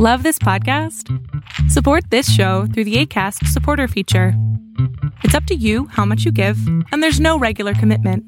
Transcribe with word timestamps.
Love 0.00 0.24
this 0.24 0.40
podcast? 0.40 1.08
Support 1.70 2.10
this 2.10 2.28
show 2.28 2.66
through 2.66 2.82
the 2.82 2.96
ACAST 3.06 3.46
supporter 3.46 3.86
feature. 3.86 4.34
It's 5.22 5.36
up 5.36 5.44
to 5.44 5.54
you 5.54 5.86
how 5.86 6.04
much 6.04 6.24
you 6.24 6.32
give, 6.32 6.58
and 6.90 7.00
there's 7.00 7.20
no 7.20 7.38
regular 7.38 7.74
commitment. 7.74 8.24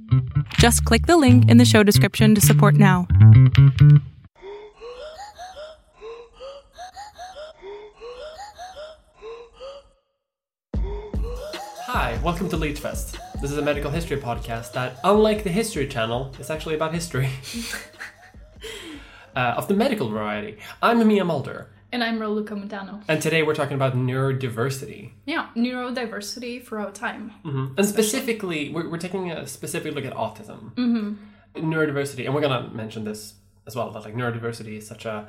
Just 0.60 0.84
click 0.84 1.06
the 1.06 1.16
link 1.16 1.50
in 1.50 1.56
the 1.56 1.64
show 1.64 1.82
description 1.82 2.36
to 2.36 2.40
support 2.40 2.76
now. 2.76 3.08
Hi, 11.88 12.16
welcome 12.22 12.48
to 12.50 12.56
Leechfest. 12.56 13.18
This 13.40 13.50
is 13.50 13.58
a 13.58 13.62
medical 13.62 13.90
history 13.90 14.18
podcast 14.18 14.72
that, 14.74 15.00
unlike 15.02 15.42
the 15.42 15.50
History 15.50 15.88
Channel, 15.88 16.32
is 16.38 16.48
actually 16.48 16.76
about 16.76 16.94
history. 16.94 17.28
uh, 19.36 19.54
of 19.56 19.68
the 19.68 19.74
medical 19.74 20.08
variety. 20.08 20.58
I'm 20.82 21.06
Mia 21.06 21.24
Mulder, 21.24 21.68
And 21.92 22.02
I'm 22.02 22.18
Raluca 22.18 22.50
Modano. 22.50 23.02
and 23.08 23.20
today 23.22 23.42
we're 23.42 23.54
talking 23.54 23.74
about 23.74 23.94
neurodiversity. 23.94 25.12
Yeah, 25.26 25.48
neurodiversity 25.54 26.64
throughout 26.64 26.94
time. 26.94 27.32
Mhm. 27.44 27.76
And 27.78 27.86
specifically, 27.86 28.70
we're, 28.72 28.88
we're 28.90 28.98
taking 28.98 29.30
a 29.30 29.46
specific 29.46 29.94
look 29.94 30.04
at 30.04 30.14
autism. 30.14 30.74
Mm-hmm. 30.74 31.70
Neurodiversity, 31.72 32.24
and 32.24 32.34
we're 32.34 32.40
gonna 32.40 32.70
mention 32.72 33.04
this 33.04 33.34
as 33.66 33.76
well, 33.76 33.90
that 33.92 34.04
like 34.04 34.14
neurodiversity 34.14 34.78
is 34.78 34.86
such 34.86 35.04
a 35.04 35.28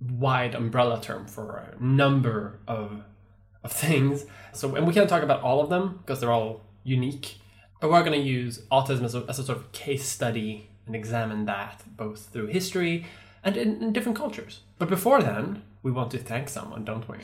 wide 0.00 0.54
umbrella 0.54 1.00
term 1.00 1.26
for 1.26 1.56
a 1.56 1.82
number 1.82 2.60
of 2.68 3.02
of 3.64 3.72
things. 3.72 4.24
So, 4.52 4.76
and 4.76 4.86
we 4.86 4.94
can't 4.94 5.08
talk 5.08 5.24
about 5.24 5.42
all 5.42 5.60
of 5.60 5.68
them 5.68 5.98
because 5.98 6.20
they're 6.20 6.32
all 6.32 6.64
unique. 6.84 7.38
But 7.80 7.90
we're 7.90 8.04
going 8.04 8.20
to 8.20 8.26
use 8.26 8.60
autism 8.72 9.02
as 9.04 9.14
a, 9.16 9.24
as 9.28 9.38
a 9.40 9.44
sort 9.44 9.58
of 9.58 9.70
case 9.72 10.04
study 10.08 10.70
and 10.88 10.96
examine 10.96 11.44
that 11.44 11.82
both 11.96 12.30
through 12.32 12.46
history 12.46 13.06
and 13.44 13.56
in, 13.56 13.80
in 13.82 13.92
different 13.92 14.18
cultures. 14.18 14.60
But 14.78 14.88
before 14.88 15.22
then, 15.22 15.62
we 15.84 15.92
want 15.92 16.10
to 16.10 16.18
thank 16.18 16.48
someone, 16.48 16.84
don't 16.84 17.08
we? 17.08 17.18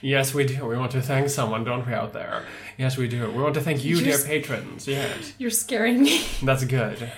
Yes, 0.00 0.32
we 0.32 0.46
do. 0.46 0.64
We 0.64 0.76
want 0.76 0.92
to 0.92 1.02
thank 1.02 1.28
someone, 1.28 1.64
don't 1.64 1.86
we, 1.86 1.92
out 1.92 2.12
there? 2.12 2.44
Yes, 2.78 2.96
we 2.96 3.08
do. 3.08 3.30
We 3.32 3.42
want 3.42 3.54
to 3.54 3.60
thank 3.60 3.84
you, 3.84 3.96
dear 3.96 4.12
Just- 4.12 4.26
patrons. 4.26 4.86
Yes, 4.88 5.34
You're 5.38 5.50
scaring 5.50 6.02
me. 6.02 6.24
that's 6.42 6.64
good. 6.64 7.10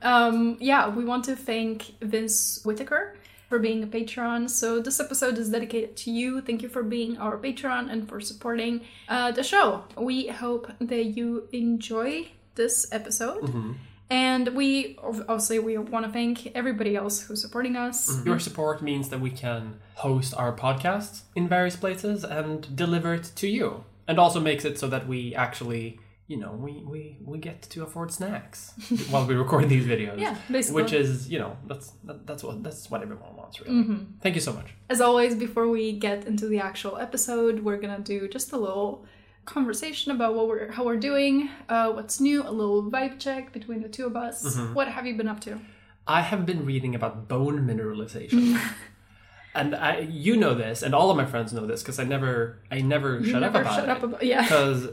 Um, 0.00 0.56
yeah, 0.58 0.88
we 0.88 1.04
want 1.04 1.24
to 1.26 1.36
thank 1.36 1.84
Vince 2.00 2.60
Whitaker 2.64 3.14
for 3.48 3.58
being 3.58 3.82
a 3.82 3.86
patron. 3.86 4.48
So 4.48 4.80
this 4.80 4.98
episode 4.98 5.36
is 5.38 5.50
dedicated 5.50 5.94
to 5.98 6.10
you. 6.10 6.40
Thank 6.40 6.62
you 6.62 6.68
for 6.70 6.82
being 6.82 7.18
our 7.18 7.36
patron 7.36 7.90
and 7.90 8.08
for 8.08 8.18
supporting 8.18 8.80
uh, 9.08 9.30
the 9.32 9.44
show. 9.44 9.84
We 9.96 10.28
hope 10.28 10.72
that 10.80 11.04
you 11.04 11.48
enjoy 11.52 12.28
this 12.54 12.88
episode. 12.92 13.76
And 14.12 14.48
we 14.48 14.98
obviously 15.02 15.58
we 15.58 15.78
want 15.78 16.04
to 16.04 16.12
thank 16.12 16.54
everybody 16.54 16.94
else 16.96 17.22
who's 17.22 17.40
supporting 17.40 17.76
us. 17.76 18.10
Mm-hmm. 18.10 18.28
Your 18.28 18.38
support 18.38 18.82
means 18.82 19.08
that 19.08 19.20
we 19.20 19.30
can 19.30 19.80
host 19.94 20.34
our 20.36 20.54
podcast 20.54 21.22
in 21.34 21.48
various 21.48 21.76
places 21.76 22.22
and 22.22 22.76
deliver 22.76 23.14
it 23.14 23.32
to 23.36 23.48
you. 23.48 23.84
And 24.06 24.18
also 24.18 24.38
makes 24.38 24.66
it 24.66 24.78
so 24.78 24.86
that 24.88 25.08
we 25.08 25.34
actually, 25.34 25.98
you 26.26 26.36
know, 26.36 26.52
we, 26.52 26.72
we, 26.84 27.16
we 27.24 27.38
get 27.38 27.62
to 27.62 27.84
afford 27.84 28.12
snacks 28.12 28.74
while 29.08 29.24
we 29.24 29.34
record 29.34 29.70
these 29.70 29.86
videos. 29.86 30.20
Yeah, 30.20 30.36
basically. 30.50 30.82
Which 30.82 30.92
is, 30.92 31.30
you 31.30 31.38
know, 31.38 31.56
that's 31.66 31.92
that, 32.04 32.26
that's 32.26 32.44
what 32.44 32.62
that's 32.62 32.90
what 32.90 33.00
everyone 33.00 33.34
wants 33.34 33.62
really. 33.62 33.72
Mm-hmm. 33.72 34.04
Thank 34.20 34.34
you 34.34 34.42
so 34.42 34.52
much. 34.52 34.74
As 34.90 35.00
always, 35.00 35.34
before 35.36 35.68
we 35.68 35.92
get 35.92 36.26
into 36.26 36.48
the 36.48 36.58
actual 36.58 36.98
episode, 36.98 37.60
we're 37.60 37.78
gonna 37.78 38.00
do 38.00 38.28
just 38.28 38.52
a 38.52 38.58
little 38.58 39.06
conversation 39.44 40.12
about 40.12 40.34
what 40.34 40.48
we're 40.48 40.70
how 40.70 40.84
we're 40.84 40.96
doing, 40.96 41.50
uh, 41.68 41.90
what's 41.92 42.20
new, 42.20 42.42
a 42.42 42.50
little 42.50 42.82
vibe 42.82 43.18
check 43.18 43.52
between 43.52 43.82
the 43.82 43.88
two 43.88 44.06
of 44.06 44.16
us. 44.16 44.58
What 44.72 44.88
have 44.88 45.06
you 45.06 45.16
been 45.16 45.28
up 45.28 45.40
to? 45.40 45.60
I 46.06 46.22
have 46.22 46.46
been 46.46 46.64
reading 46.64 46.94
about 46.94 47.28
bone 47.28 47.66
mineralization. 47.66 48.60
and 49.54 49.74
I 49.74 50.00
you 50.00 50.36
know 50.36 50.54
this 50.54 50.82
and 50.82 50.94
all 50.94 51.10
of 51.10 51.16
my 51.16 51.26
friends 51.26 51.52
know 51.52 51.66
this 51.66 51.82
because 51.82 51.98
I 51.98 52.04
never 52.04 52.58
I 52.70 52.80
never 52.80 53.18
You 53.20 53.30
shut 53.30 53.40
never 53.40 53.58
up 53.58 53.64
about 53.64 53.74
shut 53.74 53.84
it. 53.84 53.90
up 53.90 54.02
about 54.02 54.22
yeah. 54.22 54.42
because 54.42 54.88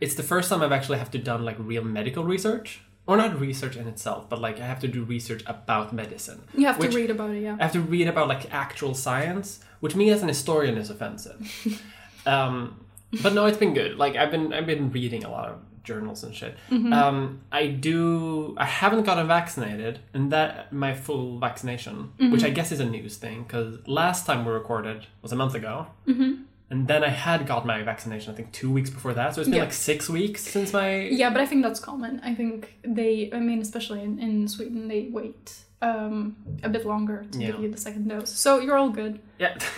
it's 0.00 0.14
the 0.14 0.22
first 0.22 0.48
time 0.48 0.62
I've 0.62 0.72
actually 0.72 0.98
have 0.98 1.10
to 1.12 1.18
done 1.18 1.44
like 1.44 1.56
real 1.58 1.82
medical 1.84 2.24
research, 2.24 2.82
or 3.06 3.16
not 3.16 3.40
research 3.40 3.76
in 3.76 3.88
itself, 3.88 4.28
but 4.28 4.40
like 4.40 4.60
I 4.60 4.66
have 4.66 4.80
to 4.80 4.88
do 4.88 5.02
research 5.02 5.42
about 5.46 5.92
medicine. 5.92 6.42
You 6.54 6.66
have 6.66 6.78
to 6.78 6.88
read 6.88 7.10
about 7.10 7.30
it, 7.30 7.42
yeah. 7.42 7.56
I 7.58 7.62
have 7.62 7.72
to 7.72 7.80
read 7.80 8.06
about 8.06 8.28
like 8.28 8.52
actual 8.52 8.94
science, 8.94 9.60
which 9.80 9.96
me 9.96 10.10
as 10.10 10.22
an 10.22 10.28
historian 10.28 10.78
is 10.78 10.90
offensive. 10.90 11.82
um, 12.26 12.84
but 13.22 13.32
no, 13.34 13.46
it's 13.46 13.58
been 13.58 13.74
good. 13.74 13.96
Like 13.96 14.16
I've 14.16 14.30
been 14.30 14.52
I've 14.52 14.66
been 14.66 14.90
reading 14.90 15.24
a 15.24 15.30
lot 15.30 15.48
of 15.48 15.58
journals 15.84 16.22
and 16.22 16.34
shit. 16.34 16.54
Mm-hmm. 16.70 16.92
Um, 16.92 17.40
I 17.50 17.66
do. 17.68 18.54
I 18.58 18.66
haven't 18.66 19.04
gotten 19.04 19.26
vaccinated, 19.26 20.00
and 20.12 20.30
that 20.32 20.72
my 20.72 20.92
full 20.94 21.38
vaccination, 21.38 22.12
Mm-hmm. 22.18 22.32
which 22.32 22.44
I 22.44 22.50
guess 22.50 22.72
is 22.72 22.80
a 22.80 22.84
news 22.84 23.16
thing, 23.16 23.42
because 23.44 23.78
last 23.86 24.26
time 24.26 24.44
we 24.44 24.52
recorded 24.52 25.06
was 25.22 25.32
a 25.32 25.36
month 25.36 25.54
ago. 25.54 25.86
Mm-hmm. 26.06 26.42
And 26.70 26.86
then 26.86 27.02
I 27.02 27.08
had 27.08 27.46
got 27.46 27.64
my 27.64 27.82
vaccination, 27.82 28.30
I 28.30 28.36
think 28.36 28.52
two 28.52 28.70
weeks 28.70 28.90
before 28.90 29.14
that. 29.14 29.34
So 29.34 29.40
it's 29.40 29.48
been 29.48 29.56
Yeah. 29.56 29.62
like 29.64 29.72
six 29.72 30.10
weeks 30.10 30.42
since 30.42 30.74
my. 30.74 31.04
Yeah, 31.20 31.30
but 31.30 31.40
I 31.40 31.46
think 31.46 31.62
that's 31.62 31.80
common. 31.80 32.20
I 32.22 32.34
think 32.34 32.74
they, 32.84 33.30
I 33.32 33.38
mean, 33.40 33.62
especially 33.62 34.02
in, 34.02 34.18
in 34.18 34.46
Sweden, 34.48 34.86
they 34.86 35.08
wait 35.10 35.54
um, 35.80 36.36
a 36.62 36.68
bit 36.68 36.84
longer 36.84 37.24
to 37.32 37.38
give 37.38 37.58
you 37.60 37.70
the 37.70 37.78
second 37.78 38.08
dose. 38.08 38.30
So 38.30 38.60
you're 38.60 38.76
all 38.76 38.90
good. 38.90 39.18
Yeah. 39.38 39.56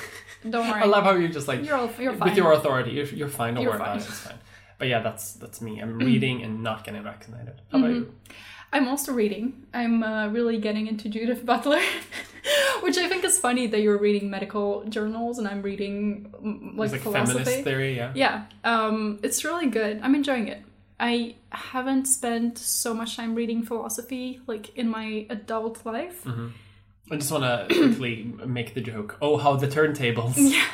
Don't 0.48 0.68
worry. 0.68 0.82
I 0.82 0.86
love 0.86 1.04
how 1.04 1.12
you're 1.12 1.28
just 1.28 1.48
like. 1.48 1.64
You're 1.64 1.76
all, 1.76 1.90
you're 1.98 2.14
fine. 2.14 2.28
With 2.28 2.36
your 2.36 2.52
authority, 2.52 2.92
you're, 2.92 3.06
you're 3.06 3.28
fine. 3.28 3.54
Don't 3.54 3.62
You're 3.62 3.72
worry 3.72 3.80
about 3.80 3.96
it. 3.98 4.08
It's 4.08 4.18
fine. 4.20 4.38
But 4.78 4.88
yeah, 4.88 5.00
that's 5.00 5.34
that's 5.34 5.60
me. 5.60 5.80
I'm 5.80 5.98
reading 5.98 6.42
and 6.42 6.62
not 6.62 6.84
getting 6.84 7.02
vaccinated. 7.02 7.60
How 7.70 7.78
about 7.78 7.90
you? 7.90 8.14
I'm 8.72 8.88
also 8.88 9.12
reading. 9.12 9.66
I'm 9.74 10.02
uh, 10.02 10.28
really 10.28 10.58
getting 10.58 10.86
into 10.86 11.08
Judith 11.08 11.44
Butler, 11.44 11.80
which 12.80 12.96
I 12.96 13.08
think 13.08 13.24
is 13.24 13.38
funny 13.38 13.66
that 13.66 13.80
you're 13.80 13.98
reading 13.98 14.30
medical 14.30 14.84
journals 14.84 15.38
and 15.38 15.48
I'm 15.48 15.60
reading 15.60 16.32
mm, 16.42 16.76
like, 16.78 16.92
like 16.92 17.00
philosophy. 17.00 17.44
feminist 17.44 17.64
theory, 17.64 17.96
yeah. 17.96 18.12
Yeah, 18.14 18.44
um, 18.62 19.18
it's 19.22 19.44
really 19.44 19.66
good. 19.66 20.00
I'm 20.02 20.14
enjoying 20.14 20.48
it. 20.48 20.62
I 21.00 21.36
haven't 21.50 22.04
spent 22.06 22.58
so 22.58 22.94
much 22.94 23.16
time 23.16 23.34
reading 23.34 23.64
philosophy 23.64 24.40
like 24.46 24.76
in 24.76 24.88
my 24.88 25.26
adult 25.30 25.84
life. 25.84 26.24
I 27.10 27.16
just 27.16 27.32
want 27.32 27.44
to 27.44 27.74
quickly 27.74 28.32
make 28.46 28.74
the 28.74 28.80
joke. 28.80 29.16
Oh, 29.20 29.36
how 29.36 29.56
the 29.56 29.68
turntables. 29.68 30.36
Yeah, 30.54 30.64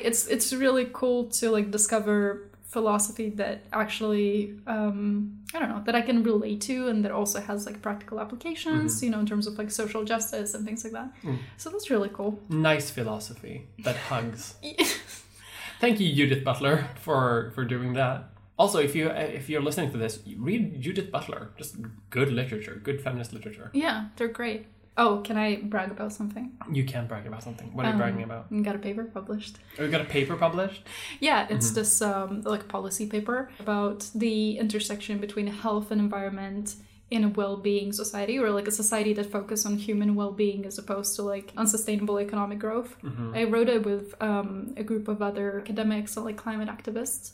it's 0.00 0.26
it's 0.26 0.52
really 0.52 0.88
cool 0.92 1.24
to 1.38 1.50
like 1.50 1.70
discover 1.70 2.50
philosophy 2.62 3.30
that 3.30 3.64
actually 3.72 4.54
um, 4.66 5.38
I 5.54 5.60
don't 5.60 5.68
know 5.68 5.82
that 5.86 5.94
I 5.94 6.02
can 6.02 6.22
relate 6.24 6.60
to 6.62 6.88
and 6.88 7.04
that 7.04 7.12
also 7.12 7.40
has 7.40 7.66
like 7.66 7.80
practical 7.80 8.20
applications. 8.20 9.02
You 9.02 9.10
know, 9.10 9.20
in 9.20 9.26
terms 9.26 9.46
of 9.46 9.56
like 9.58 9.70
social 9.70 10.04
justice 10.04 10.54
and 10.54 10.64
things 10.66 10.84
like 10.84 10.92
that. 10.92 11.08
So 11.56 11.70
that's 11.70 11.88
really 11.90 12.10
cool. 12.12 12.40
Nice 12.48 12.90
philosophy 12.90 13.68
that 13.84 13.96
hugs. 13.96 14.54
Thank 15.80 16.00
you, 16.00 16.14
Judith 16.14 16.44
Butler, 16.44 16.88
for 17.00 17.52
for 17.54 17.64
doing 17.64 17.94
that. 17.94 18.30
Also, 18.58 18.78
if 18.78 18.94
you 18.94 19.08
if 19.10 19.48
you're 19.48 19.62
listening 19.62 19.90
to 19.92 19.98
this, 19.98 20.20
read 20.38 20.80
Judith 20.80 21.10
Butler. 21.10 21.50
Just 21.56 21.76
good 22.10 22.30
literature, 22.32 22.80
good 22.82 23.00
feminist 23.00 23.32
literature. 23.32 23.70
Yeah, 23.72 24.06
they're 24.16 24.28
great. 24.28 24.66
Oh, 24.96 25.22
can 25.24 25.36
I 25.36 25.56
brag 25.56 25.90
about 25.90 26.12
something? 26.12 26.52
You 26.72 26.84
can 26.84 27.06
brag 27.08 27.26
about 27.26 27.42
something. 27.42 27.74
What 27.74 27.84
are 27.84 27.92
you 27.92 27.98
bragging 27.98 28.22
about? 28.22 28.46
I 28.52 28.60
got 28.60 28.76
a 28.76 28.78
paper 28.78 29.04
published. 29.04 29.58
Oh, 29.78 29.84
you 29.84 29.90
got 29.90 30.00
a 30.00 30.04
paper 30.04 30.36
published. 30.36 30.82
Yeah, 31.18 31.46
it's 31.50 31.72
this 31.72 32.00
um, 32.00 32.42
like 32.42 32.68
policy 32.68 33.06
paper 33.06 33.50
about 33.58 34.08
the 34.14 34.56
intersection 34.58 35.18
between 35.18 35.48
health 35.48 35.90
and 35.90 36.00
environment 36.00 36.76
in 37.10 37.22
a 37.24 37.28
well-being 37.28 37.92
society, 37.92 38.38
or 38.38 38.50
like 38.50 38.66
a 38.68 38.70
society 38.70 39.12
that 39.14 39.30
focuses 39.30 39.66
on 39.66 39.76
human 39.76 40.14
well-being 40.14 40.64
as 40.64 40.78
opposed 40.78 41.14
to 41.16 41.22
like 41.22 41.52
unsustainable 41.56 42.18
economic 42.20 42.58
growth. 42.58 42.96
I 43.34 43.44
wrote 43.44 43.68
it 43.68 43.84
with 43.84 44.14
um, 44.22 44.74
a 44.76 44.84
group 44.84 45.08
of 45.08 45.20
other 45.20 45.60
academics 45.60 46.16
and 46.16 46.24
like 46.24 46.36
climate 46.36 46.68
activists, 46.68 47.32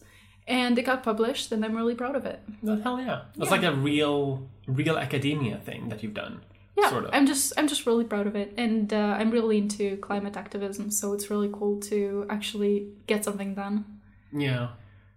and 0.48 0.78
it 0.78 0.82
got 0.82 1.02
published, 1.02 1.52
and 1.52 1.64
I'm 1.64 1.76
really 1.76 1.94
proud 1.94 2.16
of 2.16 2.24
it. 2.24 2.40
Well, 2.62 2.80
hell 2.80 2.98
yeah! 3.00 3.22
That's 3.36 3.50
like 3.50 3.62
a 3.62 3.72
real 3.72 4.48
real 4.66 4.96
academia 4.98 5.58
thing 5.58 5.88
that 5.90 6.02
you've 6.02 6.14
done. 6.14 6.40
Yeah, 6.80 6.90
Sort 6.90 7.04
of. 7.04 7.10
I'm 7.12 7.26
just 7.26 7.52
I'm 7.58 7.68
just 7.68 7.86
really 7.86 8.04
proud 8.04 8.26
of 8.26 8.34
it, 8.36 8.54
and 8.56 8.92
uh, 8.92 9.16
I'm 9.18 9.30
really 9.30 9.58
into 9.58 9.96
climate 9.98 10.36
activism, 10.36 10.90
so 10.90 11.12
it's 11.14 11.30
really 11.30 11.50
cool 11.52 11.80
to 11.90 12.26
actually 12.30 12.88
get 13.06 13.24
something 13.24 13.54
done. 13.54 13.84
Yeah. 14.32 14.68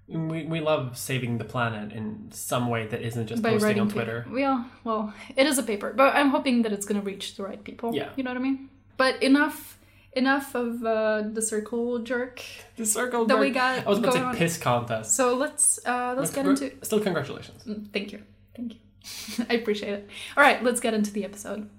We, 0.07 0.43
we 0.43 0.59
love 0.59 0.97
saving 0.97 1.37
the 1.37 1.45
planet 1.45 1.93
in 1.93 2.29
some 2.31 2.67
way 2.67 2.85
that 2.87 3.01
isn't 3.01 3.27
just 3.27 3.41
by 3.41 3.51
posting 3.51 3.79
on 3.79 3.87
paper. 3.87 4.23
Twitter. 4.25 4.25
Yeah, 4.37 4.65
well, 4.83 5.13
it 5.37 5.47
is 5.47 5.57
a 5.57 5.63
paper, 5.63 5.93
but 5.95 6.13
I'm 6.13 6.29
hoping 6.29 6.63
that 6.63 6.73
it's 6.73 6.85
going 6.85 6.99
to 6.99 7.05
reach 7.05 7.37
the 7.37 7.43
right 7.43 7.63
people. 7.63 7.95
Yeah. 7.95 8.09
you 8.17 8.23
know 8.23 8.31
what 8.31 8.37
I 8.37 8.41
mean. 8.41 8.69
But 8.97 9.23
enough, 9.23 9.79
enough 10.11 10.55
of 10.55 10.83
uh, 10.83 11.23
the 11.31 11.41
circle 11.41 11.99
jerk. 11.99 12.41
The 12.75 12.85
circle 12.85 13.25
That 13.25 13.39
we 13.39 13.49
got 13.51 13.87
I 13.87 13.89
was 13.89 13.99
about 13.99 14.11
to 14.11 14.17
say 14.17 14.23
on. 14.23 14.35
piss 14.35 14.57
contest. 14.57 15.15
So 15.15 15.35
let's 15.35 15.79
uh, 15.85 16.15
let's 16.17 16.31
get 16.31 16.45
into. 16.45 16.73
Still, 16.81 16.99
congratulations. 16.99 17.63
Mm, 17.63 17.91
Thank 17.93 18.11
you, 18.11 18.19
thank 18.57 18.73
you. 18.73 18.79
I 19.49 19.55
appreciate 19.55 19.93
it. 19.93 20.09
All 20.37 20.43
right, 20.43 20.63
let's 20.63 20.79
get 20.79 20.93
into 20.93 21.11
the 21.11 21.25
episode. 21.25 21.69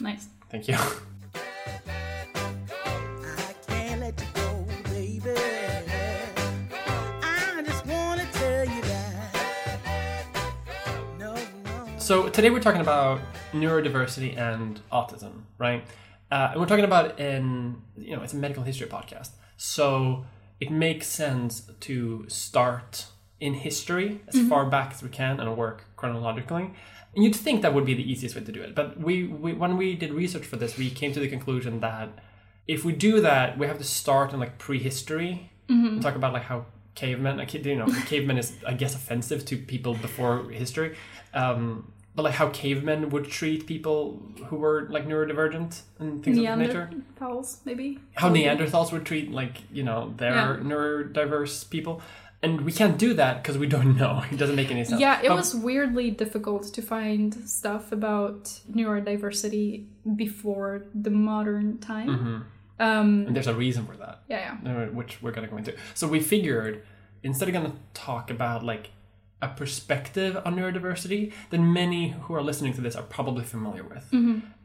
Nice. 0.00 0.26
Thank 0.50 0.68
you. 0.68 0.74
I 0.74 0.92
can't 3.66 4.00
let 4.00 4.20
you 4.20 4.26
go, 4.34 4.64
baby. 4.90 5.30
I 7.22 7.62
just 7.64 7.86
wanna 7.86 8.26
tell 8.32 8.64
you 8.64 8.82
that. 8.82 9.78
No, 11.18 11.34
no. 11.64 11.86
So 11.98 12.28
today 12.28 12.50
we're 12.50 12.60
talking 12.60 12.80
about 12.80 13.20
neurodiversity 13.52 14.36
and 14.38 14.80
autism, 14.92 15.42
right? 15.58 15.82
Uh, 16.30 16.50
and 16.52 16.60
we're 16.60 16.66
talking 16.66 16.84
about 16.84 17.18
in 17.18 17.80
you 17.96 18.14
know 18.14 18.22
it's 18.22 18.34
a 18.34 18.36
medical 18.36 18.62
history 18.62 18.86
podcast, 18.86 19.30
so 19.56 20.24
it 20.60 20.70
makes 20.70 21.06
sense 21.06 21.70
to 21.80 22.24
start 22.28 23.06
in 23.40 23.54
history 23.54 24.20
as 24.28 24.40
far 24.48 24.66
back 24.66 24.92
as 24.92 25.02
we 25.02 25.08
can 25.08 25.38
and 25.38 25.56
work 25.56 25.84
chronologically. 25.96 26.70
And 27.14 27.24
you'd 27.24 27.36
think 27.36 27.62
that 27.62 27.72
would 27.72 27.86
be 27.86 27.94
the 27.94 28.10
easiest 28.10 28.34
way 28.34 28.42
to 28.42 28.52
do 28.52 28.60
it, 28.62 28.74
but 28.74 29.00
we, 29.00 29.26
we 29.26 29.52
when 29.52 29.76
we 29.76 29.94
did 29.94 30.12
research 30.12 30.44
for 30.44 30.56
this, 30.56 30.76
we 30.76 30.90
came 30.90 31.12
to 31.12 31.20
the 31.20 31.28
conclusion 31.28 31.80
that 31.80 32.10
if 32.66 32.84
we 32.84 32.92
do 32.92 33.20
that, 33.20 33.56
we 33.58 33.66
have 33.66 33.78
to 33.78 33.84
start 33.84 34.32
in 34.32 34.40
like 34.40 34.58
prehistory. 34.58 35.50
And 35.94 36.02
talk 36.02 36.14
about 36.16 36.32
like 36.32 36.44
how 36.44 36.66
cavemen, 36.94 37.36
like, 37.36 37.52
you 37.54 37.76
know, 37.76 37.86
cavemen 38.06 38.38
is 38.38 38.52
I 38.66 38.74
guess 38.74 38.94
offensive 38.94 39.44
to 39.46 39.56
people 39.56 39.94
before 39.94 40.50
history, 40.50 40.96
um, 41.34 41.92
but 42.18 42.24
like 42.24 42.34
how 42.34 42.48
cavemen 42.48 43.10
would 43.10 43.26
treat 43.30 43.64
people 43.64 44.20
who 44.46 44.56
were 44.56 44.88
like 44.90 45.06
neurodivergent 45.06 45.82
and 46.00 46.20
things 46.24 46.36
of 46.38 46.42
that 46.44 46.58
nature. 46.58 46.90
Neanderthals, 46.92 47.58
maybe. 47.64 48.00
How 48.14 48.28
Neanderthals 48.28 48.90
would 48.90 49.04
treat 49.06 49.30
like 49.30 49.54
you 49.70 49.84
know 49.84 50.12
their 50.16 50.34
Yeah. 50.34 50.56
neurodiverse 50.70 51.70
people, 51.70 52.02
and 52.42 52.62
we 52.62 52.72
can't 52.72 52.98
do 52.98 53.14
that 53.14 53.40
because 53.40 53.56
we 53.56 53.68
don't 53.68 53.96
know. 53.96 54.24
It 54.32 54.36
doesn't 54.42 54.56
make 54.56 54.72
any 54.72 54.82
sense. 54.84 55.00
Yeah, 55.00 55.20
it 55.22 55.28
But- 55.28 55.36
was 55.36 55.54
weirdly 55.54 56.10
difficult 56.10 56.64
to 56.74 56.82
find 56.82 57.32
stuff 57.48 57.92
about 57.92 58.42
neurodiversity 58.78 59.84
before 60.16 60.82
the 60.92 61.10
modern 61.10 61.78
time. 61.78 62.08
Mm-hmm. 62.08 62.36
Um, 62.80 63.08
and 63.28 63.34
there's 63.36 63.46
a 63.46 63.54
reason 63.54 63.86
for 63.86 63.96
that. 63.96 64.22
yeah, 64.28 64.56
yeah. 64.64 64.72
uh, 64.72 64.86
which 64.86 65.22
we're 65.22 65.30
going 65.36 65.46
to 65.46 65.50
go 65.52 65.56
into. 65.56 65.72
So 65.94 66.08
we 66.08 66.18
figured 66.18 66.82
instead 67.22 67.48
of 67.48 67.52
going 67.54 67.70
to 67.70 67.76
talk 67.94 68.30
about 68.30 68.64
like 68.64 68.90
a 69.40 69.48
perspective 69.48 70.36
on 70.44 70.56
neurodiversity 70.56 71.32
that 71.50 71.58
many 71.58 72.10
who 72.10 72.34
are 72.34 72.42
listening 72.42 72.74
to 72.74 72.80
this 72.80 72.96
are 72.96 73.04
probably 73.04 73.44
familiar 73.44 73.84
with, 73.84 74.08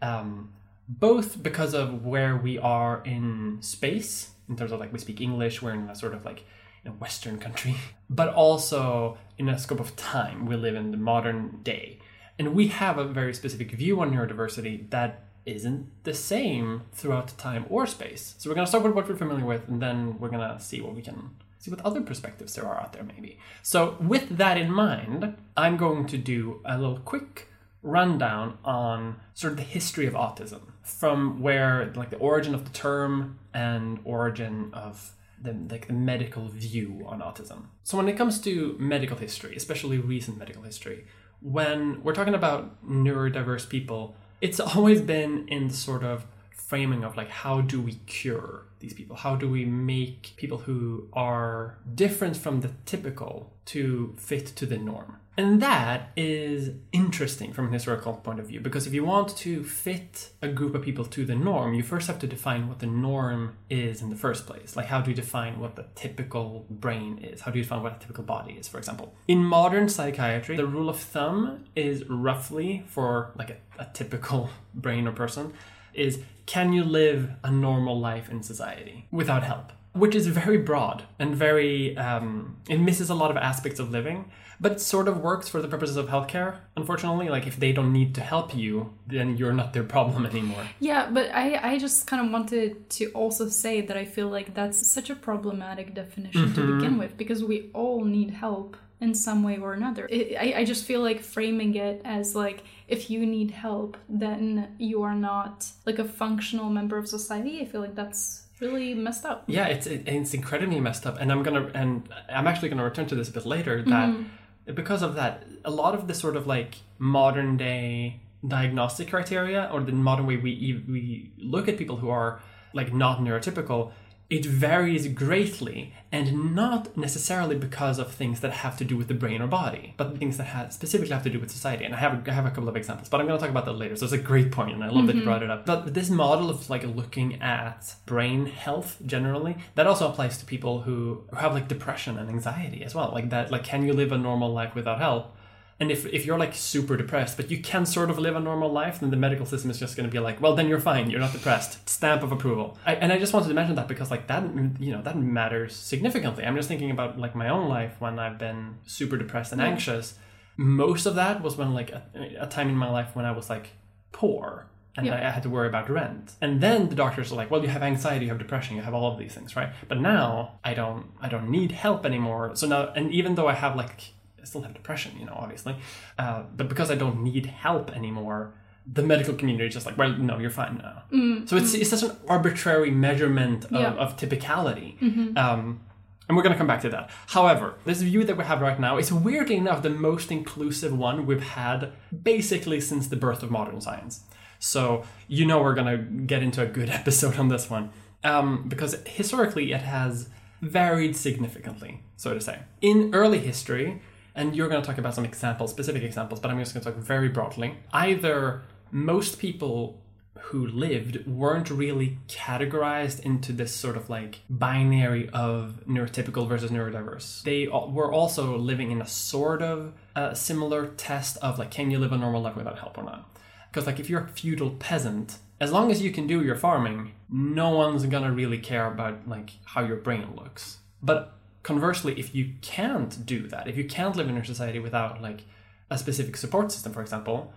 um, 0.01 0.53
both 0.89 1.41
because 1.41 1.73
of 1.73 2.05
where 2.05 2.35
we 2.35 2.57
are 2.57 3.01
in 3.05 3.57
space 3.61 4.31
in 4.49 4.55
terms 4.57 4.71
of 4.71 4.79
like 4.79 4.91
we 4.91 4.99
speak 4.99 5.21
English, 5.21 5.61
we're 5.61 5.73
in 5.73 5.89
a 5.89 5.95
sort 5.95 6.13
of 6.13 6.25
like 6.25 6.45
you 6.83 6.91
know, 6.91 6.97
Western 6.97 7.37
country, 7.39 7.75
but 8.09 8.29
also 8.33 9.17
in 9.37 9.49
a 9.49 9.57
scope 9.57 9.79
of 9.79 9.95
time. 9.95 10.45
We 10.45 10.55
live 10.55 10.75
in 10.75 10.91
the 10.91 10.97
modern 10.97 11.59
day, 11.63 11.99
and 12.37 12.53
we 12.53 12.67
have 12.67 12.97
a 12.97 13.05
very 13.05 13.33
specific 13.33 13.71
view 13.71 14.01
on 14.01 14.11
neurodiversity 14.11 14.89
that 14.89 15.23
isn't 15.45 16.03
the 16.05 16.13
same 16.13 16.83
throughout 16.93 17.37
time 17.37 17.65
or 17.69 17.85
space. 17.85 18.35
So 18.37 18.49
we're 18.49 18.55
going 18.55 18.65
to 18.65 18.69
start 18.69 18.83
with 18.83 18.93
what 18.93 19.09
we're 19.09 19.15
familiar 19.15 19.45
with, 19.45 19.67
and 19.67 19.81
then 19.81 20.19
we're 20.19 20.29
going 20.29 20.47
to 20.47 20.59
see 20.63 20.81
what 20.81 20.95
we 20.95 21.01
can 21.01 21.31
see 21.63 21.71
what 21.71 21.79
other 21.85 22.01
perspectives 22.01 22.55
there 22.55 22.65
are 22.65 22.81
out 22.81 22.91
there, 22.91 23.03
maybe. 23.03 23.39
So 23.61 23.95
with 24.01 24.37
that 24.37 24.57
in 24.57 24.69
mind, 24.69 25.35
I'm 25.55 25.77
going 25.77 26.05
to 26.07 26.17
do 26.17 26.59
a 26.65 26.77
little 26.77 26.99
quick 26.99 27.47
rundown 27.81 28.57
on 28.65 29.15
sort 29.33 29.53
of 29.53 29.57
the 29.57 29.63
history 29.63 30.05
of 30.05 30.13
autism 30.13 30.61
from 30.81 31.41
where 31.41 31.93
like 31.95 32.09
the 32.09 32.17
origin 32.17 32.53
of 32.53 32.65
the 32.65 32.71
term 32.71 33.39
and 33.53 33.99
origin 34.03 34.71
of 34.73 35.13
the 35.41 35.53
like 35.69 35.87
the 35.87 35.93
medical 35.93 36.49
view 36.49 37.05
on 37.05 37.21
autism. 37.21 37.67
So 37.83 37.95
when 37.95 38.09
it 38.09 38.17
comes 38.17 38.41
to 38.41 38.75
medical 38.77 39.15
history, 39.15 39.55
especially 39.55 39.97
recent 39.99 40.37
medical 40.37 40.63
history, 40.63 41.05
when 41.41 42.03
we're 42.03 42.13
talking 42.13 42.33
about 42.33 42.85
neurodiverse 42.85 43.69
people, 43.69 44.17
it's 44.41 44.59
always 44.75 44.99
been 44.99 45.47
in 45.47 45.69
the 45.69 45.73
sort 45.73 46.03
of 46.03 46.25
framing 46.51 47.05
of 47.05 47.15
like 47.15 47.29
how 47.29 47.61
do 47.61 47.79
we 47.79 47.93
cure 48.05 48.65
these 48.83 48.93
people? 48.93 49.15
How 49.15 49.35
do 49.35 49.49
we 49.49 49.65
make 49.65 50.33
people 50.35 50.59
who 50.59 51.07
are 51.13 51.79
different 51.95 52.37
from 52.37 52.61
the 52.61 52.71
typical 52.85 53.51
to 53.67 54.13
fit 54.17 54.45
to 54.57 54.65
the 54.67 54.77
norm? 54.77 55.17
And 55.35 55.61
that 55.63 56.11
is 56.15 56.69
interesting 56.91 57.53
from 57.53 57.69
a 57.69 57.71
historical 57.71 58.13
point 58.13 58.39
of 58.39 58.45
view 58.45 58.59
because 58.59 58.85
if 58.85 58.93
you 58.93 59.03
want 59.03 59.35
to 59.37 59.63
fit 59.63 60.29
a 60.43 60.47
group 60.47 60.75
of 60.75 60.83
people 60.83 61.05
to 61.05 61.25
the 61.25 61.33
norm, 61.33 61.73
you 61.73 61.81
first 61.81 62.05
have 62.05 62.19
to 62.19 62.27
define 62.27 62.67
what 62.67 62.79
the 62.79 62.85
norm 62.85 63.55
is 63.67 64.03
in 64.03 64.11
the 64.11 64.15
first 64.15 64.45
place. 64.45 64.75
Like, 64.75 64.85
how 64.87 65.01
do 65.01 65.09
you 65.09 65.15
define 65.15 65.59
what 65.59 65.75
the 65.75 65.85
typical 65.95 66.67
brain 66.69 67.17
is? 67.17 67.41
How 67.41 67.49
do 67.49 67.57
you 67.57 67.63
define 67.63 67.81
what 67.81 67.95
a 67.95 67.99
typical 67.99 68.23
body 68.23 68.53
is, 68.53 68.67
for 68.67 68.77
example? 68.77 69.15
In 69.27 69.43
modern 69.43 69.89
psychiatry, 69.89 70.55
the 70.55 70.67
rule 70.67 70.87
of 70.87 70.99
thumb 70.99 71.65
is 71.75 72.07
roughly 72.07 72.83
for 72.85 73.31
like 73.35 73.49
a, 73.49 73.57
a 73.79 73.87
typical 73.91 74.51
brain 74.75 75.07
or 75.07 75.13
person 75.13 75.53
is 75.93 76.19
can 76.45 76.73
you 76.73 76.83
live 76.83 77.31
a 77.43 77.51
normal 77.51 77.99
life 77.99 78.29
in 78.29 78.43
society 78.43 79.07
without 79.11 79.43
help? 79.43 79.71
Which 79.93 80.15
is 80.15 80.25
very 80.27 80.57
broad 80.57 81.03
and 81.19 81.35
very, 81.35 81.95
um, 81.97 82.57
it 82.67 82.79
misses 82.79 83.09
a 83.09 83.15
lot 83.15 83.29
of 83.29 83.37
aspects 83.37 83.79
of 83.79 83.91
living, 83.91 84.31
but 84.59 84.81
sort 84.81 85.07
of 85.07 85.19
works 85.19 85.47
for 85.47 85.61
the 85.61 85.67
purposes 85.67 85.97
of 85.97 86.07
healthcare. 86.07 86.57
Unfortunately, 86.75 87.29
like 87.29 87.45
if 87.45 87.57
they 87.57 87.71
don't 87.71 87.93
need 87.93 88.15
to 88.15 88.21
help 88.21 88.55
you, 88.55 88.93
then 89.05 89.37
you're 89.37 89.53
not 89.53 89.73
their 89.73 89.83
problem 89.83 90.25
anymore. 90.33 90.67
Yeah, 90.79 91.09
but 91.11 91.29
I, 91.31 91.73
I 91.73 91.77
just 91.77 92.07
kind 92.07 92.25
of 92.25 92.31
wanted 92.31 92.89
to 92.91 93.11
also 93.11 93.49
say 93.49 93.81
that 93.81 93.95
I 93.95 94.05
feel 94.05 94.29
like 94.29 94.55
that's 94.55 94.91
such 94.91 95.09
a 95.11 95.15
problematic 95.15 95.93
definition 95.93 96.53
to 96.55 96.75
begin 96.75 96.97
with 96.97 97.15
because 97.15 97.43
we 97.43 97.69
all 97.73 98.03
need 98.03 98.31
help 98.31 98.75
in 99.03 99.13
some 99.13 99.43
way 99.43 99.57
or 99.57 99.73
another. 99.73 100.03
I, 100.11 100.37
I- 100.45 100.53
I 100.59 100.63
just 100.65 100.83
feel 100.85 101.01
like 101.01 101.19
framing 101.35 101.75
it 101.75 102.01
as 102.05 102.35
like 102.35 102.63
if 102.87 103.09
you 103.09 103.25
need 103.25 103.51
help, 103.51 103.97
then 104.23 104.75
you 104.77 105.03
are 105.03 105.15
not 105.15 105.57
like 105.85 105.99
a 105.99 106.05
functional 106.05 106.69
member 106.69 106.97
of 106.97 107.07
society. 107.07 107.61
I 107.61 107.65
feel 107.65 107.81
like 107.81 107.95
that's 107.95 108.43
really 108.59 108.93
messed 108.93 109.25
up. 109.25 109.43
Yeah, 109.47 109.67
it's 109.67 109.87
it, 109.87 110.07
it's 110.07 110.33
incredibly 110.33 110.79
messed 110.79 111.05
up, 111.05 111.15
and 111.19 111.31
I'm 111.31 111.43
gonna 111.43 111.69
and 111.73 112.07
I'm 112.29 112.47
actually 112.47 112.69
gonna 112.69 112.83
return 112.83 113.07
to 113.07 113.15
this 113.15 113.29
a 113.29 113.31
bit 113.31 113.45
later. 113.45 113.81
That 113.81 114.09
mm-hmm. 114.09 114.73
because 114.73 115.01
of 115.01 115.15
that, 115.15 115.43
a 115.65 115.71
lot 115.71 115.93
of 115.95 116.07
the 116.07 116.13
sort 116.13 116.35
of 116.35 116.47
like 116.47 116.75
modern 116.97 117.57
day 117.57 118.21
diagnostic 118.45 119.09
criteria 119.09 119.69
or 119.71 119.81
the 119.81 119.91
modern 119.93 120.25
way 120.27 120.37
we 120.37 120.83
we 120.87 121.31
look 121.37 121.67
at 121.67 121.77
people 121.77 121.97
who 121.97 122.09
are 122.09 122.41
like 122.73 122.93
not 122.93 123.19
neurotypical, 123.19 123.91
it 124.29 124.45
varies 124.45 125.07
greatly, 125.07 125.93
and 126.11 126.55
not 126.55 126.95
necessarily 126.97 127.55
because 127.55 127.99
of 127.99 128.11
things 128.11 128.39
that 128.39 128.51
have 128.51 128.77
to 128.77 128.85
do 128.85 128.97
with 128.97 129.07
the 129.07 129.13
brain 129.13 129.41
or 129.41 129.47
body, 129.47 129.93
but 129.97 130.17
things 130.17 130.37
that 130.37 130.45
have 130.45 130.73
specifically 130.73 131.13
have 131.13 131.23
to 131.23 131.29
do 131.29 131.39
with 131.39 131.51
society. 131.51 131.85
And 131.85 131.93
I 131.93 131.99
have 131.99 132.27
I 132.27 132.31
have 132.31 132.45
a 132.45 132.49
couple 132.49 132.69
of 132.69 132.75
examples, 132.75 133.09
but 133.09 133.19
I'm 133.19 133.27
going 133.27 133.37
to 133.37 133.41
talk 133.41 133.51
about 133.51 133.65
that 133.65 133.73
later. 133.73 133.95
So 133.95 134.05
it's 134.05 134.13
a 134.13 134.17
great 134.17 134.51
point, 134.51 134.73
and 134.73 134.83
I 134.83 134.89
love 134.89 135.07
that 135.07 135.15
you 135.15 135.21
mm-hmm. 135.21 135.29
brought 135.29 135.43
it 135.43 135.51
up. 135.51 135.65
But 135.65 135.93
this 135.93 136.09
model 136.09 136.49
of 136.49 136.69
like 136.69 136.83
looking 136.83 137.41
at 137.41 137.95
brain 138.05 138.45
health 138.45 138.97
generally, 139.05 139.57
that 139.75 139.87
also 139.87 140.09
applies 140.09 140.37
to 140.39 140.45
people 140.45 140.81
who, 140.81 141.23
who 141.29 141.37
have 141.37 141.53
like 141.53 141.67
depression 141.67 142.17
and 142.17 142.29
anxiety 142.29 142.83
as 142.83 142.95
well. 142.95 143.11
Like 143.13 143.29
that, 143.29 143.51
like 143.51 143.63
can 143.63 143.85
you 143.85 143.93
live 143.93 144.11
a 144.11 144.17
normal 144.17 144.51
life 144.53 144.73
without 144.75 144.99
help? 144.99 145.35
And 145.79 145.91
if, 145.91 146.05
if 146.05 146.25
you're 146.25 146.37
like 146.37 146.53
super 146.53 146.95
depressed, 146.95 147.35
but 147.35 147.49
you 147.51 147.59
can 147.61 147.85
sort 147.85 148.09
of 148.09 148.19
live 148.19 148.35
a 148.35 148.39
normal 148.39 148.71
life, 148.71 148.99
then 148.99 149.09
the 149.09 149.17
medical 149.17 149.45
system 149.45 149.69
is 149.71 149.79
just 149.79 149.97
going 149.97 150.07
to 150.07 150.11
be 150.11 150.19
like, 150.19 150.39
well, 150.39 150.55
then 150.55 150.67
you're 150.67 150.79
fine. 150.79 151.09
You're 151.09 151.19
not 151.19 151.33
depressed. 151.33 151.89
Stamp 151.89 152.23
of 152.23 152.31
approval. 152.31 152.77
I, 152.85 152.95
and 152.95 153.11
I 153.11 153.17
just 153.17 153.33
wanted 153.33 153.47
to 153.49 153.53
mention 153.53 153.75
that 153.75 153.87
because 153.87 154.11
like 154.11 154.27
that, 154.27 154.43
you 154.79 154.91
know, 154.91 155.01
that 155.01 155.17
matters 155.17 155.75
significantly. 155.75 156.45
I'm 156.45 156.55
just 156.55 156.67
thinking 156.67 156.91
about 156.91 157.19
like 157.19 157.35
my 157.35 157.49
own 157.49 157.67
life 157.67 157.95
when 157.99 158.19
I've 158.19 158.37
been 158.37 158.75
super 158.85 159.17
depressed 159.17 159.51
and 159.51 159.61
anxious. 159.61 160.13
Most 160.55 161.05
of 161.07 161.15
that 161.15 161.41
was 161.41 161.57
when 161.57 161.73
like 161.73 161.91
a, 161.91 162.03
a 162.39 162.47
time 162.47 162.69
in 162.69 162.75
my 162.75 162.89
life 162.89 163.15
when 163.15 163.25
I 163.25 163.31
was 163.31 163.49
like 163.49 163.69
poor 164.11 164.67
and 164.95 165.07
Yeah. 165.07 165.15
I, 165.15 165.27
I 165.27 165.31
had 165.31 165.43
to 165.43 165.49
worry 165.49 165.67
about 165.67 165.89
rent. 165.89 166.33
And 166.39 166.61
then 166.61 166.89
the 166.89 166.95
doctors 166.95 167.31
are 167.31 167.35
like, 167.35 167.49
"Well, 167.49 167.63
you 167.63 167.69
have 167.69 167.81
anxiety, 167.81 168.25
you 168.25 168.31
have 168.31 168.37
depression, 168.39 168.75
you 168.75 168.83
have 168.83 168.93
all 168.93 169.11
of 169.11 169.17
these 169.17 169.33
things, 169.33 169.55
right?" 169.55 169.71
But 169.87 169.99
now 169.99 170.59
I 170.63 170.75
don't, 170.75 171.07
I 171.19 171.29
don't 171.29 171.49
need 171.49 171.71
help 171.71 172.05
anymore. 172.05 172.51
So 172.55 172.67
now, 172.67 172.93
and 172.95 173.11
even 173.11 173.33
though 173.35 173.47
I 173.47 173.53
have 173.55 173.75
like, 173.75 174.11
I 174.43 174.45
still 174.45 174.61
have 174.61 174.73
depression, 174.73 175.11
you 175.19 175.25
know, 175.25 175.37
obviously, 175.43 175.75
uh, 176.19 176.43
but 176.57 176.67
because 176.69 176.91
I 176.91 176.95
don't 176.95 177.23
need 177.23 177.45
help 177.47 177.89
anymore, 177.95 178.53
the 178.85 179.01
medical 179.03 179.33
community 179.33 179.67
is 179.69 179.73
just 179.73 179.85
like, 179.85 179.97
"Well, 179.97 180.11
no, 180.17 180.37
you're 180.37 180.49
fine 180.63 180.75
now." 180.83 181.03
So 181.47 181.55
it's 181.55 181.73
it's 181.73 181.89
such 181.89 182.03
an 182.03 182.11
arbitrary 182.27 182.91
measurement 182.91 183.65
of, 183.65 183.71
Yeah. 183.71 183.93
of 184.03 184.17
typicality. 184.17 184.89
Um, 185.37 185.79
and 186.27 186.37
we're 186.37 186.43
going 186.43 186.53
to 186.53 186.57
come 186.57 186.67
back 186.67 186.81
to 186.81 186.89
that. 186.89 187.09
However, 187.27 187.75
this 187.85 188.01
view 188.01 188.23
that 188.25 188.37
we 188.37 188.43
have 188.45 188.61
right 188.61 188.79
now 188.79 188.97
is 188.97 189.11
weirdly 189.11 189.55
enough 189.57 189.81
the 189.83 189.89
most 189.89 190.31
inclusive 190.31 190.97
one 190.97 191.25
we've 191.25 191.43
had 191.63 191.91
basically 192.23 192.79
since 192.81 193.07
the 193.07 193.17
birth 193.17 193.43
of 193.43 193.51
modern 193.51 193.81
science. 193.81 194.21
So, 194.59 195.03
you 195.27 195.45
know, 195.45 195.61
we're 195.61 195.73
going 195.75 195.91
to 195.97 196.03
get 196.25 196.41
into 196.41 196.61
a 196.61 196.65
good 196.65 196.89
episode 196.99 197.35
on 197.37 197.49
this 197.49 197.69
one. 197.69 197.91
Um, 198.23 198.65
because 198.69 198.95
historically 199.05 199.73
it 199.73 199.81
has 199.81 200.29
varied 200.61 201.13
significantly, 201.17 202.03
so 202.15 202.33
to 202.33 202.39
say. 202.39 202.59
In 202.79 203.13
early 203.13 203.39
history, 203.39 204.01
and 204.35 204.55
you're 204.55 204.69
going 204.69 204.81
to 204.81 204.87
talk 204.87 204.97
about 204.97 205.15
some 205.15 205.25
examples, 205.25 205.71
specific 205.71 206.03
examples, 206.03 206.39
but 206.39 206.51
I'm 206.51 206.59
just 206.59 206.73
going 206.73 206.83
to 206.83 206.91
talk 206.91 206.99
very 206.99 207.29
broadly. 207.29 207.75
Either 207.91 208.63
most 208.91 209.39
people 209.39 210.01
who 210.47 210.67
lived 210.67 211.25
weren't 211.25 211.69
really 211.69 212.17
categorized 212.27 213.19
into 213.21 213.53
this 213.53 213.73
sort 213.73 213.95
of 213.95 214.09
like 214.09 214.41
binary 214.49 215.29
of 215.29 215.81
neurotypical 215.87 216.47
versus 216.47 216.69
neurodiverse. 216.69 217.43
They 217.43 217.67
were 217.67 218.11
also 218.11 218.57
living 218.57 218.91
in 218.91 219.01
a 219.01 219.07
sort 219.07 219.61
of 219.61 219.93
uh, 220.15 220.33
similar 220.33 220.87
test 220.87 221.37
of 221.37 221.59
like, 221.59 221.71
can 221.71 221.91
you 221.91 221.99
live 221.99 222.11
a 222.11 222.17
normal 222.17 222.41
life 222.41 222.55
without 222.55 222.79
help 222.79 222.97
or 222.97 223.03
not? 223.03 223.29
Because 223.71 223.87
like 223.87 223.99
if 223.99 224.09
you're 224.09 224.25
a 224.25 224.27
feudal 224.27 224.71
peasant, 224.71 225.37
as 225.59 225.71
long 225.71 225.89
as 225.91 226.01
you 226.01 226.11
can 226.11 226.27
do 226.27 226.43
your 226.43 226.55
farming, 226.55 227.13
no 227.29 227.69
one's 227.69 228.05
gonna 228.05 228.31
really 228.31 228.59
care 228.59 228.85
about 228.91 229.27
like 229.27 229.51
how 229.63 229.81
your 229.81 229.97
brain 229.97 230.35
looks. 230.35 230.79
But 231.01 231.35
conversely, 231.63 232.19
if 232.19 232.35
you 232.35 232.53
can't 232.61 233.25
do 233.25 233.47
that, 233.47 233.67
if 233.67 233.77
you 233.77 233.85
can't 233.85 234.15
live 234.15 234.29
in 234.29 234.37
a 234.37 234.45
society 234.45 234.79
without 234.79 235.21
like 235.21 235.45
a 235.89 235.97
specific 235.97 236.37
support 236.37 236.71
system, 236.71 236.93
for 236.93 237.01
example, 237.01 237.53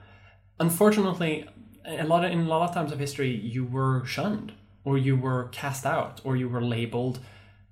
unfortunately, 0.58 1.48
a 1.84 2.04
lot 2.04 2.24
of, 2.24 2.30
in 2.30 2.40
a 2.40 2.48
lot 2.48 2.68
of 2.68 2.74
times 2.74 2.92
of 2.92 2.98
history, 2.98 3.30
you 3.30 3.64
were 3.64 4.04
shunned, 4.04 4.52
or 4.84 4.96
you 4.96 5.16
were 5.16 5.48
cast 5.48 5.84
out, 5.84 6.20
or 6.24 6.36
you 6.36 6.48
were 6.48 6.62
labeled, 6.62 7.18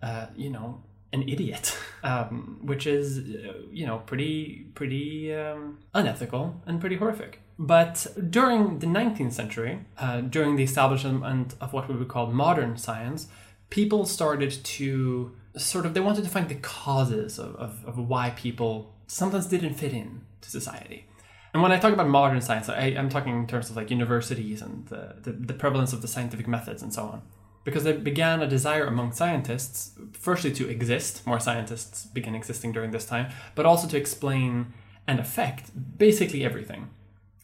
uh, 0.03 0.27
you 0.37 0.51
know, 0.51 0.83
an 1.13 1.29
idiot, 1.29 1.77
um, 2.03 2.59
which 2.63 2.87
is, 2.87 3.19
uh, 3.19 3.53
you 3.71 3.87
know, 3.87 3.99
pretty 3.99 4.67
pretty 4.75 5.35
um, 5.35 5.79
unethical 5.95 6.61
and 6.67 6.81
pretty 6.81 6.97
horrific. 6.97 7.41
But 7.57 8.07
during 8.31 8.81
the 8.81 8.87
19th 8.87 9.33
century, 9.33 9.85
uh, 9.97 10.23
during 10.23 10.57
the 10.57 10.65
establishment 10.65 11.55
of 11.61 11.73
what 11.73 11.89
we 11.89 11.95
would 11.95 12.09
call 12.09 12.27
modern 12.27 12.77
science, 12.77 13.29
people 13.71 14.05
started 14.07 14.53
to 14.65 15.37
sort 15.57 15.87
of 15.87 15.95
they 15.95 16.01
wanted 16.01 16.25
to 16.25 16.31
find 16.31 16.49
the 16.49 16.57
causes 16.57 17.39
of, 17.39 17.55
of, 17.57 17.85
of 17.85 17.99
why 17.99 18.31
people 18.31 18.95
sometimes 19.07 19.47
didn't 19.47 19.75
fit 19.75 19.93
in 19.93 20.23
to 20.41 20.51
society. 20.51 21.07
And 21.53 21.63
when 21.63 21.71
I 21.71 21.79
talk 21.79 21.93
about 21.93 22.09
modern 22.09 22.41
science, 22.41 22.69
I, 22.69 22.97
I'm 22.99 23.09
talking 23.09 23.39
in 23.39 23.47
terms 23.47 23.71
of 23.71 23.77
like 23.77 23.91
universities 23.91 24.61
and 24.61 24.87
the, 24.89 25.17
the, 25.23 25.33
the 25.33 25.55
prevalence 25.55 25.93
of 25.93 26.03
the 26.03 26.09
scientific 26.09 26.49
methods 26.49 26.83
and 26.83 26.93
so 26.93 27.05
on. 27.05 27.23
Because 27.63 27.85
there 27.85 27.95
began 27.95 28.43
a 28.43 28.47
desire 28.47 28.85
among 28.85 29.13
scientists, 29.13 29.93
firstly 30.13 30.53
to 30.53 30.69
exist, 30.69 31.27
more 31.27 31.41
scientists 31.41 32.07
began 32.07 32.35
existing 32.35 32.73
during 32.73 32.91
this 32.91 33.07
time, 33.07 33.33
but 33.55 33.65
also 33.65 33.89
to 33.89 33.97
explain 33.97 34.75
and 35.07 35.21
affect 35.21 35.71
basically 35.97 36.45
everything. 36.45 36.91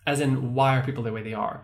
As 0.06 0.20
in, 0.20 0.54
why 0.54 0.76
are 0.76 0.82
people 0.82 1.04
the 1.04 1.12
way 1.12 1.22
they 1.22 1.32
are? 1.32 1.62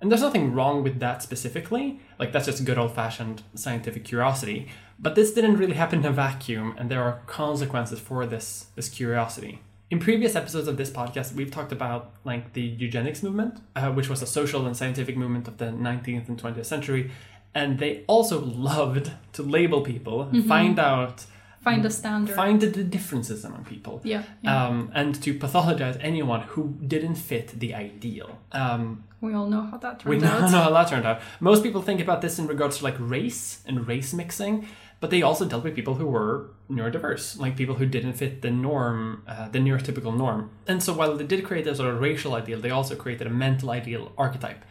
And 0.00 0.10
there's 0.10 0.20
nothing 0.20 0.52
wrong 0.52 0.82
with 0.82 1.00
that 1.00 1.22
specifically, 1.22 2.00
like 2.18 2.32
that's 2.32 2.46
just 2.46 2.64
good 2.64 2.78
old 2.78 2.94
fashioned 2.94 3.42
scientific 3.54 4.04
curiosity. 4.04 4.68
But 4.98 5.14
this 5.14 5.32
didn't 5.32 5.56
really 5.56 5.74
happen 5.74 6.00
in 6.00 6.06
a 6.06 6.12
vacuum, 6.12 6.74
and 6.78 6.90
there 6.90 7.02
are 7.02 7.20
consequences 7.26 7.98
for 7.98 8.26
this, 8.26 8.66
this 8.74 8.88
curiosity. 8.88 9.60
In 9.90 9.98
previous 10.00 10.34
episodes 10.34 10.68
of 10.68 10.76
this 10.76 10.90
podcast, 10.90 11.32
we've 11.34 11.50
talked 11.50 11.72
about 11.72 12.12
like 12.24 12.52
the 12.54 12.60
eugenics 12.60 13.22
movement, 13.22 13.60
uh, 13.74 13.90
which 13.92 14.08
was 14.08 14.20
a 14.20 14.26
social 14.26 14.66
and 14.66 14.76
scientific 14.76 15.16
movement 15.16 15.48
of 15.48 15.58
the 15.58 15.66
19th 15.66 16.28
and 16.28 16.42
20th 16.42 16.66
century, 16.66 17.10
and 17.54 17.78
they 17.78 18.04
also 18.06 18.40
loved 18.44 19.12
to 19.32 19.42
label 19.42 19.80
people, 19.80 20.30
find 20.46 20.78
out, 20.78 21.24
Find 21.70 21.84
a 21.84 21.90
standard. 21.90 22.36
find 22.36 22.60
the, 22.60 22.68
the 22.68 22.84
differences 22.84 23.44
among 23.44 23.64
people, 23.64 24.00
yeah. 24.04 24.22
yeah. 24.42 24.66
um, 24.66 24.90
and 24.94 25.20
to 25.22 25.34
pathologize 25.34 25.98
anyone 26.00 26.42
who 26.42 26.62
didn't 26.86 27.16
fit 27.16 27.48
the 27.58 27.74
ideal. 27.74 28.38
Um, 28.52 29.04
we 29.20 29.34
all 29.34 29.48
know 29.48 29.62
how 29.62 29.78
that 29.78 30.00
turned 30.00 30.24
out. 30.24 30.44
we 30.44 30.50
know 30.52 30.60
how 30.66 30.70
that 30.70 30.88
turned 30.88 31.06
out. 31.06 31.20
Most 31.40 31.62
people 31.62 31.82
think 31.82 32.00
about 32.00 32.20
this 32.20 32.38
in 32.38 32.46
regards 32.46 32.78
to 32.78 32.84
like 32.84 32.96
race 32.98 33.62
and 33.66 33.88
race 33.88 34.14
mixing, 34.14 34.68
but 35.00 35.10
they 35.10 35.22
also 35.22 35.44
dealt 35.44 35.64
with 35.64 35.74
people 35.74 35.94
who 35.94 36.06
were 36.06 36.50
neurodiverse, 36.70 37.38
like 37.38 37.56
people 37.56 37.74
who 37.74 37.86
didn't 37.86 38.14
fit 38.14 38.42
the 38.42 38.50
norm, 38.50 39.22
uh, 39.26 39.48
the 39.48 39.58
neurotypical 39.58 40.16
norm. 40.16 40.50
And 40.66 40.82
so 40.82 40.92
while 40.92 41.16
they 41.16 41.26
did 41.26 41.44
create 41.44 41.66
a 41.66 41.74
sort 41.74 41.92
of 41.92 42.00
racial 42.00 42.34
ideal, 42.34 42.60
they 42.60 42.70
also 42.70 42.94
created 42.94 43.26
a 43.26 43.30
mental 43.30 43.70
ideal 43.70 44.12
archetype. 44.16 44.64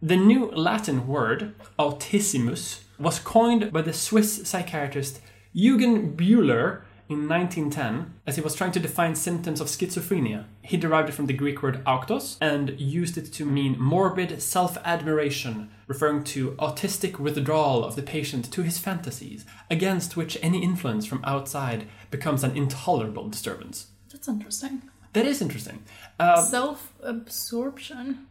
The 0.00 0.16
new 0.16 0.50
Latin 0.50 1.06
word, 1.06 1.54
autismus, 1.78 2.82
was 2.98 3.18
coined 3.18 3.72
by 3.72 3.82
the 3.82 3.92
Swiss 3.92 4.48
psychiatrist 4.48 5.20
Eugen 5.52 6.16
Bleuler 6.16 6.82
in 7.08 7.28
1910 7.28 8.14
as 8.26 8.36
he 8.36 8.40
was 8.40 8.54
trying 8.54 8.72
to 8.72 8.80
define 8.80 9.14
symptoms 9.14 9.60
of 9.60 9.66
schizophrenia. 9.66 10.46
He 10.62 10.76
derived 10.76 11.10
it 11.10 11.12
from 11.12 11.26
the 11.26 11.34
Greek 11.34 11.62
word 11.62 11.82
autos 11.86 12.38
and 12.40 12.80
used 12.80 13.18
it 13.18 13.32
to 13.34 13.44
mean 13.44 13.78
morbid 13.78 14.40
self 14.40 14.78
admiration, 14.84 15.70
referring 15.86 16.24
to 16.24 16.52
autistic 16.52 17.18
withdrawal 17.18 17.84
of 17.84 17.96
the 17.96 18.02
patient 18.02 18.50
to 18.52 18.62
his 18.62 18.78
fantasies, 18.78 19.44
against 19.70 20.16
which 20.16 20.38
any 20.42 20.62
influence 20.62 21.04
from 21.04 21.22
outside 21.24 21.86
becomes 22.10 22.42
an 22.42 22.56
intolerable 22.56 23.28
disturbance. 23.28 23.88
That's 24.10 24.28
interesting. 24.28 24.82
That 25.12 25.26
is 25.26 25.42
interesting. 25.42 25.82
Uh, 26.18 26.42
Self 26.42 26.94
absorption. 27.02 28.26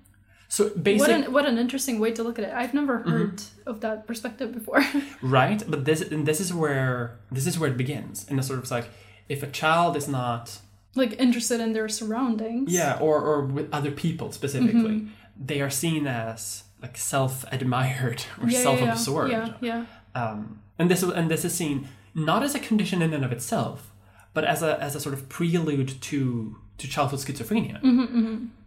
So 0.56 0.62
What 0.66 0.84
basically, 0.84 1.14
an 1.14 1.32
what 1.36 1.46
an 1.52 1.58
interesting 1.66 1.96
way 2.04 2.12
to 2.18 2.22
look 2.28 2.38
at 2.40 2.46
it. 2.50 2.54
I've 2.62 2.74
never 2.82 2.96
Mm-hmm. 3.00 3.12
heard 3.16 3.38
of 3.72 3.76
that 3.86 3.98
perspective 4.10 4.50
before. 4.60 4.82
right? 5.38 5.62
But 5.72 5.80
this 5.86 6.00
and 6.14 6.24
this 6.30 6.40
is 6.46 6.50
where 6.62 6.94
this 7.38 7.46
is 7.50 7.54
where 7.60 7.70
it 7.74 7.78
begins. 7.84 8.16
In 8.32 8.36
a 8.40 8.44
sort 8.44 8.60
of 8.60 8.66
like, 8.78 8.88
if 9.36 9.40
a 9.44 9.52
child 9.62 9.96
is 10.02 10.08
not 10.20 10.44
like 11.02 11.14
interested 11.26 11.60
in 11.66 11.70
their 11.78 11.90
surroundings. 12.00 12.68
Yeah, 12.80 12.94
or, 13.06 13.16
or 13.30 13.38
with 13.56 13.68
other 13.78 13.92
people 13.92 14.28
specifically. 14.40 14.98
They 15.52 15.60
are 15.62 15.70
seen 15.84 16.06
as 16.06 16.64
like 16.84 16.98
self-admired 16.98 18.20
or 18.42 18.48
Yeah, 18.50 18.58
yeah, 18.58 18.64
self-absorbed. 18.64 19.32
Yeah, 19.32 19.54
yeah. 19.62 19.86
Um, 20.22 20.40
and 20.78 20.90
this 20.92 21.02
is 21.04 21.10
and 21.20 21.32
this 21.32 21.44
is 21.46 21.54
seen 21.62 21.88
not 22.14 22.44
as 22.44 22.54
a 22.56 22.60
condition 22.60 23.02
in 23.02 23.14
and 23.14 23.24
of 23.24 23.32
itself, 23.32 23.78
but 24.34 24.44
as 24.44 24.62
a 24.62 24.72
as 24.88 24.96
a 24.96 25.00
sort 25.00 25.14
of 25.18 25.22
prelude 25.30 25.90
to 26.10 26.58
to 26.80 26.88
childhood 26.88 27.20
schizophrenia, 27.26 27.78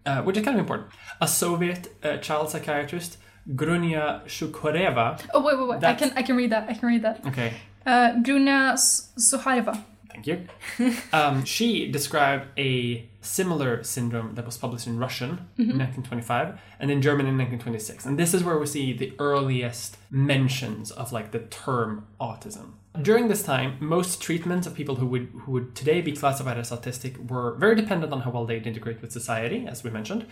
Uh, 0.06 0.22
which 0.22 0.36
is 0.36 0.44
kind 0.44 0.56
of 0.56 0.60
important. 0.60 0.88
A 1.20 1.26
Soviet 1.26 1.88
uh, 2.02 2.18
child 2.18 2.50
psychiatrist, 2.50 3.16
Grunia 3.54 4.22
Shukoreva. 4.26 5.18
Oh 5.32 5.42
wait, 5.42 5.58
wait, 5.58 5.68
wait! 5.68 5.84
I 5.84 5.94
can 5.94 6.12
I 6.16 6.22
can 6.22 6.36
read 6.36 6.50
that. 6.50 6.68
I 6.68 6.74
can 6.74 6.88
read 6.88 7.02
that. 7.02 7.24
Okay, 7.26 7.52
Uh, 7.86 8.12
Bruna 8.20 8.70
S- 8.74 9.12
Sukhareva. 9.18 9.82
Thank 10.12 10.26
you. 10.28 10.46
um, 11.12 11.44
she 11.44 11.90
described 11.90 12.46
a 12.56 13.08
similar 13.20 13.82
syndrome 13.82 14.34
that 14.36 14.46
was 14.46 14.56
published 14.56 14.86
in 14.86 14.96
Russian 14.98 15.30
in 15.58 15.76
1925 15.78 16.56
and 16.78 16.90
in 16.90 17.02
German 17.02 17.26
in 17.26 17.36
1926. 17.36 18.06
And 18.06 18.16
this 18.16 18.32
is 18.32 18.44
where 18.44 18.56
we 18.56 18.66
see 18.66 18.92
the 18.92 19.12
earliest 19.18 19.96
mentions 20.10 20.92
of 20.92 21.12
like 21.12 21.32
the 21.32 21.40
term 21.40 22.06
autism. 22.20 22.74
During 23.00 23.26
this 23.26 23.42
time, 23.42 23.76
most 23.80 24.22
treatments 24.22 24.68
of 24.68 24.74
people 24.74 24.96
who 24.96 25.06
would 25.06 25.28
who 25.42 25.52
would 25.52 25.74
today 25.74 26.00
be 26.00 26.12
classified 26.12 26.58
as 26.58 26.70
autistic 26.70 27.28
were 27.28 27.56
very 27.56 27.74
dependent 27.74 28.12
on 28.12 28.20
how 28.20 28.30
well 28.30 28.46
they'd 28.46 28.66
integrate 28.66 29.02
with 29.02 29.10
society, 29.10 29.66
as 29.66 29.82
we 29.82 29.90
mentioned. 29.90 30.26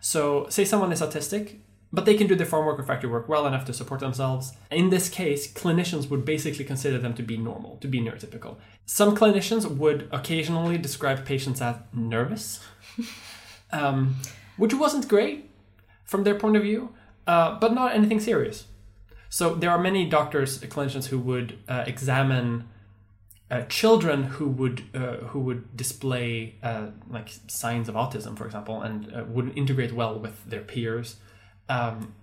So, 0.00 0.48
say 0.48 0.64
someone 0.64 0.90
is 0.90 1.00
autistic, 1.00 1.58
but 1.92 2.06
they 2.06 2.16
can 2.16 2.26
do 2.26 2.34
their 2.34 2.46
farm 2.46 2.66
work 2.66 2.78
or 2.78 2.82
factory 2.82 3.08
work 3.08 3.28
well 3.28 3.46
enough 3.46 3.64
to 3.66 3.72
support 3.72 4.00
themselves. 4.00 4.52
In 4.72 4.90
this 4.90 5.08
case, 5.08 5.52
clinicians 5.52 6.10
would 6.10 6.24
basically 6.24 6.64
consider 6.64 6.98
them 6.98 7.14
to 7.14 7.22
be 7.22 7.36
normal, 7.36 7.76
to 7.76 7.86
be 7.86 8.00
neurotypical. 8.00 8.56
Some 8.84 9.16
clinicians 9.16 9.64
would 9.70 10.08
occasionally 10.10 10.76
describe 10.76 11.24
patients 11.24 11.60
as 11.60 11.76
nervous, 11.92 12.60
um, 13.72 14.16
which 14.56 14.74
wasn't 14.74 15.06
great 15.06 15.50
from 16.04 16.24
their 16.24 16.34
point 16.34 16.56
of 16.56 16.62
view, 16.64 16.94
uh, 17.28 17.58
but 17.60 17.72
not 17.72 17.94
anything 17.94 18.18
serious. 18.18 18.66
So 19.28 19.54
there 19.54 19.70
are 19.70 19.78
many 19.78 20.08
doctors, 20.08 20.58
clinicians 20.60 21.06
who 21.06 21.18
would 21.18 21.58
uh, 21.68 21.84
examine 21.86 22.68
uh, 23.50 23.62
children 23.62 24.24
who 24.24 24.46
would 24.46 24.84
uh, 24.94 25.16
who 25.28 25.40
would 25.40 25.76
display 25.76 26.56
uh, 26.62 26.88
like 27.08 27.30
signs 27.46 27.88
of 27.88 27.94
autism, 27.94 28.36
for 28.36 28.44
example, 28.44 28.82
and 28.82 29.14
uh, 29.14 29.24
wouldn't 29.26 29.56
integrate 29.56 29.92
well 29.92 30.18
with 30.18 30.44
their 30.44 30.60
peers, 30.60 31.16
um, 31.68 32.14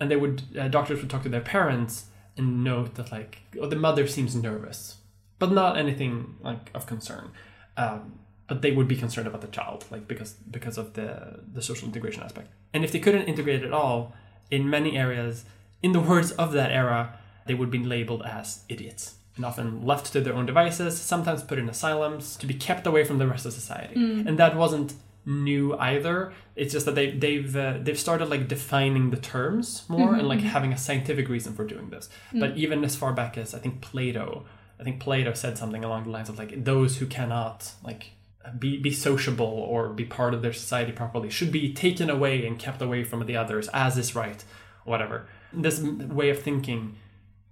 and 0.00 0.10
they 0.10 0.16
would 0.16 0.42
uh, 0.58 0.68
doctors 0.68 1.00
would 1.00 1.10
talk 1.10 1.22
to 1.22 1.28
their 1.28 1.40
parents 1.40 2.06
and 2.36 2.64
note 2.64 2.96
that 2.96 3.12
like 3.12 3.38
oh, 3.60 3.68
the 3.68 3.76
mother 3.76 4.06
seems 4.08 4.34
nervous, 4.34 4.96
but 5.38 5.52
not 5.52 5.76
anything 5.76 6.36
like 6.42 6.70
of 6.74 6.86
concern. 6.86 7.30
Um, 7.76 8.18
but 8.46 8.60
they 8.60 8.72
would 8.72 8.88
be 8.88 8.96
concerned 8.96 9.26
about 9.26 9.40
the 9.40 9.48
child, 9.48 9.84
like 9.90 10.08
because 10.08 10.32
because 10.50 10.76
of 10.76 10.94
the 10.94 11.40
the 11.52 11.62
social 11.62 11.86
integration 11.86 12.22
aspect. 12.22 12.48
And 12.72 12.84
if 12.84 12.90
they 12.90 12.98
couldn't 12.98 13.28
integrate 13.28 13.62
at 13.62 13.72
all, 13.72 14.12
in 14.50 14.68
many 14.68 14.98
areas, 14.98 15.44
in 15.84 15.92
the 15.92 16.00
words 16.00 16.30
of 16.32 16.52
that 16.52 16.70
era, 16.72 17.18
they 17.44 17.52
would 17.52 17.70
be 17.70 17.78
labeled 17.78 18.22
as 18.22 18.64
idiots 18.70 19.16
and 19.36 19.44
often 19.44 19.84
left 19.84 20.10
to 20.12 20.20
their 20.22 20.32
own 20.32 20.46
devices, 20.46 20.98
sometimes 20.98 21.42
put 21.42 21.58
in 21.58 21.68
asylums 21.68 22.36
to 22.36 22.46
be 22.46 22.54
kept 22.54 22.86
away 22.86 23.04
from 23.04 23.18
the 23.18 23.26
rest 23.26 23.44
of 23.44 23.52
society. 23.52 23.94
Mm. 23.94 24.26
And 24.26 24.38
that 24.38 24.56
wasn't 24.56 24.94
new 25.26 25.76
either. 25.76 26.32
It's 26.56 26.72
just 26.72 26.86
that 26.86 26.94
they 26.94 27.10
they've 27.10 27.54
uh, 27.54 27.74
they've 27.82 27.98
started 27.98 28.30
like 28.30 28.48
defining 28.48 29.10
the 29.10 29.18
terms 29.18 29.84
more 29.88 30.08
mm-hmm, 30.08 30.20
and 30.20 30.28
like 30.28 30.38
mm-hmm. 30.38 30.48
having 30.48 30.72
a 30.72 30.78
scientific 30.78 31.28
reason 31.28 31.52
for 31.54 31.66
doing 31.66 31.90
this. 31.90 32.08
Mm. 32.32 32.40
But 32.40 32.56
even 32.56 32.82
as 32.82 32.96
far 32.96 33.12
back 33.12 33.36
as 33.36 33.54
I 33.54 33.58
think 33.58 33.82
Plato, 33.82 34.46
I 34.80 34.84
think 34.84 35.00
Plato 35.00 35.34
said 35.34 35.58
something 35.58 35.84
along 35.84 36.04
the 36.04 36.10
lines 36.10 36.30
of 36.30 36.38
like 36.38 36.64
those 36.64 36.96
who 36.96 37.06
cannot 37.06 37.72
like 37.82 38.12
be 38.58 38.78
be 38.78 38.90
sociable 38.90 39.54
or 39.72 39.88
be 39.88 40.06
part 40.06 40.32
of 40.32 40.40
their 40.40 40.54
society 40.54 40.92
properly 40.92 41.28
should 41.28 41.52
be 41.52 41.74
taken 41.74 42.08
away 42.08 42.46
and 42.46 42.58
kept 42.58 42.80
away 42.80 43.04
from 43.04 43.26
the 43.26 43.36
others 43.36 43.68
as 43.74 43.98
is 43.98 44.14
right, 44.14 44.44
whatever. 44.84 45.26
This 45.56 45.80
way 45.80 46.30
of 46.30 46.42
thinking 46.42 46.96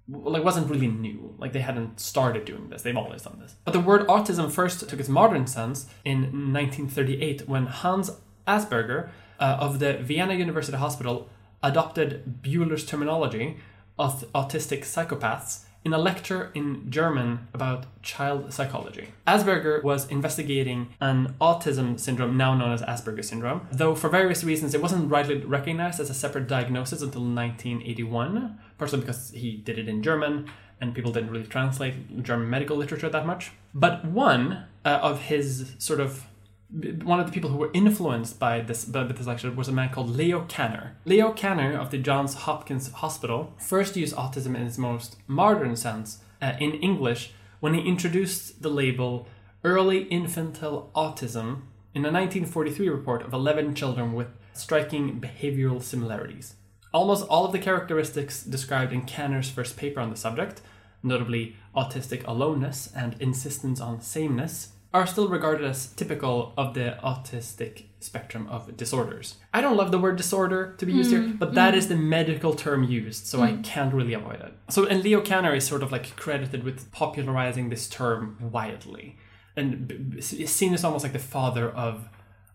like 0.08 0.44
wasn't 0.44 0.68
really 0.68 0.88
new. 0.88 1.34
Like 1.38 1.52
they 1.52 1.60
hadn't 1.60 2.00
started 2.00 2.44
doing 2.44 2.68
this. 2.68 2.82
They've 2.82 2.96
always 2.96 3.22
done 3.22 3.38
this. 3.40 3.56
But 3.64 3.72
the 3.72 3.80
word 3.80 4.06
autism 4.08 4.50
first 4.50 4.88
took 4.88 5.00
its 5.00 5.08
modern 5.08 5.46
sense 5.46 5.86
in 6.04 6.22
1938 6.52 7.48
when 7.48 7.66
Hans 7.66 8.10
Asperger 8.46 9.10
uh, 9.38 9.56
of 9.60 9.78
the 9.78 9.94
Vienna 9.94 10.34
University 10.34 10.76
Hospital 10.76 11.28
adopted 11.62 12.42
Bleuler's 12.42 12.84
terminology 12.84 13.56
of 13.98 14.24
autistic 14.34 14.80
psychopaths 14.80 15.64
in 15.84 15.92
a 15.92 15.98
lecture 15.98 16.50
in 16.54 16.90
German 16.90 17.48
about 17.52 17.86
child 18.02 18.52
psychology. 18.52 19.08
Asperger 19.26 19.82
was 19.82 20.06
investigating 20.08 20.88
an 21.00 21.34
autism 21.40 21.98
syndrome 21.98 22.36
now 22.36 22.54
known 22.54 22.72
as 22.72 22.82
Asperger 22.82 23.24
syndrome, 23.24 23.66
though 23.72 23.94
for 23.94 24.08
various 24.08 24.44
reasons 24.44 24.74
it 24.74 24.82
wasn't 24.82 25.10
rightly 25.10 25.36
recognized 25.36 26.00
as 26.00 26.10
a 26.10 26.14
separate 26.14 26.46
diagnosis 26.46 27.02
until 27.02 27.22
1981, 27.22 28.58
partially 28.78 29.00
because 29.00 29.30
he 29.30 29.56
did 29.56 29.78
it 29.78 29.88
in 29.88 30.02
German 30.02 30.48
and 30.80 30.94
people 30.94 31.12
didn't 31.12 31.30
really 31.30 31.46
translate 31.46 32.22
German 32.22 32.50
medical 32.50 32.76
literature 32.76 33.08
that 33.08 33.24
much. 33.24 33.52
But 33.72 34.04
one 34.04 34.64
uh, 34.84 34.98
of 35.00 35.22
his 35.22 35.74
sort 35.78 36.00
of 36.00 36.26
one 36.72 37.20
of 37.20 37.26
the 37.26 37.32
people 37.32 37.50
who 37.50 37.58
were 37.58 37.70
influenced 37.74 38.38
by 38.38 38.60
this 38.60 38.84
by 38.84 39.04
this 39.04 39.26
lecture 39.26 39.50
was 39.50 39.68
a 39.68 39.72
man 39.72 39.90
called 39.90 40.08
Leo 40.08 40.44
Kanner. 40.46 40.92
Leo 41.04 41.32
Kanner 41.32 41.78
of 41.78 41.90
the 41.90 41.98
Johns 41.98 42.34
Hopkins 42.34 42.90
Hospital 42.92 43.52
first 43.58 43.96
used 43.96 44.16
autism 44.16 44.56
in 44.56 44.62
its 44.62 44.78
most 44.78 45.16
modern 45.26 45.76
sense 45.76 46.18
uh, 46.40 46.54
in 46.58 46.72
English 46.74 47.32
when 47.60 47.74
he 47.74 47.82
introduced 47.82 48.62
the 48.62 48.70
label 48.70 49.26
early 49.64 50.04
infantile 50.04 50.90
autism 50.94 51.62
in 51.94 52.04
a 52.04 52.10
1943 52.10 52.88
report 52.88 53.22
of 53.22 53.34
11 53.34 53.74
children 53.74 54.14
with 54.14 54.28
striking 54.54 55.20
behavioral 55.20 55.82
similarities. 55.82 56.54
Almost 56.92 57.26
all 57.28 57.44
of 57.44 57.52
the 57.52 57.58
characteristics 57.58 58.42
described 58.42 58.92
in 58.92 59.02
Kanner's 59.02 59.50
first 59.50 59.76
paper 59.76 60.00
on 60.00 60.10
the 60.10 60.16
subject, 60.16 60.62
notably 61.02 61.56
autistic 61.76 62.26
aloneness 62.26 62.90
and 62.94 63.14
insistence 63.20 63.80
on 63.80 64.00
sameness, 64.00 64.72
are 64.94 65.06
still 65.06 65.28
regarded 65.28 65.64
as 65.66 65.86
typical 65.86 66.52
of 66.56 66.74
the 66.74 66.98
autistic 67.02 67.84
spectrum 68.00 68.46
of 68.48 68.76
disorders. 68.76 69.36
I 69.54 69.60
don't 69.60 69.76
love 69.76 69.90
the 69.90 69.98
word 69.98 70.16
disorder 70.16 70.74
to 70.78 70.86
be 70.86 70.92
used 70.92 71.10
here, 71.10 71.20
mm, 71.20 71.38
but 71.38 71.54
that 71.54 71.74
mm. 71.74 71.76
is 71.78 71.88
the 71.88 71.96
medical 71.96 72.54
term 72.54 72.84
used, 72.84 73.26
so 73.26 73.42
I 73.42 73.52
mm. 73.52 73.64
can't 73.64 73.94
really 73.94 74.12
avoid 74.12 74.40
it. 74.40 74.52
So, 74.68 74.86
and 74.86 75.02
Leo 75.02 75.22
Kanner 75.22 75.56
is 75.56 75.66
sort 75.66 75.82
of 75.82 75.92
like 75.92 76.14
credited 76.16 76.62
with 76.64 76.90
popularizing 76.92 77.70
this 77.70 77.88
term 77.88 78.36
widely 78.40 79.16
and 79.56 80.14
is 80.16 80.50
seen 80.50 80.74
as 80.74 80.84
almost 80.84 81.04
like 81.04 81.12
the 81.12 81.18
father 81.18 81.70
of 81.70 82.08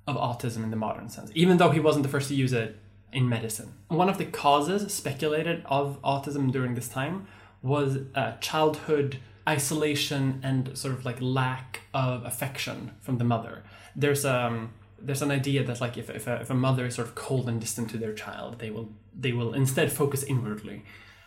of 0.07 0.15
autism 0.15 0.63
in 0.63 0.69
the 0.69 0.77
modern 0.77 1.09
sense, 1.09 1.29
even 1.35 1.57
though 1.57 1.69
he 1.69 1.81
wasn't 1.81 2.03
the 2.03 2.09
first 2.09 2.29
to 2.29 2.35
use 2.35 2.53
it 2.53 2.77
in 3.11 3.27
medicine. 3.27 3.73
One 3.89 4.07
of 4.07 4.17
the 4.17 4.25
causes 4.25 4.93
speculated 4.93 5.63
of 5.65 6.01
autism 6.01 6.51
during 6.51 6.75
this 6.75 6.87
time 6.87 7.27
was 7.61 7.99
uh, 8.15 8.37
childhood 8.37 9.17
isolation 9.47 10.39
and 10.43 10.77
sort 10.77 10.93
of 10.93 11.05
like 11.05 11.17
lack 11.21 11.81
of 11.93 12.25
affection 12.25 12.91
from 13.01 13.17
the 13.17 13.23
mother. 13.23 13.63
There's 13.95 14.25
um 14.25 14.73
there's 14.99 15.21
an 15.21 15.31
idea 15.31 15.63
that 15.63 15.79
like 15.79 15.97
if, 15.97 16.09
if, 16.09 16.27
a, 16.27 16.41
if 16.41 16.49
a 16.49 16.55
mother 16.55 16.85
is 16.85 16.95
sort 16.95 17.07
of 17.07 17.15
cold 17.15 17.47
and 17.47 17.61
distant 17.61 17.89
to 17.91 17.97
their 17.97 18.13
child, 18.13 18.59
they 18.59 18.69
will 18.69 18.89
they 19.17 19.31
will 19.31 19.53
instead 19.53 19.91
focus 19.91 20.23
inwardly. 20.23 20.83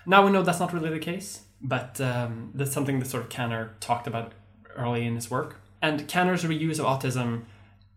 Now 0.06 0.24
we 0.24 0.32
know 0.32 0.42
that's 0.42 0.60
not 0.60 0.72
really 0.72 0.90
the 0.90 0.98
case, 0.98 1.42
but 1.60 2.00
um, 2.00 2.50
that's 2.54 2.72
something 2.72 2.98
that 2.98 3.06
sort 3.06 3.22
of 3.22 3.28
Kanner 3.28 3.70
talked 3.80 4.06
about 4.06 4.32
early 4.76 5.06
in 5.06 5.14
his 5.14 5.30
work. 5.30 5.60
And 5.82 6.08
Kanner's 6.08 6.44
reuse 6.44 6.78
of 6.78 6.86
autism 6.86 7.44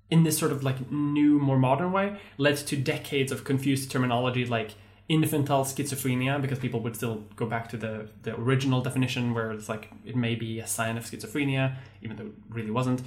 in 0.09 0.23
this 0.23 0.37
sort 0.37 0.51
of 0.51 0.63
like 0.63 0.91
new, 0.91 1.39
more 1.39 1.57
modern 1.57 1.91
way 1.91 2.17
led 2.37 2.57
to 2.57 2.75
decades 2.77 3.31
of 3.31 3.43
confused 3.43 3.89
terminology 3.89 4.45
like 4.45 4.71
infantile 5.09 5.65
schizophrenia, 5.65 6.41
because 6.41 6.59
people 6.59 6.79
would 6.81 6.95
still 6.95 7.23
go 7.35 7.45
back 7.45 7.67
to 7.69 7.77
the, 7.77 8.09
the 8.23 8.35
original 8.35 8.81
definition 8.81 9.33
where 9.33 9.51
it's 9.51 9.67
like 9.69 9.91
it 10.05 10.15
may 10.15 10.35
be 10.35 10.59
a 10.59 10.67
sign 10.67 10.97
of 10.97 11.03
schizophrenia, 11.05 11.75
even 12.01 12.15
though 12.17 12.25
it 12.27 12.31
really 12.49 12.71
wasn't. 12.71 13.01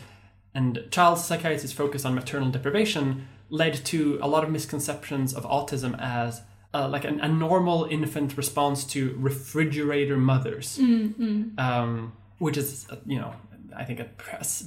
And 0.55 0.85
child 0.91 1.19
psychiatrists' 1.19 1.73
focus 1.77 2.05
on 2.05 2.15
maternal 2.15 2.51
deprivation 2.51 3.29
led 3.51 3.75
to 3.87 4.19
a 4.23 4.29
lot 4.29 4.43
of 4.45 4.51
misconceptions 4.51 5.35
of 5.35 5.45
autism 5.45 5.97
as 6.01 6.43
uh, 6.75 6.89
like 6.89 7.05
an, 7.05 7.21
a 7.21 7.29
normal 7.29 7.85
infant 7.85 8.37
response 8.37 8.85
to 8.85 9.15
refrigerator 9.19 10.17
mothers, 10.17 10.79
um, 11.59 12.13
which 12.39 12.57
is, 12.57 12.87
uh, 12.91 12.97
you 13.07 13.19
know, 13.19 13.35
I 13.75 13.85
think 13.85 14.01
a 14.01 14.05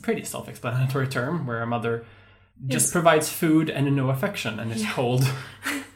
pretty 0.01 0.23
self 0.23 0.47
explanatory 0.47 1.07
term 1.07 1.45
where 1.45 1.61
a 1.61 1.67
mother 1.67 2.05
just 2.67 2.87
Yes. 2.87 2.91
provides 2.91 3.29
food 3.29 3.69
and 3.69 3.95
no 3.95 4.09
affection 4.09 4.59
and 4.59 4.71
is 4.71 4.85
cold. 4.91 5.23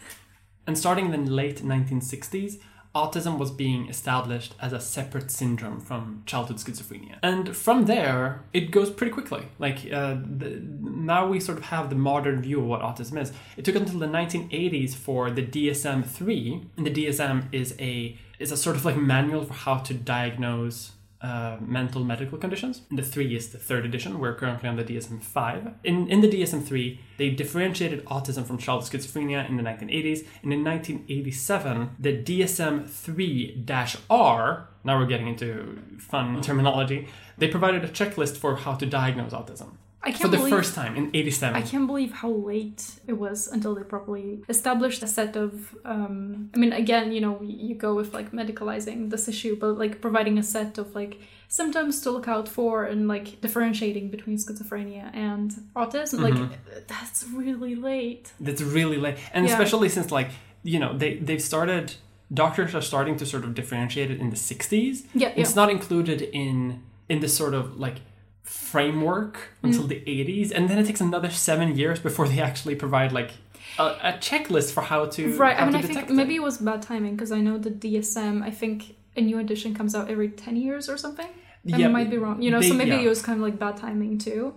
and 0.66 0.78
starting 0.78 1.14
in 1.14 1.26
the 1.26 1.32
late 1.32 1.58
1960s, 1.58 2.60
autism 2.96 3.40
was 3.40 3.50
being 3.50 3.90
established 3.90 4.54
as 4.62 4.72
a 4.72 4.80
separate 4.80 5.32
syndrome 5.32 5.80
from 5.80 6.22
childhood 6.26 6.58
schizophrenia. 6.58 7.18
And 7.24 7.56
from 7.56 7.86
there, 7.86 8.44
it 8.54 8.70
goes 8.70 8.92
pretty 8.92 9.12
quickly. 9.12 9.48
Like, 9.58 9.92
uh, 9.92 10.18
the, 10.24 10.62
now 10.62 11.28
we 11.28 11.40
sort 11.40 11.58
of 11.58 11.66
have 11.66 11.90
the 11.90 11.96
modern 11.96 12.42
view 12.42 12.60
of 12.60 12.66
what 12.66 12.82
autism 12.82 13.20
is. 13.20 13.34
It 13.58 13.66
took 13.66 13.76
until 13.76 14.00
the 14.00 14.06
1980s 14.06 14.94
for 14.94 15.32
the 15.32 15.42
DSM 15.42 16.06
3, 16.06 16.66
and 16.78 16.86
the 16.86 16.92
DSM 16.92 17.48
is 17.52 17.76
a, 17.80 18.16
is 18.38 18.52
a 18.52 18.58
sort 18.58 18.76
of 18.76 18.86
like 18.86 18.98
manual 18.98 19.44
for 19.44 19.54
how 19.54 19.78
to 19.78 19.94
diagnose 19.94 20.92
uh, 21.24 21.56
mental 21.62 22.04
medical 22.04 22.38
conditions. 22.38 22.82
And 22.90 23.00
the 23.00 23.04
3 23.04 23.34
is 23.34 23.50
the 23.50 23.58
third 23.58 23.86
edition. 23.86 24.20
We're 24.20 24.36
currently 24.36 24.68
on 24.68 24.76
the 24.76 24.84
DSM 24.84 25.24
5. 25.24 25.74
In, 25.86 26.10
in 26.10 26.20
the 26.20 26.28
DSM 26.28 26.64
3, 26.64 27.00
they 27.18 27.30
differentiated 27.30 28.04
autism 28.06 28.46
from 28.46 28.58
childhood 28.58 28.92
schizophrenia 28.92 29.48
in 29.48 29.56
the 29.56 29.64
1980s. 29.64 30.28
And 30.44 30.52
in 30.52 30.66
1987, 30.66 31.96
the 31.98 32.22
DSM 32.22 32.90
3 32.90 33.66
R, 34.10 34.68
now 34.84 35.00
we're 35.00 35.06
getting 35.06 35.30
into 35.30 35.82
fun 35.98 36.42
terminology, 36.42 37.08
they 37.38 37.48
provided 37.48 37.86
a 37.86 37.88
checklist 37.88 38.36
for 38.36 38.58
how 38.58 38.76
to 38.76 38.86
diagnose 38.86 39.32
autism. 39.32 39.78
I 40.06 40.12
can't 40.12 40.24
For 40.24 40.28
the 40.28 40.38
believe, 40.38 40.54
first 40.54 40.76
time 40.76 40.96
in 40.98 41.10
87. 41.14 41.56
I 41.56 41.62
can't 41.62 41.88
believe 41.88 42.12
how 42.12 42.30
late 42.30 42.96
it 43.08 43.14
was 43.14 43.48
until 43.48 43.74
they 43.76 43.84
properly 43.84 44.44
established 44.50 45.02
a 45.02 45.08
set 45.08 45.36
of. 45.38 45.74
Um, 45.86 46.50
I 46.54 46.58
mean, 46.58 46.74
again, 46.74 47.14
you 47.14 47.22
know, 47.22 47.40
you 47.42 47.74
go 47.76 47.96
with 47.96 48.14
like 48.14 48.32
medicalizing 48.32 49.10
this 49.10 49.28
issue, 49.30 49.56
but 49.58 49.78
like 49.78 50.02
providing 50.02 50.38
a 50.38 50.44
set 50.44 50.78
of 50.78 50.94
like 50.94 51.20
symptoms 51.48 52.02
to 52.02 52.12
look 52.12 52.28
out 52.28 52.50
for 52.50 52.84
and 52.84 53.08
like 53.08 53.40
differentiating 53.40 54.10
between 54.10 54.38
schizophrenia 54.38 55.10
and 55.16 55.52
autism. 55.76 56.20
Mm-hmm. 56.20 56.42
Like, 56.42 56.88
that's 56.88 57.26
really 57.34 57.76
late. 57.76 58.34
That's 58.42 58.62
really 58.62 58.98
late, 58.98 59.18
and 59.34 59.46
Yeah. 59.46 59.54
especially 59.54 59.88
since 59.90 60.12
like 60.12 60.32
you 60.64 60.80
know 60.80 60.98
they 60.98 61.16
they've 61.18 61.42
started. 61.42 61.96
Doctors 62.34 62.74
are 62.74 62.82
starting 62.82 63.16
to 63.18 63.26
sort 63.28 63.44
of 63.44 63.54
differentiate 63.54 64.10
it 64.10 64.20
in 64.20 64.30
the 64.32 64.36
'60s. 64.36 65.06
Yeah, 65.14 65.32
it's 65.36 65.52
yeah. 65.52 65.56
not 65.62 65.70
included 65.70 66.20
in 66.22 66.82
in 67.08 67.20
this 67.20 67.38
sort 67.38 67.54
of 67.54 67.80
like 67.80 67.98
framework 68.44 69.34
Mm. 69.38 69.68
until 69.68 69.88
the 69.88 70.02
'80s, 70.06 70.52
and 70.52 70.70
then 70.70 70.78
it 70.78 70.86
takes 70.86 71.02
another 71.02 71.30
seven 71.32 71.76
years 71.78 72.00
before 72.00 72.28
they 72.28 72.40
actually 72.42 72.76
provide 72.76 73.12
like 73.12 73.32
a, 73.80 73.84
a 73.84 74.12
checklist 74.28 74.72
for 74.74 74.82
how 74.82 75.06
to 75.16 75.22
Right. 75.38 75.56
how 75.58 75.64
I 75.64 75.68
mean, 75.68 75.76
I 75.78 75.82
think 75.82 75.94
detect 75.94 76.12
maybe 76.12 76.36
it. 76.36 76.38
it 76.38 76.44
was 76.44 76.58
bad 76.58 76.82
timing 76.82 77.16
because 77.16 77.32
I 77.32 77.40
know 77.42 77.58
the 77.58 77.72
DSM. 77.72 78.44
I 78.44 78.52
think 78.52 78.96
a 79.16 79.22
new 79.22 79.38
edition 79.40 79.74
comes 79.74 79.96
out 79.96 80.10
every 80.10 80.30
ten 80.30 80.56
years 80.56 80.90
or 80.90 80.98
something. 80.98 81.28
And 81.66 81.76
I 81.76 81.78
Yeah, 81.78 81.88
might 81.88 82.10
be 82.10 82.18
wrong. 82.18 82.42
You 82.42 82.52
know, 82.52 82.62
so 82.62 82.74
maybe 82.74 82.92
yeah. 82.92 83.00
it 83.08 83.08
was 83.16 83.22
kind 83.22 83.38
of 83.40 83.44
like 83.48 83.58
bad 83.58 83.78
timing 83.78 84.18
too. 84.18 84.54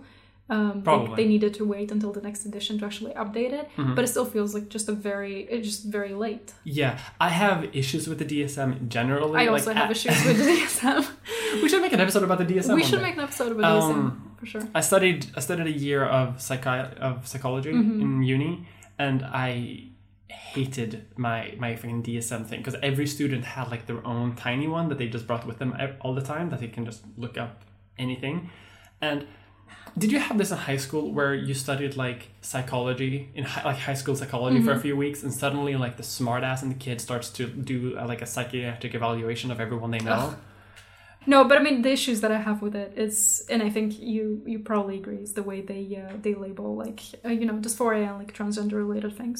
Um, 0.49 0.75
they- 0.75 0.81
Probably. 0.81 1.15
they, 1.17 1.27
needed 1.27 1.53
to 1.55 1.65
wait 1.65 1.91
until 1.91 2.11
the 2.17 2.21
next 2.21 2.45
edition 2.45 2.79
to 2.79 2.85
actually 2.85 3.13
update 3.23 3.51
it, 3.59 3.65
Mm-hmm. 3.77 3.95
but 3.95 4.03
it 4.05 4.07
still 4.07 4.25
feels 4.35 4.53
like 4.55 4.69
just 4.69 4.87
a 4.87 4.93
very, 4.93 5.41
it's 5.53 5.67
just 5.67 5.83
very 5.97 6.13
late. 6.13 6.53
Yeah, 6.63 6.93
I 7.19 7.29
have 7.29 7.57
issues 7.75 8.07
with 8.07 8.19
the 8.19 8.25
DSM 8.33 8.87
generally. 8.87 9.35
I 9.41 9.43
like, 9.43 9.51
also 9.51 9.73
have 9.73 9.89
a- 9.89 9.91
issues 9.91 10.17
with 10.25 10.37
the 10.37 10.45
DSM. 10.53 11.05
We 11.63 11.67
should 11.69 11.81
make 11.81 11.93
an 11.93 12.01
episode 12.01 12.23
about 12.23 12.37
the 12.43 12.45
DSM. 12.51 12.75
we 12.75 12.83
should 12.83 12.99
day. 12.99 13.07
make 13.07 13.15
an 13.19 13.23
episode 13.29 13.51
about 13.51 13.65
DSM 13.81 13.93
Um, 13.93 14.31
for 14.39 14.45
sure. 14.45 14.61
I 14.75 14.81
studied 14.81 15.19
I 15.37 15.39
studied 15.47 15.67
a 15.67 15.77
year 15.87 16.03
of 16.19 16.27
psychi- 16.47 16.93
of 17.07 17.13
psychology 17.31 17.71
Mm-hmm. 17.73 18.01
in 18.03 18.09
uni, 18.35 18.53
and 19.05 19.19
I 19.47 19.83
hated 20.29 21.05
my 21.15 21.55
my 21.63 21.75
fucking 21.75 22.03
DSM 22.03 22.45
thing 22.49 22.59
because 22.61 22.75
every 22.91 23.07
student 23.07 23.43
had 23.45 23.69
like 23.71 23.85
their 23.85 24.05
own 24.05 24.35
tiny 24.35 24.67
one 24.67 24.85
that 24.89 24.97
they 24.97 25.07
just 25.07 25.25
brought 25.27 25.45
with 25.49 25.57
them 25.59 25.71
all 26.01 26.13
the 26.13 26.21
time 26.33 26.49
that 26.51 26.59
they 26.59 26.67
can 26.75 26.85
just 26.85 27.01
look 27.17 27.37
up 27.37 27.63
anything. 27.97 28.49
And 29.01 29.25
did 29.97 30.11
you 30.11 30.19
have 30.19 30.37
this 30.37 30.51
in 30.51 30.57
high 30.57 30.77
school 30.77 31.11
where 31.11 31.33
you 31.33 31.53
studied 31.53 31.95
like 31.97 32.21
psychology 32.41 33.29
in 33.35 33.43
hi- 33.43 33.63
like 33.69 33.77
high 33.77 33.95
school 34.01 34.15
psychology 34.15 34.57
Mm-hmm. 34.57 34.67
for 34.67 34.73
a 34.73 34.79
few 34.79 34.95
weeks, 34.95 35.23
and 35.23 35.33
suddenly 35.33 35.75
like 35.75 35.97
the 35.97 36.03
smartass 36.03 36.61
in 36.63 36.69
the 36.69 36.75
kid 36.85 37.01
starts 37.01 37.29
to 37.37 37.47
do 37.47 37.97
uh, 37.97 38.05
like 38.07 38.21
a 38.21 38.25
psychiatric 38.25 38.93
evaluation 38.95 39.51
of 39.51 39.59
everyone 39.59 39.91
they 39.91 39.99
know? 39.99 40.35
No, 41.25 41.43
but 41.43 41.57
I 41.57 41.61
mean 41.61 41.81
the 41.81 41.91
issues 41.91 42.21
that 42.21 42.31
I 42.31 42.37
have 42.37 42.61
with 42.61 42.75
it 42.75 42.93
is, 42.95 43.45
and 43.49 43.61
I 43.61 43.69
think 43.69 43.99
you 43.99 44.41
you 44.45 44.59
probably 44.59 44.95
agree, 44.97 45.17
is 45.27 45.33
the 45.33 45.43
way 45.43 45.59
they 45.61 45.83
uh, 46.01 46.13
they 46.21 46.33
label 46.35 46.75
like 46.75 47.01
uh, 47.25 47.29
you 47.39 47.45
know 47.45 47.55
dysphoria 47.55 48.07
and 48.09 48.17
like 48.19 48.33
transgender 48.33 48.73
related 48.85 49.13
things. 49.17 49.39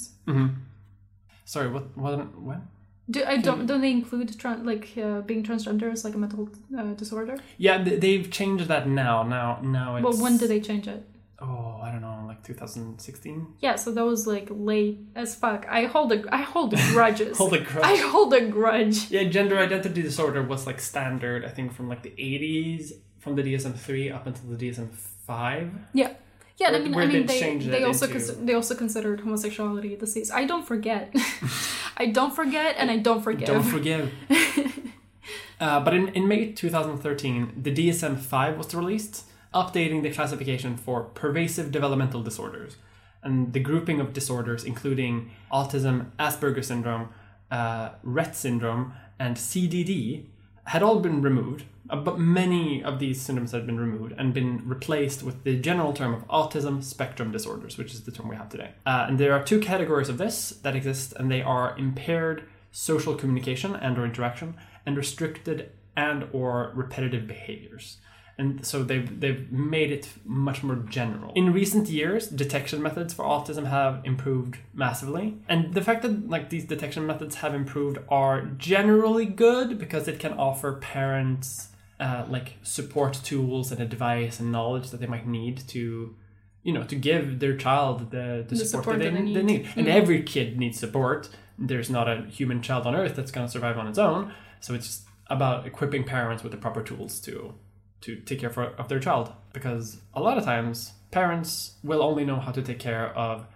Sorry, 1.46 1.70
what 1.70 1.86
what 1.98 2.14
what? 2.50 2.62
Do 3.10 3.24
I 3.24 3.38
don't 3.38 3.66
don't 3.66 3.82
they 3.82 3.92
include 3.92 4.30
tran 4.38 4.66
like 4.66 4.90
uh, 5.02 5.22
being 5.22 5.44
transgender 5.44 5.92
as 5.92 6.04
like 6.04 6.14
a 6.14 6.18
mental 6.18 6.50
uh, 6.78 6.94
disorder? 6.94 7.38
Yeah, 7.58 7.82
th- 7.84 8.02
they've 8.02 8.30
changed 8.30 8.68
that 8.68 8.88
now. 8.88 9.24
Now, 9.24 9.60
now 9.62 9.96
it's. 9.96 10.04
Well, 10.04 10.22
when 10.22 10.38
did 10.38 10.50
they 10.50 10.60
change 10.60 10.88
it? 10.88 11.08
Oh, 11.40 11.80
I 11.84 11.92
don't 11.92 12.02
know, 12.02 12.24
like 12.26 12.44
2016. 12.44 13.48
Yeah, 13.60 13.76
so 13.76 13.92
that 13.92 14.04
was 14.04 14.26
like 14.26 14.48
late 14.50 15.00
as 15.16 15.36
fuck. 15.36 15.68
I 15.70 15.86
hold 15.86 16.12
a 16.12 16.24
I 16.34 16.42
hold 16.42 16.76
grudges. 16.92 17.38
Hold 17.42 17.54
a 17.54 17.62
grudge. 17.62 17.86
I 17.86 17.96
hold 17.96 18.34
a 18.34 18.42
grudge. 18.48 19.12
Yeah, 19.12 19.24
gender 19.26 19.58
identity 19.60 20.02
disorder 20.02 20.42
was 20.42 20.66
like 20.66 20.80
standard. 20.82 21.46
I 21.46 21.50
think 21.50 21.74
from 21.74 21.88
like 21.88 22.02
the 22.02 22.10
80s, 22.10 22.94
from 23.20 23.36
the 23.36 23.44
DSM 23.44 23.76
three 23.76 24.10
up 24.10 24.26
until 24.26 24.50
the 24.50 24.58
DSM 24.58 24.90
five. 25.28 25.72
Yeah. 25.94 26.14
Yeah, 26.58 26.70
I 26.70 26.80
mean, 26.80 26.96
I 26.96 27.06
mean, 27.06 27.26
they 27.28 27.58
they, 27.58 27.84
also 27.84 28.08
into- 28.08 28.32
they 28.32 28.56
also 28.56 28.74
considered 28.74 29.20
homosexuality 29.22 29.94
a 29.94 29.98
disease. 29.98 30.32
I 30.32 30.46
don't 30.46 30.66
forget, 30.66 31.14
I 31.98 32.08
don't 32.08 32.36
forget, 32.36 32.76
and 32.80 32.90
I 32.90 32.98
don't 32.98 33.22
forgive. 33.22 33.48
Don't 33.48 33.64
forgive. 33.64 34.12
uh, 35.60 35.80
but 35.82 35.94
in, 35.94 36.08
in 36.10 36.28
May 36.28 36.52
2013, 36.52 37.62
the 37.62 37.72
DSM 37.72 38.18
5 38.18 38.58
was 38.58 38.74
released, 38.74 39.26
updating 39.54 40.02
the 40.02 40.12
classification 40.12 40.78
for 40.78 41.04
pervasive 41.04 41.72
developmental 41.72 42.24
disorders 42.24 42.78
and 43.24 43.54
the 43.54 43.60
grouping 43.60 44.00
of 44.00 44.14
disorders, 44.14 44.64
including 44.64 45.32
autism, 45.52 46.12
Asperger 46.18 46.64
syndrome, 46.64 47.10
uh, 47.52 47.90
Rett 48.06 48.36
syndrome, 48.36 48.94
and 49.20 49.36
CDD, 49.36 50.26
had 50.68 50.84
all 50.84 51.00
been 51.00 51.22
removed, 51.22 51.64
uh, 51.90 51.96
but 51.96 52.20
many 52.20 52.84
of 52.84 53.00
these 53.00 53.22
symptoms 53.22 53.54
had 53.54 53.66
been 53.66 53.80
removed 53.80 54.14
and 54.18 54.34
been 54.34 54.62
replaced 54.68 55.24
with 55.24 55.44
the 55.44 55.58
general 55.58 55.94
term 55.94 56.14
of 56.14 56.28
autism 56.28 56.84
spectrum 56.84 57.32
disorders, 57.32 57.78
which 57.78 57.94
is 57.94 58.04
the 58.04 58.12
term 58.12 58.28
we 58.28 58.36
have 58.36 58.50
today. 58.50 58.72
Uh, 58.86 59.06
and 59.08 59.18
there 59.18 59.34
are 59.34 59.44
two 59.44 59.60
categories 59.60 60.10
of 60.10 60.18
this 60.18 60.50
that 60.64 60.76
exist, 60.76 61.14
and 61.18 61.32
they 61.32 61.42
are 61.42 61.78
impaired 61.78 62.44
social 62.72 63.16
communication 63.16 63.76
and 63.76 63.98
or 63.98 64.06
interaction, 64.06 64.56
and 64.86 64.98
restricted 64.98 65.72
and 65.96 66.28
or 66.34 66.72
repetitive 66.76 67.26
behaviors. 67.28 67.98
And 68.40 68.64
so 68.66 68.84
they've, 68.84 69.20
they've 69.20 69.52
made 69.52 69.92
it 69.92 70.10
much 70.24 70.62
more 70.62 70.76
general. 70.76 71.34
In 71.36 71.52
recent 71.52 71.90
years, 71.90 72.28
detection 72.28 72.84
methods 72.84 73.14
for 73.14 73.26
autism 73.26 73.66
have 73.66 74.02
improved 74.06 74.58
massively. 74.76 75.38
And 75.50 75.74
the 75.74 75.82
fact 75.82 76.04
that 76.04 76.30
like 76.30 76.52
these 76.52 76.66
detection 76.66 77.08
methods 77.08 77.38
have 77.38 77.56
improved 77.56 77.98
are 78.10 78.42
generally 78.58 79.26
good 79.26 79.80
because 79.80 80.08
it 80.08 80.20
can 80.20 80.34
offer 80.34 80.74
parents 80.74 81.70
uh, 82.00 82.26
like 82.30 82.58
support 82.62 83.14
tools 83.24 83.72
and 83.72 83.82
advice 83.82 84.40
and 84.40 84.52
knowledge 84.52 84.92
that 84.92 85.00
they 85.00 85.08
might 85.08 85.28
need 85.28 85.68
to 85.70 86.16
you 86.62 86.74
know 86.74 86.84
to 86.84 86.96
give 86.96 87.40
their 87.40 87.56
child 87.56 88.12
the, 88.12 88.46
the, 88.48 88.56
support, 88.56 88.84
support 88.84 89.00
that 89.00 89.06
they, 89.06 89.10
that 89.10 89.26
they 89.26 89.34
they 89.34 89.42
need. 89.42 89.64
need 89.64 89.70
and 89.76 89.88
every 89.88 90.22
kid 90.22 90.60
needs 90.60 90.78
support 90.78 91.30
there's 91.58 91.90
not 91.90 92.08
a 92.08 92.24
human 92.26 92.62
child 92.62 92.86
on 92.86 92.96
earth 92.96 93.16
that's 93.16 93.32
going 93.32 93.48
to 93.48 93.52
survive 93.52 93.78
on 93.78 93.88
its 93.88 93.98
own 93.98 94.32
so 94.60 94.74
it's 94.74 94.86
just 94.86 95.04
about 95.28 95.66
equipping 95.66 96.04
parents 96.04 96.44
with 96.44 96.52
the 96.52 96.58
proper 96.58 96.84
tools 96.84 97.20
to 97.20 97.54
to 98.02 98.16
take 98.18 98.40
care 98.40 98.50
for, 98.50 98.66
of 98.78 98.88
their 98.90 99.00
child. 99.00 99.32
Because 99.54 100.02
a 100.14 100.22
lot 100.22 100.38
of 100.38 100.46
times 100.46 100.94
parents 101.12 101.74
will 101.84 102.02
only 102.02 102.26
know 102.26 102.38
how 102.38 102.52
to 102.52 102.62
take 102.62 102.80
care 102.80 103.08
of 103.18 103.48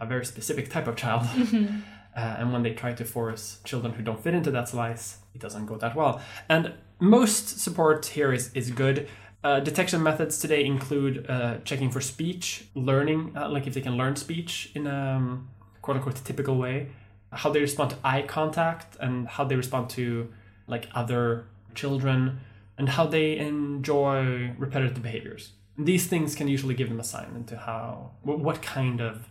a 0.00 0.06
very 0.06 0.24
specific 0.24 0.70
type 0.70 0.86
of 0.86 0.96
child. 0.96 1.26
Uh, 2.14 2.36
and 2.38 2.52
when 2.52 2.62
they 2.62 2.74
try 2.74 2.92
to 2.92 3.06
force 3.06 3.58
children 3.64 3.94
who 3.94 4.02
don't 4.02 4.22
fit 4.22 4.34
into 4.34 4.50
that 4.50 4.68
slice 4.68 5.16
it 5.34 5.40
doesn't 5.40 5.66
go 5.66 5.76
that 5.76 5.96
well. 5.96 6.20
And 6.48 6.74
most 7.00 7.60
support 7.60 8.06
here 8.06 8.32
is, 8.32 8.52
is 8.52 8.70
good. 8.70 9.08
Uh, 9.42 9.60
detection 9.60 10.02
methods 10.02 10.38
today 10.38 10.64
include 10.64 11.26
uh, 11.28 11.58
checking 11.64 11.90
for 11.90 12.00
speech 12.00 12.66
learning 12.74 13.32
uh, 13.36 13.48
like 13.48 13.66
if 13.66 13.74
they 13.74 13.80
can 13.80 13.96
learn 13.96 14.14
speech 14.14 14.70
in 14.74 14.86
a 14.86 15.16
um, 15.16 15.48
quote 15.80 15.96
unquote 15.96 16.14
typical 16.24 16.56
way 16.56 16.90
how 17.32 17.50
they 17.50 17.60
respond 17.60 17.90
to 17.90 17.96
eye 18.04 18.22
contact 18.22 18.96
and 19.00 19.26
how 19.26 19.42
they 19.42 19.56
respond 19.56 19.90
to 19.90 20.32
like 20.68 20.88
other 20.94 21.46
children 21.74 22.38
and 22.78 22.88
how 22.90 23.06
they 23.06 23.38
enjoy 23.38 24.52
repetitive 24.58 25.02
behaviors 25.02 25.52
these 25.78 26.06
things 26.06 26.34
can 26.34 26.48
usually 26.48 26.74
give 26.74 26.88
them 26.88 27.00
a 27.00 27.04
sign 27.04 27.32
into 27.34 27.56
how 27.56 28.12
what 28.22 28.62
kind 28.62 29.00
of 29.00 29.28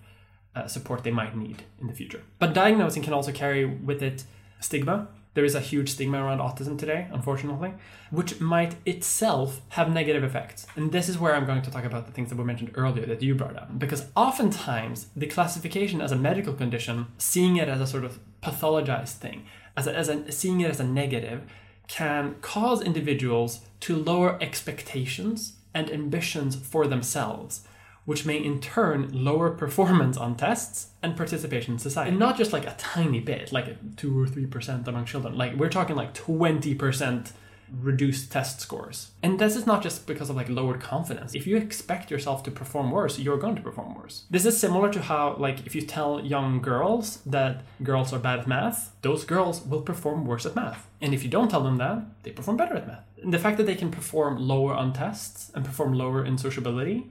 uh, 0.56 0.68
support 0.68 1.04
they 1.04 1.12
might 1.12 1.36
need 1.36 1.64
in 1.80 1.88
the 1.88 1.94
future. 1.94 2.22
But 2.40 2.54
diagnosing 2.54 3.04
can 3.04 3.14
also 3.14 3.32
carry 3.32 3.66
with 3.66 4.02
it 4.02 4.24
stigma. 4.60 5.08
There 5.34 5.46
is 5.46 5.56
a 5.56 5.62
huge 5.62 5.92
stigma 5.92 6.22
around 6.22 6.40
autism 6.40 6.78
today, 6.78 7.08
unfortunately, 7.14 7.74
which 8.10 8.42
might 8.42 8.76
itself 8.86 9.62
have 9.70 9.90
negative 9.90 10.26
effects. 10.26 10.68
And 10.76 10.92
this 10.92 11.08
is 11.08 11.18
where 11.18 11.34
I'm 11.34 11.46
going 11.46 11.62
to 11.62 11.72
talk 11.72 11.86
about 11.86 12.06
the 12.06 12.12
things 12.12 12.30
that 12.30 12.36
were 12.36 12.44
mentioned 12.44 12.72
earlier 12.76 13.06
that 13.06 13.22
you 13.22 13.34
brought 13.34 13.56
up. 13.56 13.80
Because 13.80 14.08
oftentimes, 14.14 15.08
the 15.16 15.28
classification 15.28 16.02
as 16.02 16.12
a 16.12 16.18
medical 16.18 16.54
condition, 16.54 17.08
seeing 17.18 17.56
it 17.56 17.70
as 17.70 17.80
a 17.80 17.88
sort 17.88 18.04
of 18.04 18.20
pathologized 18.44 19.14
thing, 19.14 19.46
as, 19.78 19.88
a, 19.88 19.96
as 19.96 20.10
a, 20.10 20.30
seeing 20.34 20.60
it 20.60 20.70
as 20.70 20.82
a 20.82 20.84
negative, 20.84 21.44
can 21.92 22.36
cause 22.42 22.82
individuals 22.82 23.60
to 23.82 23.96
lower 23.96 24.42
expectations 24.42 25.58
and 25.74 25.92
ambitions 25.92 26.56
for 26.56 26.88
themselves 26.88 27.68
which 28.06 28.26
may 28.26 28.38
in 28.38 28.60
turn 28.60 29.10
lower 29.12 29.52
performance 29.52 30.18
on 30.18 30.36
tests 30.36 30.88
and 31.04 31.16
participation 31.16 31.74
in 31.74 31.80
society. 31.80 32.10
And 32.10 32.20
not 32.20 32.38
just 32.38 32.52
like 32.52 32.66
a 32.66 32.76
tiny 32.78 33.20
bit, 33.20 33.52
like 33.52 33.96
2 33.98 34.20
or 34.20 34.26
3% 34.26 34.88
among 34.88 35.06
children. 35.06 35.38
Like 35.38 35.56
we're 35.56 35.70
talking 35.70 35.96
like 35.96 36.14
20% 36.14 37.32
reduced 37.80 38.32
test 38.32 38.60
scores. 38.60 39.12
And 39.24 39.40
this 39.40 39.56
is 39.56 39.66
not 39.66 39.82
just 39.82 40.06
because 40.06 40.30
of 40.30 40.36
like 40.36 40.50
lowered 40.50 40.82
confidence. 40.82 41.34
If 41.34 41.48
you 41.48 41.58
expect 41.58 42.12
yourself 42.12 42.44
to 42.44 42.52
perform 42.52 42.92
worse, 42.92 43.18
you're 43.18 43.38
going 43.38 43.56
to 43.56 43.62
perform 43.62 43.96
worse. 43.96 44.26
This 44.30 44.46
is 44.46 44.60
similar 44.60 44.92
to 44.92 45.02
how 45.02 45.36
like 45.38 45.66
if 45.66 45.76
you 45.76 45.82
tell 45.82 46.20
young 46.20 46.62
girls 46.62 47.18
that 47.26 47.62
girls 47.82 48.12
are 48.14 48.20
bad 48.20 48.40
at 48.40 48.48
math, 48.48 48.94
those 49.02 49.24
girls 49.26 49.66
will 49.66 49.82
perform 49.82 50.26
worse 50.26 50.46
at 50.46 50.56
math. 50.56 50.88
And 51.02 51.14
if 51.14 51.24
you 51.24 51.30
don't 51.30 51.50
tell 51.50 51.64
them 51.64 51.78
that, 51.78 52.04
they 52.24 52.32
perform 52.32 52.58
better 52.58 52.76
at 52.76 52.88
math. 52.88 53.06
And 53.22 53.34
the 53.34 53.40
fact 53.40 53.58
that 53.58 53.66
they 53.66 53.76
can 53.76 53.92
perform 53.92 54.38
lower 54.38 54.74
on 54.74 54.94
tests 54.94 55.52
and 55.56 55.64
perform 55.64 55.94
lower 55.94 56.26
in 56.26 56.38
sociability 56.38 57.08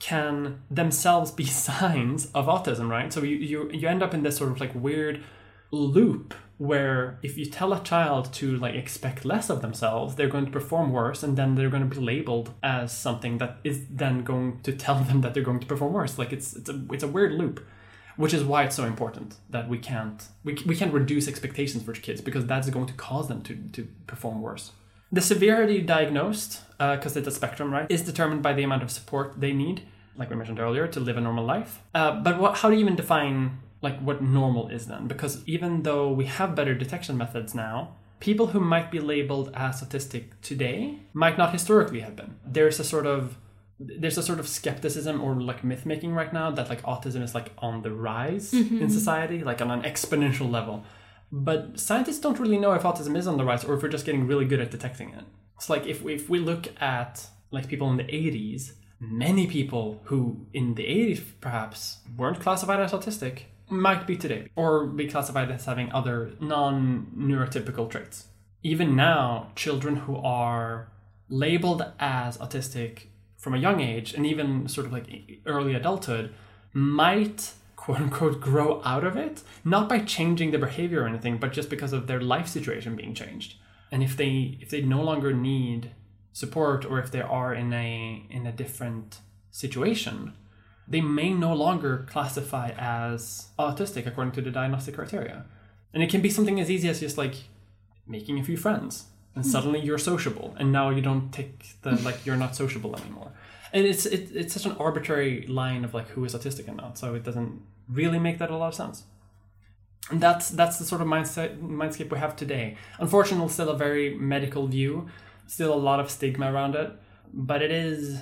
can 0.00 0.60
themselves 0.70 1.30
be 1.30 1.44
signs 1.66 2.26
of 2.32 2.46
autism, 2.46 2.88
right? 2.88 3.12
So 3.12 3.22
you, 3.22 3.36
you 3.36 3.70
you 3.70 3.86
end 3.86 4.02
up 4.02 4.14
in 4.14 4.22
this 4.22 4.36
sort 4.36 4.50
of 4.50 4.60
like 4.60 4.74
weird 4.74 5.22
loop 5.70 6.34
where 6.58 7.18
if 7.22 7.38
you 7.38 7.46
tell 7.46 7.72
a 7.72 7.82
child 7.82 8.30
to 8.34 8.54
like 8.58 8.74
expect 8.74 9.24
less 9.24 9.48
of 9.48 9.62
themselves, 9.62 10.14
they're 10.14 10.28
going 10.28 10.44
to 10.44 10.50
perform 10.50 10.92
worse 10.92 11.22
and 11.22 11.36
then 11.36 11.54
they're 11.54 11.70
going 11.70 11.88
to 11.88 11.94
be 11.94 12.00
labeled 12.00 12.52
as 12.62 12.92
something 12.92 13.38
that 13.38 13.56
is 13.64 13.86
then 13.88 14.22
going 14.22 14.60
to 14.62 14.70
tell 14.72 14.96
them 14.96 15.22
that 15.22 15.32
they're 15.32 15.42
going 15.42 15.58
to 15.58 15.66
perform 15.66 15.94
worse. 15.94 16.18
Like 16.18 16.34
it's 16.34 16.54
it's 16.54 16.68
a 16.68 16.82
it's 16.92 17.02
a 17.02 17.08
weird 17.08 17.32
loop. 17.32 17.64
Which 18.16 18.34
is 18.34 18.44
why 18.44 18.64
it's 18.64 18.76
so 18.76 18.84
important 18.84 19.36
that 19.48 19.70
we 19.70 19.78
can't 19.78 20.28
we, 20.44 20.52
we 20.66 20.76
can't 20.76 20.92
reduce 20.92 21.26
expectations 21.26 21.82
for 21.82 21.94
kids 21.94 22.20
because 22.20 22.44
that's 22.44 22.68
going 22.68 22.86
to 22.86 22.92
cause 22.92 23.28
them 23.28 23.40
to, 23.42 23.54
to 23.72 23.88
perform 24.06 24.42
worse. 24.42 24.72
The 25.10 25.22
severity 25.22 25.80
diagnosed, 25.80 26.60
because 26.78 27.16
it's 27.16 27.26
a 27.26 27.32
spectrum, 27.32 27.72
right, 27.72 27.86
is 27.90 28.02
determined 28.02 28.42
by 28.42 28.52
the 28.52 28.62
amount 28.62 28.82
of 28.82 28.90
support 28.90 29.40
they 29.40 29.52
need, 29.52 29.82
like 30.16 30.30
we 30.30 30.36
mentioned 30.36 30.60
earlier, 30.60 30.86
to 30.86 31.00
live 31.00 31.16
a 31.16 31.20
normal 31.20 31.44
life. 31.44 31.80
Uh, 31.94 32.20
but 32.20 32.38
what, 32.38 32.58
how 32.58 32.68
do 32.68 32.76
you 32.76 32.80
even 32.82 32.94
define 32.94 33.58
like 33.82 33.98
what 34.00 34.22
normal 34.22 34.68
is 34.68 34.86
then? 34.86 35.06
Because 35.06 35.42
even 35.46 35.82
though 35.82 36.10
we 36.10 36.26
have 36.26 36.54
better 36.54 36.74
detection 36.74 37.16
methods 37.16 37.54
now, 37.54 37.96
people 38.20 38.48
who 38.48 38.60
might 38.60 38.90
be 38.90 39.00
labeled 39.00 39.50
as 39.54 39.82
autistic 39.82 40.32
today 40.42 40.98
might 41.14 41.38
not 41.38 41.52
historically 41.52 42.00
have 42.00 42.16
been. 42.16 42.36
There's 42.44 42.78
a 42.78 42.84
sort 42.84 43.06
of 43.06 43.36
there's 43.82 44.18
a 44.18 44.22
sort 44.22 44.38
of 44.38 44.46
skepticism 44.46 45.22
or 45.22 45.40
like 45.40 45.64
myth 45.64 45.86
making 45.86 46.12
right 46.12 46.34
now 46.34 46.50
that 46.50 46.68
like 46.68 46.82
autism 46.82 47.22
is 47.22 47.34
like 47.34 47.50
on 47.58 47.80
the 47.80 47.90
rise 47.90 48.52
in 48.52 48.64
mm-hmm. 48.64 48.88
society, 48.88 49.42
like 49.42 49.62
on 49.62 49.70
an 49.70 49.82
exponential 49.82 50.50
level. 50.50 50.84
But 51.32 51.80
scientists 51.80 52.18
don't 52.18 52.38
really 52.38 52.58
know 52.58 52.72
if 52.72 52.82
autism 52.82 53.16
is 53.16 53.26
on 53.26 53.38
the 53.38 53.44
rise 53.44 53.64
or 53.64 53.74
if 53.74 53.82
we're 53.82 53.88
just 53.88 54.04
getting 54.04 54.26
really 54.26 54.44
good 54.44 54.60
at 54.60 54.70
detecting 54.70 55.10
it. 55.14 55.24
It's 55.56 55.70
like 55.70 55.86
if 55.86 56.02
we, 56.02 56.14
if 56.14 56.28
we 56.28 56.38
look 56.38 56.68
at 56.82 57.26
like 57.50 57.68
people 57.68 57.90
in 57.90 57.96
the 57.96 58.04
80s, 58.04 58.72
many 59.00 59.46
people 59.46 60.02
who 60.04 60.46
in 60.52 60.74
the 60.74 60.84
80s 60.84 61.22
perhaps 61.40 61.98
weren't 62.18 62.40
classified 62.40 62.80
as 62.80 62.92
autistic 62.92 63.44
might 63.70 64.06
be 64.06 64.16
today 64.16 64.48
or 64.56 64.86
be 64.86 65.06
classified 65.08 65.50
as 65.50 65.64
having 65.64 65.92
other 65.92 66.32
non-neurotypical 66.40 67.90
traits. 67.90 68.26
Even 68.62 68.94
now, 68.94 69.52
children 69.54 69.96
who 69.96 70.16
are 70.16 70.90
labeled 71.28 71.84
as 71.98 72.36
autistic 72.38 73.06
from 73.38 73.54
a 73.54 73.58
young 73.58 73.80
age 73.80 74.12
and 74.12 74.26
even 74.26 74.68
sort 74.68 74.86
of 74.86 74.92
like 74.92 75.06
early 75.46 75.74
adulthood 75.74 76.34
might 76.72 77.52
quote 77.76 77.98
unquote 77.98 78.40
grow 78.40 78.82
out 78.84 79.04
of 79.04 79.16
it 79.16 79.42
not 79.64 79.88
by 79.88 79.98
changing 79.98 80.50
their 80.50 80.60
behavior 80.60 81.02
or 81.02 81.08
anything 81.08 81.38
but 81.38 81.52
just 81.52 81.70
because 81.70 81.92
of 81.92 82.06
their 82.06 82.20
life 82.20 82.46
situation 82.46 82.94
being 82.94 83.14
changed 83.14 83.54
and 83.90 84.02
if 84.02 84.16
they 84.16 84.58
if 84.60 84.68
they 84.68 84.82
no 84.82 85.02
longer 85.02 85.32
need 85.32 85.90
support 86.32 86.84
or 86.84 86.98
if 86.98 87.10
they 87.10 87.22
are 87.22 87.54
in 87.54 87.72
a 87.72 88.26
in 88.28 88.46
a 88.46 88.52
different 88.52 89.18
situation 89.50 90.34
they 90.90 91.00
may 91.00 91.32
no 91.32 91.54
longer 91.54 92.04
classify 92.10 92.72
as 92.76 93.48
autistic 93.58 94.06
according 94.06 94.32
to 94.32 94.42
the 94.42 94.50
diagnostic 94.50 94.96
criteria. 94.96 95.46
And 95.94 96.02
it 96.02 96.10
can 96.10 96.20
be 96.20 96.28
something 96.28 96.60
as 96.60 96.70
easy 96.70 96.88
as 96.88 97.00
just 97.00 97.16
like 97.16 97.34
making 98.06 98.38
a 98.38 98.42
few 98.42 98.56
friends 98.56 99.06
and 99.36 99.44
hmm. 99.44 99.50
suddenly 99.50 99.80
you're 99.80 99.98
sociable 99.98 100.54
and 100.58 100.72
now 100.72 100.90
you 100.90 101.00
don't 101.00 101.30
take 101.30 101.80
the 101.82 101.92
like 102.04 102.26
you're 102.26 102.36
not 102.36 102.56
sociable 102.56 102.96
anymore. 102.96 103.32
And 103.72 103.86
it's 103.86 104.04
it, 104.04 104.30
it's 104.34 104.52
such 104.52 104.66
an 104.66 104.76
arbitrary 104.78 105.46
line 105.46 105.84
of 105.84 105.94
like 105.94 106.08
who 106.08 106.24
is 106.24 106.34
autistic 106.34 106.66
and 106.66 106.76
not 106.76 106.98
so 106.98 107.14
it 107.14 107.22
doesn't 107.22 107.62
really 107.88 108.18
make 108.18 108.38
that 108.38 108.50
a 108.50 108.56
lot 108.56 108.68
of 108.68 108.74
sense. 108.74 109.04
And 110.10 110.20
that's 110.20 110.50
that's 110.50 110.78
the 110.78 110.84
sort 110.84 111.00
of 111.02 111.06
mindset 111.06 111.60
mindscape 111.60 112.10
we 112.10 112.18
have 112.18 112.34
today. 112.34 112.76
Unfortunately 112.98 113.48
still 113.48 113.68
a 113.68 113.76
very 113.76 114.16
medical 114.16 114.66
view 114.66 115.08
still 115.46 115.72
a 115.72 115.82
lot 115.88 115.98
of 115.98 116.08
stigma 116.10 116.52
around 116.52 116.76
it 116.76 116.92
but 117.32 117.60
it 117.60 117.72
is 117.72 118.20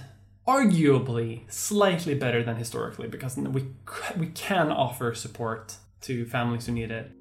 arguably 0.49 1.43
slightly 1.53 2.15
better 2.15 2.43
than 2.43 2.57
historically 2.57 3.07
because 3.07 3.37
we 3.37 3.67
we 4.17 4.29
can 4.29 4.73
offer 4.73 5.15
support 5.15 5.77
to 6.01 6.25
families 6.25 6.65
who 6.67 6.73
need 6.73 6.91
it 6.91 7.13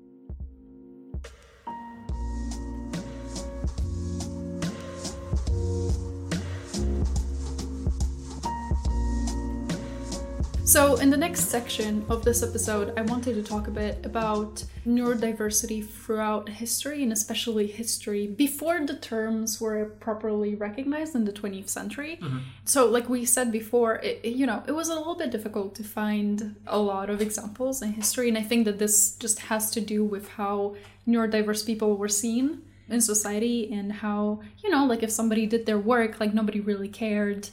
So, 10.67 10.97
in 10.97 11.09
the 11.09 11.15
next 11.15 11.45
section 11.49 12.05
of 12.09 12.25
this 12.25 12.43
episode, 12.43 12.91
I 12.97 13.01
wanted 13.03 13.35
to 13.35 13.41
talk 13.41 13.69
a 13.69 13.71
bit 13.71 14.05
about 14.05 14.65
neurodiversity 14.85 15.87
throughout 15.87 16.49
history 16.49 17.03
and 17.03 17.13
especially 17.13 17.67
history 17.67 18.27
before 18.27 18.85
the 18.85 18.97
terms 18.97 19.61
were 19.61 19.85
properly 20.01 20.55
recognized 20.55 21.15
in 21.15 21.23
the 21.23 21.31
20th 21.31 21.69
century. 21.69 22.19
Mm-hmm. 22.21 22.39
So, 22.65 22.85
like 22.85 23.07
we 23.07 23.23
said 23.23 23.49
before, 23.49 23.95
it- 24.03 24.25
you 24.25 24.45
know, 24.45 24.61
it 24.67 24.73
was 24.73 24.89
a 24.89 24.95
little 24.95 25.15
bit 25.15 25.31
difficult 25.31 25.73
to 25.75 25.85
find 25.85 26.57
a 26.67 26.77
lot 26.77 27.09
of 27.09 27.21
examples 27.21 27.81
in 27.81 27.93
history, 27.93 28.27
and 28.27 28.37
I 28.37 28.43
think 28.43 28.65
that 28.65 28.77
this 28.77 29.15
just 29.15 29.39
has 29.43 29.71
to 29.71 29.79
do 29.79 30.03
with 30.03 30.27
how 30.31 30.75
neurodiverse 31.07 31.65
people 31.65 31.95
were 31.95 32.09
seen 32.09 32.61
in 32.89 32.99
society 32.99 33.71
and 33.71 33.91
how 33.91 34.41
you 34.63 34.69
know 34.69 34.85
like 34.85 35.01
if 35.03 35.11
somebody 35.11 35.45
did 35.45 35.65
their 35.65 35.77
work 35.77 36.21
like 36.21 36.33
nobody 36.33 36.61
really 36.61 36.87
cared 36.87 37.49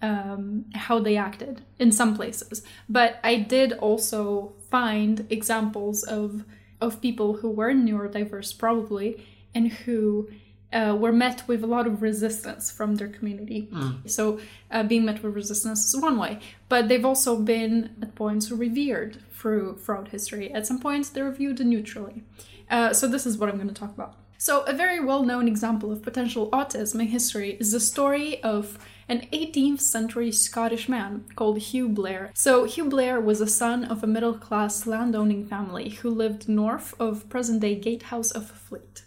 um, 0.00 0.64
how 0.74 0.98
they 0.98 1.16
acted 1.16 1.62
in 1.78 1.90
some 1.90 2.14
places 2.14 2.62
but 2.88 3.18
i 3.24 3.34
did 3.36 3.72
also 3.74 4.52
find 4.70 5.26
examples 5.30 6.02
of 6.04 6.44
of 6.80 7.00
people 7.00 7.38
who 7.38 7.50
were 7.50 7.72
neurodiverse 7.72 8.56
probably 8.56 9.26
and 9.54 9.72
who 9.72 10.28
uh, 10.72 10.96
were 10.98 11.12
met 11.12 11.46
with 11.48 11.64
a 11.64 11.66
lot 11.66 11.86
of 11.86 12.02
resistance 12.02 12.70
from 12.70 12.96
their 12.96 13.08
community. 13.08 13.68
So, 14.06 14.38
uh, 14.70 14.82
being 14.82 15.04
met 15.04 15.22
with 15.22 15.34
resistance 15.34 15.86
is 15.86 16.00
one 16.00 16.18
way, 16.18 16.40
but 16.68 16.88
they've 16.88 17.04
also 17.04 17.40
been 17.40 17.96
at 18.02 18.14
points 18.14 18.50
revered 18.50 19.18
through 19.32 19.78
throughout 19.78 20.08
history. 20.08 20.52
At 20.52 20.66
some 20.66 20.78
points, 20.78 21.08
they're 21.08 21.30
viewed 21.30 21.64
neutrally. 21.64 22.22
Uh, 22.70 22.92
so, 22.92 23.08
this 23.08 23.24
is 23.24 23.38
what 23.38 23.48
I'm 23.48 23.56
going 23.56 23.68
to 23.68 23.74
talk 23.74 23.94
about. 23.94 24.14
So, 24.36 24.62
a 24.62 24.74
very 24.74 25.00
well 25.00 25.22
known 25.22 25.48
example 25.48 25.90
of 25.90 26.02
potential 26.02 26.50
autism 26.50 27.00
in 27.00 27.06
history 27.06 27.56
is 27.58 27.72
the 27.72 27.80
story 27.80 28.42
of 28.42 28.78
an 29.08 29.26
18th 29.32 29.80
century 29.80 30.30
Scottish 30.30 30.88
man 30.88 31.24
called 31.34 31.58
Hugh 31.58 31.88
Blair. 31.88 32.30
So, 32.34 32.64
Hugh 32.64 32.88
Blair 32.88 33.20
was 33.20 33.40
a 33.40 33.46
son 33.46 33.84
of 33.84 34.04
a 34.04 34.06
middle 34.06 34.34
class 34.34 34.86
landowning 34.86 35.46
family 35.46 35.90
who 35.90 36.10
lived 36.10 36.48
north 36.48 36.94
of 37.00 37.28
present 37.28 37.60
day 37.60 37.74
Gatehouse 37.74 38.30
of 38.30 38.50
Fleet. 38.50 39.04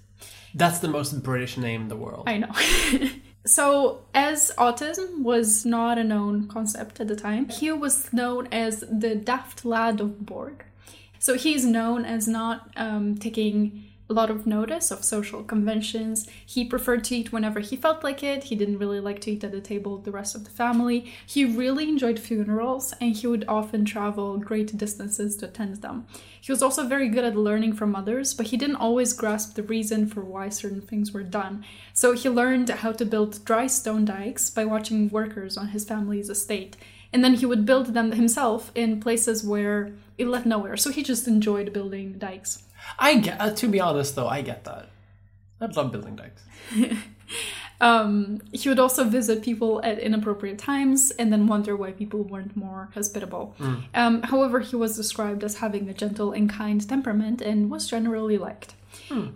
That's 0.54 0.80
the 0.80 0.88
most 0.88 1.24
British 1.24 1.58
name 1.58 1.84
in 1.84 1.88
the 1.88 1.96
world. 1.96 2.28
I 2.28 2.38
know. 2.38 2.52
so, 3.46 4.02
as 4.14 4.52
autism 4.58 5.24
was 5.24 5.66
not 5.66 5.98
a 5.98 6.04
known 6.04 6.48
concept 6.48 7.00
at 7.00 7.08
the 7.08 7.16
time, 7.16 7.48
Hugh 7.50 7.76
was 7.76 8.12
known 8.12 8.48
as 8.48 8.82
the 8.82 9.16
daft 9.16 9.64
lad 9.64 10.02
of 10.02 10.10
Borgue. 10.26 10.64
So, 11.20 11.36
he's 11.36 11.66
known 11.66 12.06
as 12.06 12.28
not 12.28 12.72
um, 12.76 13.18
taking 13.18 13.90
lot 14.13 14.30
of 14.30 14.45
notice 14.45 14.91
of 14.91 15.04
social 15.04 15.43
conventions. 15.43 16.28
He 16.45 16.65
preferred 16.65 17.04
to 17.06 17.15
eat 17.15 17.32
whenever 17.32 17.60
he 17.60 17.76
felt 17.76 18.04
like 18.04 18.24
it. 18.24 18.45
He 18.45 18.56
didn't 18.56 18.80
really 18.80 19.00
like 19.00 19.21
to 19.21 19.32
eat 19.32 19.43
at 19.43 19.52
the 19.52 19.62
table 19.62 19.95
with 19.95 20.06
the 20.06 20.12
rest 20.12 20.36
of 20.36 20.43
the 20.43 20.50
family. 20.50 21.12
He 21.26 21.45
really 21.45 21.89
enjoyed 21.89 22.19
funerals 22.19 22.93
and 23.00 23.15
he 23.15 23.28
would 23.28 23.45
often 23.47 23.86
travel 23.86 24.38
great 24.38 24.76
distances 24.78 25.36
to 25.38 25.47
attend 25.47 25.78
them. 25.78 26.08
He 26.39 26.52
was 26.52 26.63
also 26.63 26.88
very 26.88 27.08
good 27.08 27.24
at 27.24 27.36
learning 27.36 27.74
from 27.74 27.95
others, 27.95 28.34
but 28.34 28.47
he 28.47 28.58
didn't 28.58 28.78
always 28.78 29.13
grasp 29.13 29.56
the 29.56 29.63
reason 29.63 30.08
for 30.08 30.21
why 30.21 30.50
certain 30.50 30.82
things 30.82 31.12
were 31.12 31.24
done. 31.24 31.63
So 31.93 32.13
he 32.13 32.30
learned 32.30 32.69
how 32.69 32.93
to 32.93 33.06
build 33.06 33.45
dry 33.45 33.67
stone 33.67 34.06
dikes 34.06 34.50
by 34.50 34.65
watching 34.65 35.10
workers 35.10 35.58
on 35.58 35.69
his 35.69 35.86
family's 35.86 36.30
estate. 36.30 36.78
And 37.13 37.24
then 37.24 37.36
he 37.36 37.45
would 37.45 37.65
build 37.65 37.88
them 37.88 38.13
himself 38.13 38.71
in 38.74 39.02
places 39.02 39.43
where 39.43 39.91
it 40.17 40.28
led 40.28 40.45
nowhere. 40.45 40.78
So 40.78 40.91
he 40.91 41.04
just 41.04 41.28
enjoyed 41.28 41.74
building 41.74 42.13
dikes. 42.17 42.63
I 43.00 43.17
get. 43.17 43.39
Uh, 43.39 43.52
to 43.52 43.67
be 43.67 43.80
honest, 43.80 44.15
though, 44.15 44.28
I 44.28 44.41
get 44.41 44.63
that. 44.65 44.89
I'd 45.60 45.76
love 45.76 45.91
building 45.91 46.15
decks. 46.15 46.44
Um, 47.82 48.41
he 48.52 48.70
would 48.70 48.78
also 48.78 49.04
visit 49.06 49.41
people 49.41 49.82
at 49.84 49.98
inappropriate 49.98 50.60
times 50.60 51.12
and 51.17 51.34
then 51.34 51.48
wonder 51.48 51.76
why 51.76 51.91
people 51.91 52.22
weren't 52.22 52.56
more 52.56 52.89
hospitable. 52.94 53.56
Um, 53.96 54.22
however, 54.22 54.60
he 54.60 54.76
was 54.76 54.96
described 54.96 55.44
as 55.44 55.56
having 55.56 55.89
a 55.89 55.94
gentle 55.94 56.32
and 56.32 56.48
kind 56.48 56.88
temperament 56.88 57.41
and 57.41 57.72
was 57.72 57.89
generally 57.89 58.38
liked. 58.38 58.76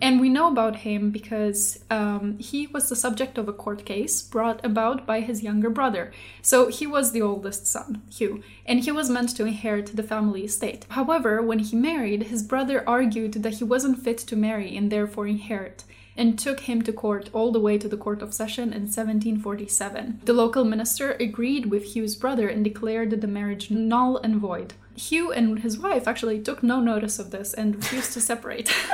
And 0.00 0.20
we 0.20 0.28
know 0.28 0.48
about 0.48 0.76
him 0.76 1.10
because 1.10 1.80
um, 1.90 2.38
he 2.38 2.66
was 2.66 2.88
the 2.88 2.96
subject 2.96 3.38
of 3.38 3.48
a 3.48 3.52
court 3.52 3.84
case 3.84 4.22
brought 4.22 4.64
about 4.64 5.06
by 5.06 5.20
his 5.20 5.42
younger 5.42 5.70
brother. 5.70 6.12
So 6.42 6.68
he 6.68 6.86
was 6.86 7.12
the 7.12 7.22
oldest 7.22 7.66
son, 7.66 8.02
Hugh, 8.10 8.42
and 8.64 8.80
he 8.80 8.92
was 8.92 9.10
meant 9.10 9.36
to 9.36 9.46
inherit 9.46 9.96
the 9.96 10.02
family 10.02 10.44
estate. 10.44 10.86
However, 10.90 11.42
when 11.42 11.58
he 11.60 11.76
married, 11.76 12.24
his 12.24 12.42
brother 12.42 12.88
argued 12.88 13.34
that 13.34 13.54
he 13.54 13.64
wasn't 13.64 14.02
fit 14.02 14.18
to 14.18 14.36
marry 14.36 14.76
and 14.76 14.90
therefore 14.90 15.26
inherit 15.26 15.84
and 16.16 16.38
took 16.38 16.60
him 16.60 16.82
to 16.82 16.92
court 16.92 17.28
all 17.32 17.52
the 17.52 17.60
way 17.60 17.76
to 17.78 17.88
the 17.88 17.96
Court 17.96 18.22
of 18.22 18.32
Session 18.32 18.72
in 18.72 18.82
1747. 18.82 20.22
The 20.24 20.32
local 20.32 20.64
minister 20.64 21.12
agreed 21.20 21.66
with 21.66 21.94
Hugh's 21.94 22.16
brother 22.16 22.48
and 22.48 22.64
declared 22.64 23.20
the 23.20 23.26
marriage 23.26 23.70
null 23.70 24.16
and 24.18 24.36
void. 24.36 24.74
Hugh 24.96 25.30
and 25.32 25.58
his 25.60 25.78
wife 25.78 26.08
actually 26.08 26.40
took 26.40 26.62
no 26.62 26.80
notice 26.80 27.18
of 27.18 27.30
this 27.30 27.52
and 27.54 27.76
refused 27.76 28.12
to 28.14 28.20
separate. 28.20 28.72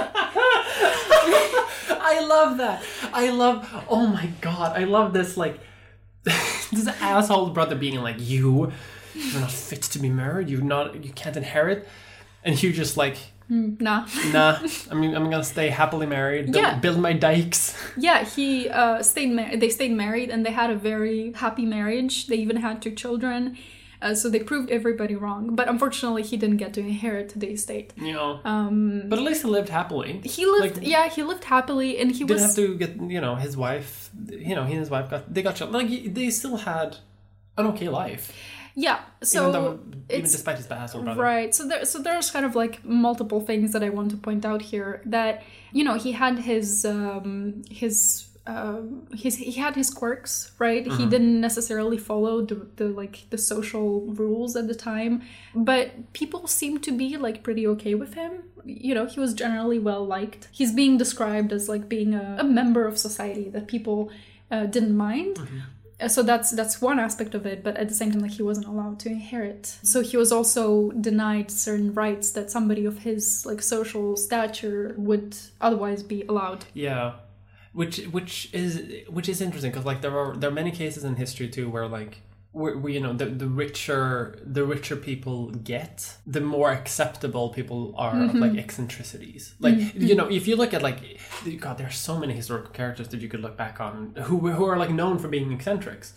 I 2.04 2.24
love 2.28 2.58
that. 2.58 2.82
I 3.12 3.30
love. 3.30 3.68
Oh 3.88 4.06
my 4.06 4.28
god, 4.40 4.76
I 4.76 4.84
love 4.84 5.12
this. 5.12 5.36
Like 5.36 5.60
this 6.24 6.86
asshole 7.00 7.50
brother 7.50 7.74
being 7.76 8.00
like, 8.02 8.16
"You, 8.18 8.72
you're 9.14 9.40
not 9.40 9.50
fit 9.50 9.82
to 9.82 9.98
be 9.98 10.08
married. 10.08 10.48
You're 10.50 10.62
not. 10.62 11.04
You 11.04 11.12
can't 11.12 11.36
inherit." 11.36 11.88
And 12.44 12.54
Hugh 12.56 12.72
just 12.72 12.96
like, 12.96 13.16
nah. 13.48 14.06
"Nah, 14.32 14.58
I 14.90 14.94
mean, 14.94 15.14
I'm 15.14 15.30
gonna 15.30 15.44
stay 15.44 15.68
happily 15.68 16.06
married. 16.06 16.46
Build, 16.46 16.56
Yeah. 16.56 16.78
build 16.78 16.98
my 16.98 17.12
dikes." 17.12 17.76
Yeah, 17.96 18.24
he 18.24 18.68
uh, 18.68 19.02
stayed. 19.02 19.30
Mar- 19.30 19.56
they 19.56 19.68
stayed 19.68 19.92
married, 19.92 20.30
and 20.30 20.44
they 20.44 20.52
had 20.52 20.70
a 20.70 20.76
very 20.76 21.32
happy 21.32 21.64
marriage. 21.64 22.26
They 22.26 22.36
even 22.36 22.56
had 22.56 22.82
two 22.82 22.92
children. 22.92 23.56
Uh, 24.02 24.14
so 24.14 24.28
they 24.28 24.40
proved 24.40 24.68
everybody 24.70 25.14
wrong. 25.14 25.54
But 25.54 25.68
unfortunately, 25.68 26.24
he 26.24 26.36
didn't 26.36 26.56
get 26.56 26.74
to 26.74 26.80
inherit 26.80 27.32
the 27.36 27.48
estate. 27.48 27.96
Know. 27.96 28.40
Um. 28.44 29.04
But 29.08 29.18
at 29.18 29.24
least 29.24 29.42
he 29.42 29.48
lived 29.48 29.68
happily. 29.68 30.20
He 30.24 30.44
lived. 30.44 30.78
Like- 30.78 30.86
yeah, 30.86 31.08
he 31.08 31.22
lived 31.22 31.44
happily, 31.44 31.98
and 31.98 32.10
he 32.10 32.24
Didn't 32.24 32.30
was. 32.30 32.42
have 32.42 32.56
to 32.56 32.76
get. 32.76 32.96
You 33.00 33.20
know, 33.20 33.36
his 33.36 33.56
wife. 33.56 34.10
You 34.28 34.54
know, 34.56 34.64
he 34.64 34.72
and 34.72 34.80
his 34.80 34.90
wife 34.90 35.08
got. 35.10 35.32
They 35.32 35.42
got 35.42 35.56
children. 35.56 35.86
Like 35.88 36.14
they 36.14 36.30
still 36.30 36.56
had 36.56 36.96
an 37.56 37.66
okay 37.68 37.88
life, 37.88 38.32
yeah. 38.74 39.00
So 39.22 39.40
even 39.40 39.52
though 39.52 39.78
even 40.10 40.22
despite 40.22 40.56
his 40.56 40.70
asshole 40.70 41.02
brother. 41.02 41.20
Right. 41.20 41.54
So 41.54 41.68
there, 41.68 41.84
so 41.84 41.98
there's 41.98 42.30
kind 42.30 42.46
of 42.46 42.56
like 42.56 42.84
multiple 42.84 43.40
things 43.40 43.72
that 43.72 43.82
I 43.82 43.90
want 43.90 44.10
to 44.12 44.16
point 44.16 44.44
out 44.44 44.62
here. 44.62 45.02
That 45.04 45.42
you 45.72 45.84
know 45.84 45.94
he 45.94 46.12
had 46.12 46.38
his 46.40 46.84
um, 46.84 47.62
his. 47.70 48.28
Um, 48.44 49.06
his 49.14 49.36
he 49.36 49.52
had 49.52 49.76
his 49.76 49.88
quirks, 49.90 50.50
right? 50.58 50.84
He 50.84 51.06
didn't 51.06 51.40
necessarily 51.40 51.96
follow 51.96 52.42
the, 52.44 52.66
the 52.76 52.88
like 52.88 53.26
the 53.30 53.38
social 53.38 54.00
rules 54.06 54.56
at 54.56 54.66
the 54.66 54.74
time, 54.74 55.22
but 55.54 56.12
people 56.12 56.48
seemed 56.48 56.82
to 56.82 56.90
be 56.92 57.16
like 57.16 57.44
pretty 57.44 57.66
okay 57.68 57.94
with 57.94 58.14
him. 58.14 58.42
You 58.64 58.94
know, 58.96 59.06
he 59.06 59.20
was 59.20 59.32
generally 59.34 59.78
well 59.78 60.04
liked. 60.04 60.48
He's 60.50 60.72
being 60.72 60.98
described 60.98 61.52
as 61.52 61.68
like 61.68 61.88
being 61.88 62.14
a, 62.14 62.38
a 62.40 62.44
member 62.44 62.84
of 62.86 62.98
society 62.98 63.48
that 63.50 63.68
people 63.68 64.10
uh, 64.50 64.66
didn't 64.66 64.96
mind. 64.96 65.38
Uh, 66.00 66.08
so 66.08 66.22
that's 66.24 66.50
that's 66.50 66.80
one 66.80 66.98
aspect 66.98 67.32
of 67.34 67.46
it 67.46 67.62
but 67.62 67.76
at 67.76 67.88
the 67.88 67.94
same 67.94 68.10
time 68.10 68.22
like 68.22 68.32
he 68.32 68.42
wasn't 68.42 68.66
allowed 68.66 68.98
to 68.98 69.08
inherit 69.08 69.66
so 69.84 70.00
he 70.00 70.16
was 70.16 70.32
also 70.32 70.90
denied 70.92 71.48
certain 71.48 71.94
rights 71.94 72.32
that 72.32 72.50
somebody 72.50 72.84
of 72.84 72.98
his 73.00 73.46
like 73.46 73.62
social 73.62 74.16
stature 74.16 74.94
would 74.96 75.36
otherwise 75.60 76.02
be 76.02 76.24
allowed 76.28 76.64
Yeah, 76.74 77.12
which 77.72 77.98
which 78.06 78.52
is 78.52 79.04
which 79.08 79.28
is 79.28 79.40
interesting 79.40 79.70
because 79.70 79.86
like 79.86 80.02
there 80.02 80.16
are 80.18 80.36
there 80.36 80.50
are 80.50 80.54
many 80.54 80.70
cases 80.70 81.04
in 81.04 81.16
history 81.16 81.48
too 81.48 81.70
where 81.70 81.86
like 81.86 82.18
where, 82.52 82.76
where 82.76 82.92
you 82.92 83.00
know 83.00 83.14
the 83.14 83.26
the 83.26 83.48
richer 83.48 84.38
the 84.44 84.64
richer 84.64 84.94
people 84.94 85.50
get, 85.50 86.16
the 86.26 86.40
more 86.40 86.70
acceptable 86.70 87.48
people 87.48 87.94
are 87.96 88.24
of 88.24 88.34
like 88.34 88.56
eccentricities. 88.56 89.54
Like 89.58 89.94
you 89.94 90.14
know 90.14 90.28
if 90.30 90.46
you 90.46 90.56
look 90.56 90.74
at 90.74 90.82
like 90.82 91.18
God, 91.60 91.78
there 91.78 91.86
are 91.86 91.90
so 91.90 92.18
many 92.18 92.34
historical 92.34 92.70
characters 92.70 93.08
that 93.08 93.20
you 93.20 93.28
could 93.28 93.40
look 93.40 93.56
back 93.56 93.80
on 93.80 94.14
who 94.24 94.50
who 94.50 94.64
are 94.66 94.76
like 94.76 94.90
known 94.90 95.18
for 95.18 95.28
being 95.28 95.50
eccentrics, 95.50 96.12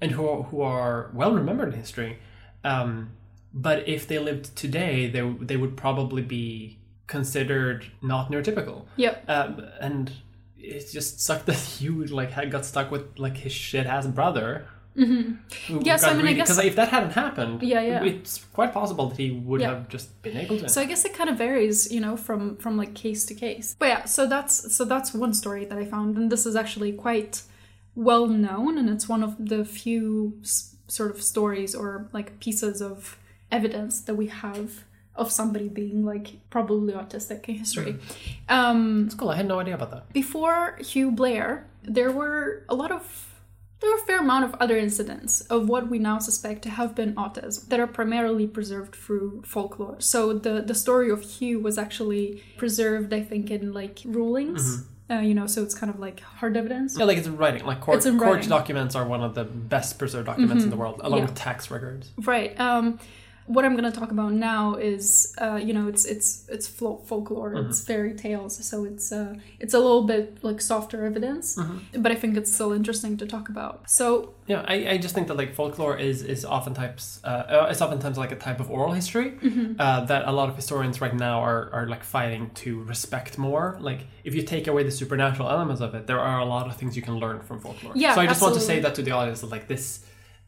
and 0.00 0.10
who 0.12 0.28
are, 0.28 0.42
who 0.44 0.60
are 0.60 1.10
well 1.14 1.32
remembered 1.32 1.72
in 1.72 1.80
history. 1.80 2.18
Um, 2.64 3.12
but 3.54 3.88
if 3.88 4.06
they 4.06 4.18
lived 4.18 4.54
today, 4.56 5.08
they 5.08 5.22
they 5.40 5.56
would 5.56 5.74
probably 5.74 6.22
be 6.22 6.78
considered 7.06 7.86
not 8.02 8.30
neurotypical. 8.30 8.84
yep 8.96 9.24
Um, 9.26 9.64
and 9.80 10.12
it 10.60 10.90
just 10.92 11.20
sucked 11.20 11.46
that 11.46 11.56
Hugh 11.78 12.04
like 12.06 12.30
had 12.32 12.50
got 12.50 12.64
stuck 12.64 12.90
with 12.90 13.18
like 13.18 13.36
his 13.36 13.52
shit 13.52 13.86
ass 13.86 14.06
brother. 14.06 14.66
Mm-hmm. 14.96 15.78
Yeah, 15.82 15.94
so 15.96 16.08
I 16.08 16.14
mean, 16.14 16.26
I 16.26 16.32
guess- 16.32 16.48
because 16.48 16.64
if 16.64 16.74
that 16.74 16.88
hadn't 16.88 17.12
happened, 17.12 17.62
Yeah, 17.62 17.80
yeah. 17.82 18.02
it's 18.02 18.44
quite 18.52 18.72
possible 18.74 19.08
that 19.10 19.16
he 19.16 19.30
would 19.30 19.60
Yeah. 19.60 19.68
have 19.70 19.88
just 19.88 20.20
been 20.22 20.36
able 20.36 20.58
to. 20.58 20.68
so 20.68 20.80
i 20.80 20.86
guess 20.86 21.04
it 21.04 21.14
kind 21.14 21.30
of 21.30 21.38
varies 21.38 21.92
you 21.92 22.00
know 22.00 22.16
from 22.16 22.56
from 22.56 22.76
like 22.76 22.94
case 22.94 23.24
to 23.26 23.34
case 23.34 23.76
but 23.78 23.86
yeah 23.88 24.04
so 24.06 24.26
that's 24.26 24.74
so 24.74 24.84
that's 24.84 25.14
one 25.14 25.32
story 25.32 25.64
that 25.66 25.78
i 25.78 25.84
found 25.84 26.16
and 26.16 26.32
this 26.32 26.44
is 26.46 26.56
actually 26.56 26.92
quite 26.92 27.42
well 27.94 28.26
known 28.26 28.76
and 28.76 28.90
it's 28.90 29.08
one 29.08 29.22
of 29.22 29.36
the 29.38 29.64
few 29.64 30.36
s- 30.42 30.74
sort 30.88 31.10
of 31.12 31.22
stories 31.22 31.74
or 31.76 32.08
like 32.12 32.40
pieces 32.40 32.82
of 32.82 33.16
evidence 33.52 34.00
that 34.00 34.14
we 34.16 34.26
have 34.26 34.82
of 35.22 35.30
somebody 35.30 35.68
being 35.68 36.04
like 36.12 36.28
probably 36.50 36.92
autistic 36.94 37.40
in 37.48 37.54
history 37.64 37.92
um 38.48 39.04
it's 39.06 39.14
cool. 39.14 39.30
I 39.30 39.36
had 39.36 39.48
no 39.54 39.58
idea 39.60 39.74
about 39.74 39.90
that. 39.94 40.12
before 40.12 40.76
Hugh 40.90 41.10
Blair, 41.10 41.48
there 41.82 42.10
were 42.20 42.64
a 42.68 42.74
lot 42.74 42.90
of 42.98 43.02
there 43.80 43.90
were 43.90 43.96
a 44.02 44.06
fair 44.10 44.18
amount 44.18 44.44
of 44.44 44.52
other 44.64 44.76
incidents 44.76 45.32
of 45.54 45.68
what 45.68 45.88
we 45.88 45.98
now 46.00 46.18
suspect 46.18 46.62
to 46.62 46.70
have 46.70 46.90
been 47.00 47.14
autism 47.14 47.68
that 47.70 47.78
are 47.78 47.86
primarily 47.86 48.46
preserved 48.46 48.92
through 49.04 49.42
folklore. 49.54 49.96
So 50.00 50.32
the 50.46 50.54
the 50.70 50.74
story 50.74 51.08
of 51.16 51.20
Hugh 51.22 51.60
was 51.68 51.78
actually 51.78 52.42
preserved, 52.56 53.10
I 53.20 53.22
think, 53.30 53.50
in 53.56 53.72
like 53.72 53.96
rulings. 54.04 54.84
Uh, 55.10 55.20
you 55.20 55.32
know, 55.38 55.46
so 55.46 55.62
it's 55.62 55.74
kind 55.80 55.88
of 55.94 55.98
like 55.98 56.18
hard 56.40 56.54
evidence. 56.62 56.90
Yeah, 56.98 57.06
like 57.06 57.16
it's 57.20 57.26
in 57.26 57.36
writing. 57.38 57.64
Like 57.64 57.80
court, 57.80 58.02
court. 58.02 58.40
Mm-hmm. 58.40 58.50
documents 58.58 58.94
are 58.94 59.06
one 59.06 59.22
of 59.22 59.32
the 59.34 59.44
best 59.44 59.98
preserved 59.98 60.26
documents 60.26 60.64
in 60.64 60.70
the 60.70 60.76
world, 60.76 61.00
along 61.02 61.20
Yeah. 61.20 61.26
with 61.26 61.34
tax 61.34 61.70
records. 61.70 62.10
Right. 62.32 62.52
Um, 62.60 62.98
what 63.54 63.64
I'm 63.64 63.74
going 63.78 63.90
to 63.92 63.98
talk 64.00 64.10
about 64.10 64.32
now 64.34 64.74
is, 64.92 65.34
uh, 65.44 65.56
you 65.66 65.72
know, 65.76 65.88
it's 65.92 66.04
it's 66.14 66.28
it's 66.48 66.66
folklore, 66.68 67.50
Mm-hmm. 67.54 67.70
it's 67.70 67.80
fairy 67.90 68.14
tales, 68.14 68.54
so 68.70 68.84
it's 68.84 69.10
uh, 69.12 69.34
it's 69.58 69.74
a 69.74 69.78
little 69.86 70.04
bit 70.12 70.24
like 70.48 70.60
softer 70.60 70.98
evidence, 71.10 71.56
Mm-hmm. 71.56 72.02
but 72.02 72.10
I 72.12 72.14
think 72.14 72.36
it's 72.36 72.52
still 72.52 72.72
interesting 72.72 73.16
to 73.18 73.26
talk 73.26 73.48
about. 73.48 73.74
So 73.98 74.06
Yeah, 74.52 74.62
I, 74.74 74.76
I 74.94 74.98
just 75.04 75.14
think 75.14 75.26
that 75.28 75.36
like 75.42 75.52
folklore 75.54 75.96
is 76.08 76.22
is 76.34 76.44
oftentimes 76.44 77.20
uh, 77.24 77.28
uh, 77.54 77.68
it's 77.70 77.82
oftentimes 77.82 78.16
like 78.18 78.32
a 78.32 78.36
type 78.46 78.60
of 78.64 78.68
oral 78.70 78.92
history 79.00 79.30
Mm-hmm. 79.42 79.80
uh, 79.80 80.04
that 80.10 80.22
a 80.26 80.32
lot 80.32 80.48
of 80.50 80.56
historians 80.56 81.00
right 81.04 81.14
now 81.28 81.36
are, 81.40 81.62
are 81.72 81.86
like 81.94 82.04
fighting 82.04 82.50
to 82.62 82.70
respect 82.84 83.38
more. 83.38 83.78
Like 83.80 84.00
if 84.24 84.32
you 84.36 84.42
take 84.54 84.66
away 84.70 84.82
the 84.84 84.90
supernatural 85.00 85.48
elements 85.54 85.80
of 85.86 85.94
it, 85.94 86.02
there 86.06 86.20
are 86.20 86.38
a 86.40 86.48
lot 86.54 86.66
of 86.68 86.76
things 86.76 86.96
you 86.96 87.02
can 87.08 87.16
learn 87.24 87.40
from 87.48 87.60
folklore. 87.60 87.92
Yeah, 87.96 88.14
So 88.14 88.20
I 88.20 88.26
just 88.26 88.42
want 88.42 88.54
to 88.54 88.60
say 88.70 88.80
that 88.84 88.94
to 88.96 89.02
the 89.02 89.12
audience 89.18 89.40
that 89.42 89.50
like 89.56 89.66
this 89.68 89.86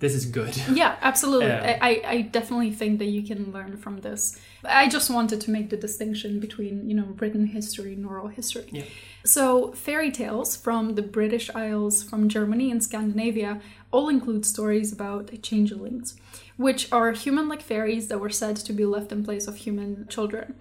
this 0.00 0.14
is 0.14 0.24
good. 0.26 0.56
Yeah, 0.72 0.96
absolutely. 1.02 1.52
I, 1.52 1.78
I, 1.80 2.02
I 2.06 2.22
definitely 2.22 2.72
think 2.72 2.98
that 2.98 3.06
you 3.06 3.22
can 3.22 3.52
learn 3.52 3.76
from 3.76 3.98
this. 3.98 4.38
I 4.64 4.88
just 4.88 5.10
wanted 5.10 5.40
to 5.42 5.50
make 5.50 5.68
the 5.68 5.76
distinction 5.76 6.40
between, 6.40 6.88
you 6.88 6.96
know, 6.96 7.08
written 7.18 7.46
history 7.46 7.92
and 7.94 8.06
oral 8.06 8.28
history. 8.28 8.68
Yeah. 8.70 8.84
So, 9.24 9.72
fairy 9.72 10.10
tales 10.10 10.56
from 10.56 10.94
the 10.94 11.02
British 11.02 11.50
Isles, 11.54 12.02
from 12.02 12.28
Germany 12.28 12.70
and 12.70 12.82
Scandinavia, 12.82 13.60
all 13.90 14.08
include 14.08 14.46
stories 14.46 14.90
about 14.92 15.42
changelings, 15.42 16.16
which 16.56 16.90
are 16.90 17.12
human 17.12 17.46
like 17.48 17.62
fairies 17.62 18.08
that 18.08 18.20
were 18.20 18.30
said 18.30 18.56
to 18.56 18.72
be 18.72 18.86
left 18.86 19.12
in 19.12 19.22
place 19.22 19.46
of 19.46 19.56
human 19.56 20.06
children. 20.08 20.54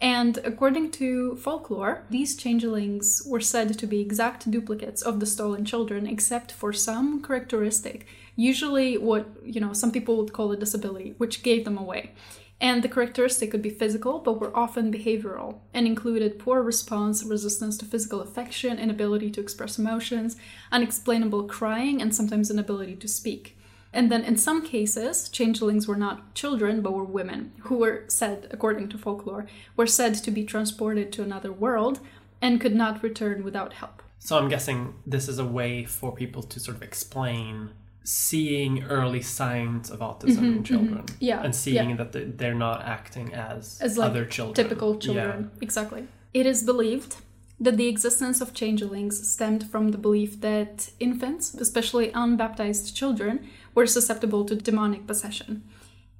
And 0.00 0.38
according 0.44 0.90
to 0.92 1.36
folklore, 1.36 2.04
these 2.10 2.36
changelings 2.36 3.22
were 3.26 3.40
said 3.40 3.78
to 3.78 3.86
be 3.86 4.00
exact 4.00 4.50
duplicates 4.50 5.02
of 5.02 5.18
the 5.18 5.26
stolen 5.26 5.64
children, 5.64 6.06
except 6.06 6.52
for 6.52 6.72
some 6.72 7.22
characteristic, 7.22 8.06
usually 8.36 8.98
what, 8.98 9.26
you 9.44 9.60
know, 9.60 9.72
some 9.72 9.92
people 9.92 10.16
would 10.16 10.32
call 10.32 10.52
a 10.52 10.56
disability, 10.56 11.14
which 11.18 11.42
gave 11.42 11.64
them 11.64 11.78
away. 11.78 12.12
And 12.60 12.82
the 12.82 12.88
characteristic 12.88 13.50
could 13.50 13.62
be 13.62 13.70
physical, 13.70 14.20
but 14.20 14.40
were 14.40 14.56
often 14.56 14.92
behavioral 14.92 15.58
and 15.74 15.86
included 15.86 16.38
poor 16.38 16.62
response, 16.62 17.24
resistance 17.24 17.76
to 17.78 17.84
physical 17.84 18.20
affection, 18.20 18.78
inability 18.78 19.30
to 19.32 19.40
express 19.40 19.78
emotions, 19.78 20.36
unexplainable 20.70 21.44
crying, 21.44 22.00
and 22.00 22.14
sometimes 22.14 22.50
inability 22.50 22.96
to 22.96 23.08
speak. 23.08 23.58
And 23.92 24.10
then 24.10 24.24
in 24.24 24.36
some 24.36 24.64
cases, 24.64 25.28
changelings 25.28 25.86
were 25.86 25.96
not 25.96 26.34
children, 26.34 26.80
but 26.80 26.94
were 26.94 27.04
women, 27.04 27.52
who 27.60 27.78
were 27.78 28.04
said, 28.08 28.48
according 28.50 28.88
to 28.88 28.98
folklore, 28.98 29.46
were 29.76 29.86
said 29.86 30.14
to 30.14 30.30
be 30.30 30.44
transported 30.44 31.12
to 31.12 31.22
another 31.22 31.52
world 31.52 32.00
and 32.40 32.60
could 32.60 32.74
not 32.74 33.02
return 33.02 33.44
without 33.44 33.74
help. 33.74 34.02
So 34.18 34.38
I'm 34.38 34.48
guessing 34.48 34.94
this 35.06 35.28
is 35.28 35.38
a 35.38 35.44
way 35.44 35.84
for 35.84 36.12
people 36.12 36.42
to 36.42 36.58
sort 36.58 36.76
of 36.76 36.82
explain 36.82 37.70
seeing 38.04 38.84
early 38.84 39.22
signs 39.22 39.90
of 39.90 39.98
autism 40.00 40.42
in 40.58 40.62
children. 40.64 41.04
Mm-hmm, 41.04 41.16
Yeah, 41.30 41.42
And 41.42 41.54
seeing 41.54 41.90
yeah. 41.90 41.96
that 41.96 42.12
they- 42.12 42.24
they're 42.24 42.54
not 42.68 42.82
acting 42.84 43.32
as, 43.34 43.78
as 43.80 43.96
like 43.98 44.10
other 44.10 44.24
children. 44.26 44.54
typical 44.54 44.96
children. 44.98 45.50
yeah. 45.54 45.58
Exactly. 45.62 46.06
It 46.34 46.46
is 46.46 46.62
believed 46.62 47.16
that 47.60 47.76
the 47.76 47.88
existence 47.88 48.40
of 48.42 48.52
changelings 48.52 49.14
stemmed 49.32 49.64
from 49.70 49.88
the 49.92 49.98
belief 49.98 50.40
that 50.40 50.90
infants, 51.00 51.54
especially 51.54 52.10
unbaptized 52.12 52.94
children, 52.94 53.46
were 53.74 53.86
susceptible 53.86 54.44
to 54.44 54.54
demonic 54.56 55.06
possession. 55.06 55.62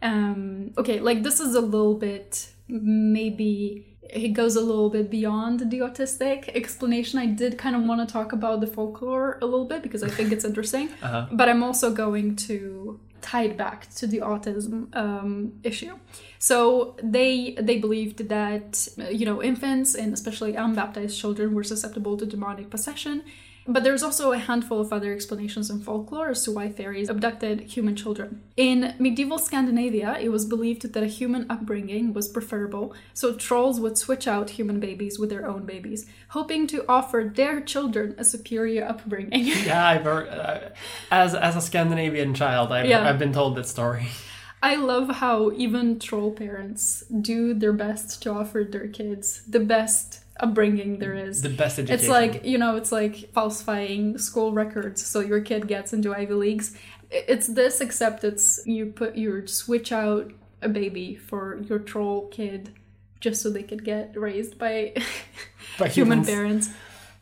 Um, 0.01 0.73
okay, 0.79 1.01
like 1.01 1.23
this 1.23 1.39
is 1.41 1.55
a 1.55 1.61
little 1.61 1.97
bit 1.97 2.49
maybe 2.69 3.94
it 4.11 4.29
goes 4.35 4.55
a 4.57 4.61
little 4.61 4.91
bit 4.91 5.11
beyond 5.11 5.71
the 5.71 5.79
autistic 5.81 6.49
explanation. 6.55 7.19
I 7.19 7.27
did 7.27 7.59
kind 7.59 7.75
of 7.77 7.83
want 7.85 8.07
to 8.07 8.13
talk 8.13 8.33
about 8.33 8.61
the 8.61 8.67
folklore 8.67 9.39
a 9.43 9.47
little 9.47 9.67
bit 9.67 9.83
because 9.83 10.03
I 10.03 10.09
think 10.09 10.33
it's 10.33 10.45
interesting, 10.51 10.89
Uh-huh. 11.03 11.27
but 11.33 11.49
I'm 11.49 11.63
also 11.63 11.93
going 11.93 12.37
to 12.49 13.01
tie 13.21 13.45
it 13.45 13.57
back 13.57 13.89
to 13.95 14.07
the 14.07 14.19
autism 14.21 14.95
um, 14.95 15.53
issue. 15.63 15.95
So 16.39 16.95
they 17.03 17.57
they 17.69 17.79
believed 17.79 18.29
that 18.29 18.87
you 19.19 19.25
know 19.25 19.43
infants 19.43 19.95
and 19.95 20.13
especially 20.13 20.53
unbaptized 20.57 21.19
children 21.19 21.55
were 21.55 21.65
susceptible 21.65 22.17
to 22.19 22.27
demonic 22.27 22.69
possession. 22.71 23.23
But 23.67 23.83
there's 23.83 24.03
also 24.03 24.33
a 24.33 24.39
handful 24.39 24.81
of 24.81 24.93
other 24.93 25.13
explanations 25.13 25.71
in 25.71 25.81
folklore 25.81 26.31
as 26.31 26.45
to 26.45 26.53
why 26.53 26.69
fairies 26.71 27.09
abducted 27.09 27.61
human 27.63 27.97
children. 27.97 28.43
In 28.57 28.95
medieval 28.99 29.39
Scandinavia, 29.39 30.19
it 30.21 30.29
was 30.29 30.45
believed 30.45 30.93
that 30.93 31.03
a 31.03 31.07
human 31.07 31.47
upbringing 31.51 32.13
was 32.13 32.29
preferable, 32.29 32.95
so 33.15 33.35
trolls 33.35 33.81
would 33.81 33.97
switch 33.97 34.29
out 34.29 34.51
human 34.51 34.81
babies 34.81 35.19
with 35.19 35.31
their 35.31 35.47
own 35.47 35.65
babies, 35.65 36.07
hoping 36.29 36.67
to 36.67 36.85
offer 36.89 37.33
their 37.35 37.61
children 37.61 38.15
a 38.19 38.25
superior 38.25 38.85
upbringing. 38.85 39.47
Yeah, 39.65 39.87
I've 39.89 40.05
heard, 40.05 40.29
uh, 40.29 40.61
as 41.11 41.35
as 41.35 41.57
a 41.57 41.61
Scandinavian 41.61 42.35
child, 42.35 42.71
I've, 42.71 42.87
Yeah. 42.87 43.09
I've 43.09 43.19
been 43.19 43.33
told 43.33 43.57
that 43.57 43.67
story. 43.67 44.09
I 44.63 44.77
love 44.77 45.17
how 45.17 45.53
even 45.53 45.99
troll 45.99 46.33
parents 46.33 47.05
do 47.09 47.55
their 47.55 47.73
best 47.73 48.23
to 48.23 48.33
offer 48.33 48.65
their 48.65 48.89
kids 48.89 49.43
the 49.47 49.61
best 49.61 50.24
upbringing 50.41 50.99
there 50.99 51.15
is. 51.15 51.43
The 51.43 51.49
best 51.49 51.79
education. 51.79 52.01
It's 52.01 52.09
like, 52.09 52.45
you 52.45 52.59
know, 52.59 52.77
it's 52.77 52.93
like 52.93 53.33
falsifying 53.33 54.19
school 54.19 54.53
records 54.53 55.05
so 55.05 55.21
your 55.21 55.41
kid 55.41 55.69
gets 55.69 55.93
into 55.93 56.15
Ivy 56.15 56.35
Leagues. 56.35 56.77
It's 57.11 57.47
this, 57.47 57.81
except 57.81 58.25
it's 58.25 58.61
you 58.67 58.87
put 58.87 59.15
you 59.15 59.47
switch 59.47 59.93
out 59.93 60.33
a 60.63 60.69
baby 60.69 61.15
for 61.15 61.61
your 61.63 61.79
troll 61.79 62.29
kid 62.29 62.73
just 63.21 63.43
so 63.43 63.51
they 63.51 63.63
could 63.63 63.85
get 63.85 64.17
raised 64.17 64.59
by, 64.59 64.93
By 65.79 65.89
human 65.89 66.19
humans. 66.25 66.27
parents. 66.29 66.69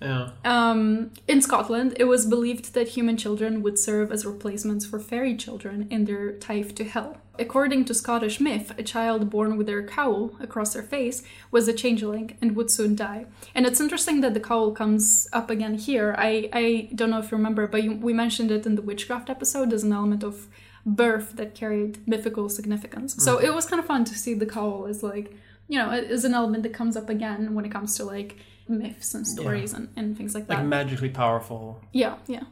Yeah. 0.02 0.30
Um, 0.44 1.12
in 1.28 1.40
Scotland, 1.40 1.94
it 1.96 2.04
was 2.04 2.26
believed 2.26 2.74
that 2.74 2.88
human 2.88 3.16
children 3.16 3.62
would 3.62 3.78
serve 3.78 4.10
as 4.10 4.26
replacements 4.26 4.84
for 4.84 4.98
fairy 4.98 5.36
children 5.36 5.86
in 5.90 6.04
their 6.04 6.32
tithe 6.32 6.72
to 6.76 6.84
hell. 6.84 7.18
According 7.38 7.86
to 7.86 7.94
Scottish 7.94 8.40
myth, 8.40 8.72
a 8.76 8.82
child 8.82 9.30
born 9.30 9.56
with 9.56 9.66
their 9.66 9.82
cowl 9.82 10.32
across 10.38 10.74
their 10.74 10.82
face 10.82 11.22
was 11.50 11.66
a 11.66 11.72
changeling 11.72 12.36
and 12.42 12.54
would 12.54 12.70
soon 12.70 12.94
die. 12.94 13.24
And 13.54 13.64
it's 13.64 13.80
interesting 13.80 14.20
that 14.20 14.34
the 14.34 14.40
cowl 14.40 14.72
comes 14.72 15.28
up 15.32 15.48
again 15.48 15.74
here. 15.74 16.14
I, 16.18 16.50
I 16.52 16.88
don't 16.94 17.10
know 17.10 17.20
if 17.20 17.30
you 17.30 17.38
remember, 17.38 17.66
but 17.66 17.82
you, 17.82 17.94
we 17.94 18.12
mentioned 18.12 18.50
it 18.50 18.66
in 18.66 18.74
the 18.74 18.82
witchcraft 18.82 19.30
episode 19.30 19.72
as 19.72 19.82
an 19.82 19.92
element 19.92 20.22
of 20.22 20.48
birth 20.84 21.36
that 21.36 21.54
carried 21.54 22.06
mythical 22.06 22.48
significance. 22.48 23.14
So 23.24 23.38
it 23.38 23.54
was 23.54 23.66
kind 23.66 23.80
of 23.80 23.86
fun 23.86 24.04
to 24.04 24.14
see 24.14 24.34
the 24.34 24.46
cowl 24.46 24.86
as 24.86 25.02
like, 25.02 25.32
you 25.68 25.78
know, 25.78 25.90
as 25.90 26.24
an 26.24 26.34
element 26.34 26.64
that 26.64 26.74
comes 26.74 26.96
up 26.96 27.08
again 27.08 27.54
when 27.54 27.64
it 27.64 27.70
comes 27.70 27.96
to 27.96 28.04
like 28.04 28.36
myths 28.68 29.14
and 29.14 29.26
stories 29.26 29.72
and, 29.72 29.88
and 29.96 30.16
things 30.16 30.34
like 30.34 30.46
that. 30.46 30.58
Like 30.58 30.66
magically 30.66 31.10
powerful. 31.10 31.80
Yeah, 31.92 32.16
yeah. 32.26 32.44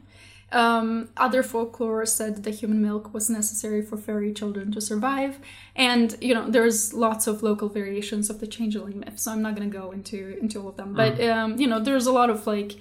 Um, 0.51 1.09
other 1.15 1.43
folklore 1.43 2.05
said 2.05 2.35
that 2.35 2.43
the 2.43 2.51
human 2.51 2.81
milk 2.81 3.13
was 3.13 3.29
necessary 3.29 3.81
for 3.81 3.95
fairy 3.95 4.33
children 4.33 4.71
to 4.73 4.81
survive, 4.81 5.39
and 5.77 6.17
you 6.19 6.33
know 6.33 6.49
there's 6.49 6.93
lots 6.93 7.25
of 7.25 7.41
local 7.41 7.69
variations 7.69 8.29
of 8.29 8.41
the 8.41 8.47
changeling 8.47 8.99
myth. 8.99 9.17
So 9.17 9.31
I'm 9.31 9.41
not 9.41 9.55
going 9.55 9.71
to 9.71 9.77
go 9.77 9.91
into 9.91 10.37
into 10.39 10.61
all 10.61 10.69
of 10.69 10.77
them, 10.77 10.93
but 10.93 11.21
um, 11.23 11.57
you 11.57 11.67
know 11.67 11.79
there's 11.79 12.05
a 12.05 12.11
lot 12.11 12.29
of 12.29 12.47
like 12.47 12.73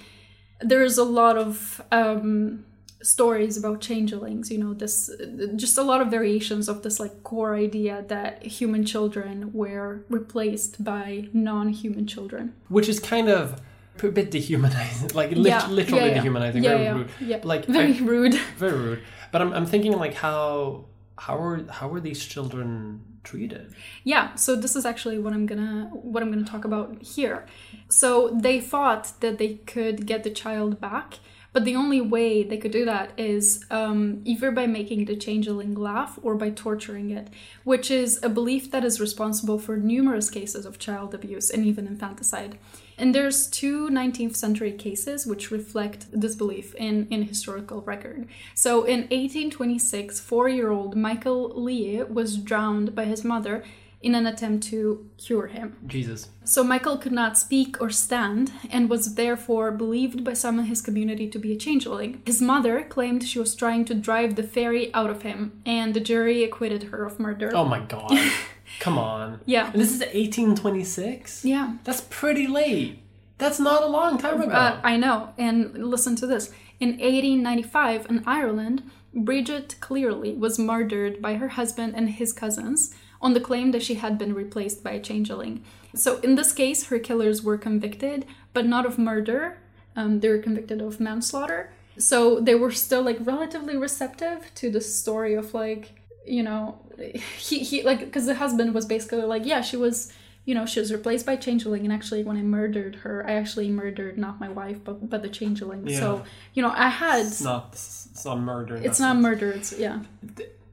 there's 0.60 0.98
a 0.98 1.04
lot 1.04 1.36
of 1.38 1.80
um, 1.92 2.64
stories 3.02 3.56
about 3.56 3.80
changelings. 3.80 4.50
You 4.50 4.58
know 4.58 4.74
this 4.74 5.10
just 5.56 5.78
a 5.78 5.82
lot 5.82 6.00
of 6.00 6.08
variations 6.08 6.68
of 6.68 6.82
this 6.82 7.00
like 7.00 7.22
core 7.22 7.54
idea 7.54 8.04
that 8.08 8.42
human 8.44 8.84
children 8.84 9.52
were 9.52 10.04
replaced 10.08 10.82
by 10.84 11.28
non-human 11.32 12.06
children. 12.06 12.54
Which 12.68 12.88
is 12.88 13.00
kind 13.00 13.28
of 13.28 13.60
a 14.02 14.08
bit 14.08 14.30
dehumanizing. 14.30 15.10
Like 15.14 15.30
lit- 15.32 15.46
Yeah, 15.46 15.66
literally 15.68 16.02
yeah, 16.04 16.08
yeah. 16.08 16.14
dehumanizing. 16.14 16.62
Very 16.62 16.92
rude. 16.92 17.10
yeah. 17.20 17.40
Like 17.44 17.66
Very 17.66 17.94
I- 17.96 18.00
rude. 18.00 18.34
very 18.56 18.78
rude. 18.78 19.02
But 19.32 19.42
I'm, 19.42 19.52
I'm 19.52 19.66
thinking 19.66 19.92
like 19.92 20.14
how 20.14 20.86
how 21.18 21.36
are 21.38 21.64
how 21.70 21.88
were 21.88 22.00
these 22.00 22.24
children 22.24 23.00
treated? 23.24 23.74
Yeah, 24.04 24.34
so 24.34 24.56
this 24.56 24.74
is 24.74 24.86
actually 24.86 25.18
what 25.18 25.32
I'm 25.34 25.44
gonna 25.46 25.90
what 25.92 26.22
I'm 26.22 26.30
gonna 26.32 26.44
talk 26.46 26.64
about 26.64 27.02
here. 27.02 27.46
So 27.88 28.08
they 28.40 28.60
thought 28.60 29.12
that 29.20 29.36
they 29.38 29.54
could 29.74 30.06
get 30.06 30.22
the 30.24 30.30
child 30.30 30.80
back, 30.80 31.18
but 31.52 31.64
the 31.64 31.74
only 31.74 32.00
way 32.00 32.42
they 32.42 32.56
could 32.56 32.70
do 32.70 32.84
that 32.84 33.12
is 33.18 33.64
um, 33.70 34.22
either 34.24 34.50
by 34.50 34.66
making 34.66 35.06
the 35.06 35.16
changeling 35.16 35.74
laugh 35.74 36.18
or 36.22 36.34
by 36.34 36.50
torturing 36.50 37.10
it, 37.10 37.28
which 37.64 37.90
is 37.90 38.20
a 38.22 38.28
belief 38.28 38.70
that 38.70 38.84
is 38.84 39.00
responsible 39.00 39.58
for 39.58 39.76
numerous 39.76 40.30
cases 40.30 40.64
of 40.64 40.78
child 40.78 41.14
abuse 41.14 41.50
and 41.50 41.66
even 41.66 41.86
infanticide. 41.86 42.56
And 42.96 43.14
there's 43.14 43.46
two 43.46 43.88
19th 43.88 44.36
century 44.36 44.72
cases 44.72 45.26
which 45.26 45.50
reflect 45.50 46.06
this 46.12 46.36
belief 46.36 46.74
in, 46.74 47.08
in 47.10 47.22
historical 47.22 47.80
record. 47.80 48.28
So 48.54 48.84
in 48.84 49.00
1826, 49.08 50.20
four-year-old 50.20 50.96
Michael 50.96 51.48
Lee 51.60 52.02
was 52.02 52.36
drowned 52.36 52.94
by 52.94 53.06
his 53.06 53.24
mother 53.24 53.64
in 54.02 54.14
an 54.14 54.26
attempt 54.26 54.66
to 54.68 55.08
cure 55.18 55.48
him. 55.48 55.76
Jesus. 55.86 56.30
So 56.44 56.64
Michael 56.64 56.96
could 56.96 57.12
not 57.12 57.36
speak 57.36 57.80
or 57.80 57.90
stand 57.90 58.50
and 58.70 58.88
was 58.88 59.14
therefore 59.14 59.70
believed 59.70 60.24
by 60.24 60.32
some 60.32 60.58
in 60.58 60.64
his 60.66 60.80
community 60.80 61.28
to 61.28 61.38
be 61.38 61.52
a 61.52 61.56
changeling. 61.56 62.22
His 62.24 62.40
mother 62.40 62.82
claimed 62.82 63.24
she 63.24 63.38
was 63.38 63.54
trying 63.54 63.84
to 63.86 63.94
drive 63.94 64.36
the 64.36 64.42
fairy 64.42 64.92
out 64.94 65.10
of 65.10 65.22
him, 65.22 65.60
and 65.66 65.92
the 65.92 66.00
jury 66.00 66.42
acquitted 66.42 66.84
her 66.84 67.04
of 67.04 67.20
murder. 67.20 67.50
Oh 67.54 67.66
my 67.66 67.80
god. 67.80 68.10
Come 68.80 68.96
on. 68.98 69.40
Yeah. 69.44 69.70
And 69.70 69.80
this 69.80 69.92
is 69.92 70.00
1826? 70.00 71.44
Yeah. 71.44 71.76
That's 71.84 72.00
pretty 72.02 72.46
late. 72.46 73.00
That's 73.36 73.58
not 73.58 73.82
a 73.82 73.86
long 73.86 74.16
time 74.16 74.40
ago. 74.40 74.52
Uh, 74.52 74.80
I 74.82 74.96
know. 74.96 75.34
And 75.36 75.74
listen 75.74 76.16
to 76.16 76.26
this. 76.26 76.50
In 76.78 76.90
1895, 76.90 78.06
in 78.08 78.22
Ireland, 78.26 78.90
Bridget 79.12 79.76
Cleary 79.80 80.34
was 80.34 80.58
murdered 80.58 81.20
by 81.20 81.34
her 81.34 81.48
husband 81.48 81.94
and 81.96 82.10
his 82.10 82.32
cousins 82.32 82.94
on 83.22 83.34
the 83.34 83.40
claim 83.40 83.70
that 83.72 83.82
she 83.82 83.94
had 83.94 84.16
been 84.18 84.34
replaced 84.34 84.82
by 84.82 84.92
a 84.92 85.00
changeling. 85.00 85.62
So 85.94 86.18
in 86.20 86.34
this 86.36 86.52
case, 86.52 86.86
her 86.86 86.98
killers 86.98 87.42
were 87.42 87.58
convicted, 87.58 88.24
but 88.52 88.66
not 88.66 88.86
of 88.86 88.98
murder. 88.98 89.58
Um, 89.96 90.20
they 90.20 90.28
were 90.28 90.38
convicted 90.38 90.80
of 90.80 91.00
manslaughter. 91.00 91.72
So 91.98 92.40
they 92.40 92.54
were 92.54 92.70
still 92.70 93.02
like 93.02 93.18
relatively 93.20 93.76
receptive 93.76 94.50
to 94.54 94.70
the 94.70 94.80
story 94.80 95.34
of 95.34 95.52
like 95.52 95.92
you 96.26 96.42
know 96.42 96.78
he 97.38 97.58
he 97.60 97.82
like 97.82 98.00
because 98.00 98.26
the 98.26 98.34
husband 98.36 98.72
was 98.74 98.86
basically 98.86 99.22
like 99.22 99.44
yeah 99.44 99.60
she 99.62 99.76
was 99.76 100.12
you 100.44 100.54
know 100.54 100.64
she 100.66 100.78
was 100.78 100.92
replaced 100.92 101.26
by 101.26 101.34
changeling 101.36 101.82
and 101.84 101.92
actually 101.92 102.22
when 102.22 102.36
I 102.36 102.42
murdered 102.42 102.94
her 102.96 103.26
I 103.26 103.32
actually 103.32 103.68
murdered 103.68 104.16
not 104.16 104.38
my 104.38 104.48
wife 104.48 104.78
but 104.84 105.10
but 105.10 105.22
the 105.22 105.28
changeling. 105.28 105.88
So 105.92 106.22
you 106.54 106.62
know 106.62 106.70
I 106.70 106.88
had 106.88 107.26
It's 107.26 107.40
not 107.42 107.70
it's 107.72 108.24
not 108.24 108.38
murder. 108.38 108.76
it's 108.76 109.00
not 109.00 109.14
sense. 109.14 109.22
murder. 109.22 109.50
It's 109.50 109.72
yeah. 109.78 110.00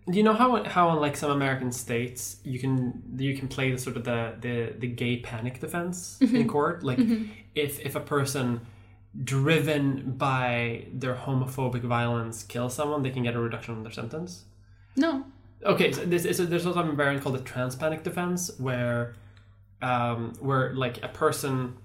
Do 0.09 0.17
you 0.17 0.23
know 0.23 0.33
how 0.33 0.63
how 0.63 0.91
in 0.93 1.01
like 1.01 1.17
some 1.17 1.31
American 1.31 1.71
states 1.71 2.37
you 2.43 2.59
can 2.59 3.03
you 3.17 3.37
can 3.37 3.47
play 3.47 3.71
the 3.71 3.77
sort 3.77 3.97
of 3.97 4.03
the 4.05 4.35
the, 4.39 4.73
the 4.79 4.87
gay 4.87 5.17
panic 5.17 5.59
defense 5.59 6.17
Mm-hmm. 6.21 6.35
in 6.35 6.47
court? 6.47 6.83
Like 6.83 6.99
if 7.55 7.79
if 7.81 7.95
a 7.95 7.99
person 7.99 8.61
driven 9.23 10.11
by 10.17 10.85
their 10.93 11.15
homophobic 11.15 11.81
violence 11.81 12.43
kills 12.43 12.73
someone, 12.75 13.01
they 13.03 13.09
can 13.09 13.23
get 13.23 13.35
a 13.35 13.39
reduction 13.39 13.75
in 13.75 13.83
their 13.83 13.91
sentence. 13.91 14.45
No. 14.95 15.25
Okay, 15.63 15.91
so 15.91 16.05
this 16.05 16.23
is 16.25 16.37
there's 16.49 16.65
also 16.65 16.79
a 16.87 16.91
variant 16.93 17.23
called 17.23 17.35
the 17.35 17.41
trans 17.41 17.75
panic 17.75 18.03
defense 18.03 18.51
where 18.59 19.15
um 19.81 20.33
where 20.39 20.73
like 20.73 21.03
a 21.03 21.07
person 21.07 21.75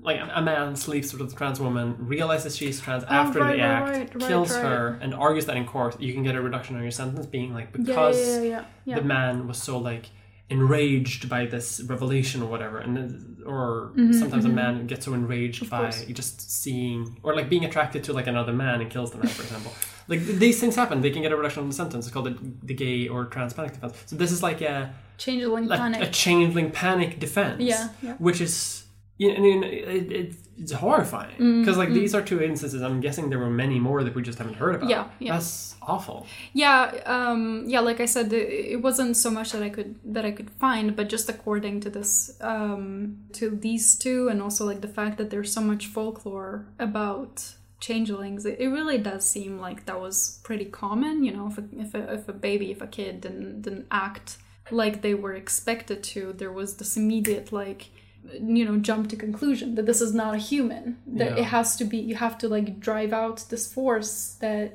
like 0.00 0.20
a 0.34 0.40
man 0.42 0.76
sleeps 0.76 1.12
with 1.12 1.32
a 1.32 1.36
trans 1.36 1.58
woman, 1.60 1.96
realizes 1.98 2.56
she's 2.56 2.80
trans 2.80 3.04
after 3.04 3.40
Oh, 3.40 3.42
right, 3.42 3.56
the 3.56 3.62
act, 3.62 3.88
right, 3.90 4.14
right, 4.14 4.28
kills 4.28 4.54
her, 4.54 4.98
and 5.00 5.12
argues 5.14 5.46
that 5.46 5.56
in 5.56 5.66
court 5.66 6.00
you 6.00 6.12
can 6.14 6.22
get 6.22 6.34
a 6.36 6.40
reduction 6.40 6.76
on 6.76 6.82
your 6.82 6.90
sentence, 6.90 7.26
being 7.26 7.52
like 7.52 7.72
because 7.72 8.18
yeah, 8.44 8.64
yeah, 8.84 8.94
the 8.96 9.02
man 9.02 9.48
was 9.48 9.58
so 9.60 9.78
like 9.78 10.06
enraged 10.50 11.28
by 11.28 11.44
this 11.46 11.80
revelation 11.82 12.42
or 12.42 12.46
whatever, 12.48 12.78
and 12.78 13.42
or 13.46 13.92
Mm-hmm, 13.96 14.12
sometimes 14.12 14.44
a 14.44 14.48
man 14.48 14.86
gets 14.86 15.04
so 15.06 15.14
enraged 15.14 15.68
by 15.70 15.82
course. 15.90 16.04
just 16.06 16.50
seeing 16.62 17.18
or 17.22 17.34
like 17.34 17.48
being 17.48 17.64
attracted 17.64 18.04
to 18.04 18.12
like 18.12 18.26
another 18.26 18.52
man 18.52 18.80
and 18.80 18.90
kills 18.90 19.10
the 19.10 19.18
man, 19.18 19.28
for 19.28 19.42
example. 19.42 19.72
Like 20.06 20.20
these 20.24 20.58
things 20.60 20.74
happen, 20.76 21.00
they 21.02 21.10
can 21.10 21.22
get 21.22 21.32
a 21.32 21.36
reduction 21.36 21.62
on 21.64 21.68
the 21.68 21.74
sentence. 21.74 22.06
It's 22.06 22.14
called 22.14 22.26
the, 22.26 22.38
the 22.62 22.74
gay 22.74 23.08
or 23.08 23.26
trans 23.26 23.52
panic 23.52 23.72
defense. 23.74 23.94
So 24.06 24.16
this 24.16 24.32
is 24.32 24.42
like 24.42 24.60
a 24.62 24.94
Changeling 25.18 25.70
a, 25.70 25.76
panic. 25.76 26.02
a 26.02 26.10
changeling 26.10 26.70
panic 26.70 27.18
defense. 27.18 27.60
Yeah, 27.60 27.88
yeah. 28.02 28.14
Which 28.18 28.40
is, 28.40 28.84
yeah, 29.18 29.34
I 29.36 29.40
mean, 29.40 29.64
it, 29.64 30.12
it, 30.12 30.34
it's 30.56 30.72
horrifying 30.72 31.36
Mm, 31.38 31.60
because 31.60 31.76
like 31.76 31.90
these 31.90 32.14
are 32.14 32.22
two 32.22 32.40
instances. 32.42 32.82
I'm 32.82 33.00
guessing 33.00 33.30
there 33.30 33.38
were 33.38 33.50
many 33.50 33.78
more 33.78 34.02
that 34.04 34.14
we 34.14 34.22
just 34.22 34.38
haven't 34.38 34.54
heard 34.54 34.74
about. 34.76 34.90
Yeah, 34.90 35.08
yeah. 35.18 35.32
That's 35.34 35.76
awful. 35.82 36.26
Yeah, 36.52 37.00
um, 37.06 37.64
yeah. 37.66 37.80
Like 37.80 38.00
I 38.00 38.06
said, 38.06 38.32
it 38.32 38.80
wasn't 38.80 39.16
so 39.16 39.30
much 39.30 39.52
that 39.52 39.62
I 39.62 39.70
could 39.70 39.96
that 40.14 40.24
I 40.24 40.32
could 40.32 40.50
find, 40.50 40.96
but 40.96 41.08
just 41.08 41.28
according 41.28 41.80
to 41.80 41.90
this, 41.90 42.36
um, 42.40 43.18
to 43.34 43.50
these 43.50 43.96
two, 43.96 44.28
and 44.28 44.40
also 44.42 44.64
like 44.64 44.80
the 44.80 44.88
fact 44.88 45.18
that 45.18 45.30
there's 45.30 45.52
so 45.52 45.60
much 45.60 45.86
folklore 45.86 46.66
about 46.78 47.54
changelings, 47.80 48.44
it, 48.44 48.58
it 48.58 48.68
really 48.68 48.98
does 48.98 49.24
seem 49.24 49.58
like 49.60 49.86
that 49.86 50.00
was 50.00 50.40
pretty 50.44 50.64
common. 50.64 51.22
You 51.24 51.32
know, 51.36 51.46
if 51.48 51.58
a, 51.58 51.64
if 51.72 51.94
a, 51.94 52.12
if 52.14 52.28
a 52.28 52.32
baby, 52.32 52.70
if 52.72 52.80
a 52.82 52.86
kid 52.86 53.20
didn't 53.20 53.62
didn't 53.62 53.86
act 53.90 54.38
like 54.70 55.02
they 55.02 55.14
were 55.14 55.34
expected 55.34 56.02
to, 56.02 56.32
there 56.34 56.52
was 56.52 56.76
this 56.76 56.96
immediate 56.96 57.52
like 57.52 57.90
you 58.32 58.64
know 58.64 58.76
jump 58.78 59.08
to 59.08 59.16
conclusion 59.16 59.74
that 59.76 59.86
this 59.86 60.00
is 60.00 60.12
not 60.14 60.34
a 60.34 60.38
human 60.38 60.98
that 61.06 61.30
Yeah. 61.32 61.38
it 61.42 61.44
has 61.44 61.76
to 61.76 61.84
be 61.84 61.96
you 61.98 62.14
have 62.16 62.36
to 62.38 62.48
like 62.48 62.78
drive 62.80 63.12
out 63.12 63.44
this 63.50 63.72
force 63.72 64.36
that 64.40 64.74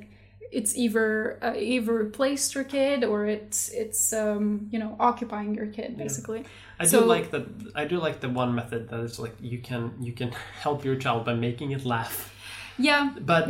it's 0.51 0.75
either 0.77 1.39
uh, 1.43 1.53
either 1.57 1.93
replaced 1.93 2.53
your 2.55 2.63
kid 2.63 3.03
or 3.03 3.25
it's 3.25 3.69
it's 3.69 4.13
um 4.13 4.67
you 4.71 4.79
know 4.79 4.95
occupying 4.99 5.55
your 5.55 5.67
kid 5.67 5.97
basically 5.97 6.43
I 6.79 6.85
So- 6.87 7.01
do 7.01 7.05
like 7.05 7.29
that. 7.31 7.45
I 7.75 7.85
do 7.85 7.97
like 7.99 8.19
the 8.19 8.29
one 8.29 8.53
method 8.55 8.89
that 8.89 8.99
is 9.01 9.19
like 9.19 9.35
you 9.39 9.59
can 9.59 9.91
you 10.07 10.13
can 10.13 10.31
help 10.65 10.83
your 10.85 10.95
child 10.95 11.25
by 11.25 11.33
making 11.35 11.71
it 11.71 11.85
laugh, 11.85 12.33
yeah 12.77 13.13
but 13.31 13.49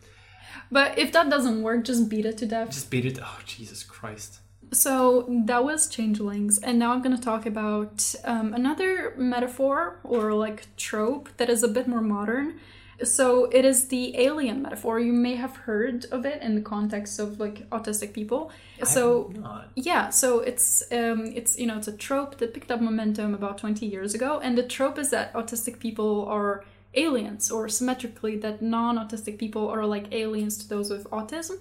but 0.72 0.98
if 0.98 1.12
that 1.12 1.30
doesn't 1.30 1.62
work 1.62 1.84
just 1.84 2.08
beat 2.08 2.26
it 2.26 2.36
to 2.38 2.46
death 2.46 2.70
just 2.70 2.90
beat 2.90 3.04
it. 3.04 3.18
Oh 3.22 3.38
Jesus 3.44 3.82
Christ! 3.84 4.40
So 4.72 5.26
that 5.46 5.64
was 5.64 5.88
changelings, 5.88 6.58
and 6.58 6.78
now 6.78 6.92
I'm 6.92 7.02
going 7.02 7.16
to 7.16 7.22
talk 7.22 7.46
about 7.46 8.14
um, 8.24 8.52
another 8.52 9.14
metaphor 9.16 9.98
or 10.02 10.34
like 10.34 10.66
trope 10.76 11.28
that 11.36 11.48
is 11.48 11.62
a 11.62 11.68
bit 11.68 11.86
more 11.86 12.00
modern. 12.00 12.58
So 13.02 13.44
it 13.46 13.64
is 13.64 13.88
the 13.88 14.18
alien 14.18 14.62
metaphor. 14.62 14.98
You 14.98 15.12
may 15.12 15.34
have 15.34 15.54
heard 15.56 16.06
of 16.06 16.24
it 16.24 16.42
in 16.42 16.54
the 16.54 16.62
context 16.62 17.18
of 17.18 17.38
like 17.38 17.68
autistic 17.70 18.12
people. 18.12 18.50
So 18.84 19.32
yeah, 19.74 20.08
so 20.10 20.40
it's 20.40 20.82
um, 20.90 21.26
it's 21.34 21.58
you 21.58 21.66
know 21.66 21.76
it's 21.76 21.88
a 21.88 21.96
trope 21.96 22.38
that 22.38 22.54
picked 22.54 22.70
up 22.70 22.80
momentum 22.80 23.34
about 23.34 23.58
20 23.58 23.84
years 23.86 24.14
ago, 24.14 24.40
and 24.42 24.56
the 24.56 24.62
trope 24.62 24.98
is 24.98 25.10
that 25.10 25.32
autistic 25.34 25.78
people 25.78 26.26
are 26.26 26.64
aliens, 26.94 27.50
or 27.50 27.68
symmetrically 27.68 28.36
that 28.38 28.62
non-autistic 28.62 29.38
people 29.38 29.68
are 29.68 29.84
like 29.84 30.12
aliens 30.12 30.56
to 30.58 30.68
those 30.68 30.90
with 30.90 31.04
autism. 31.10 31.58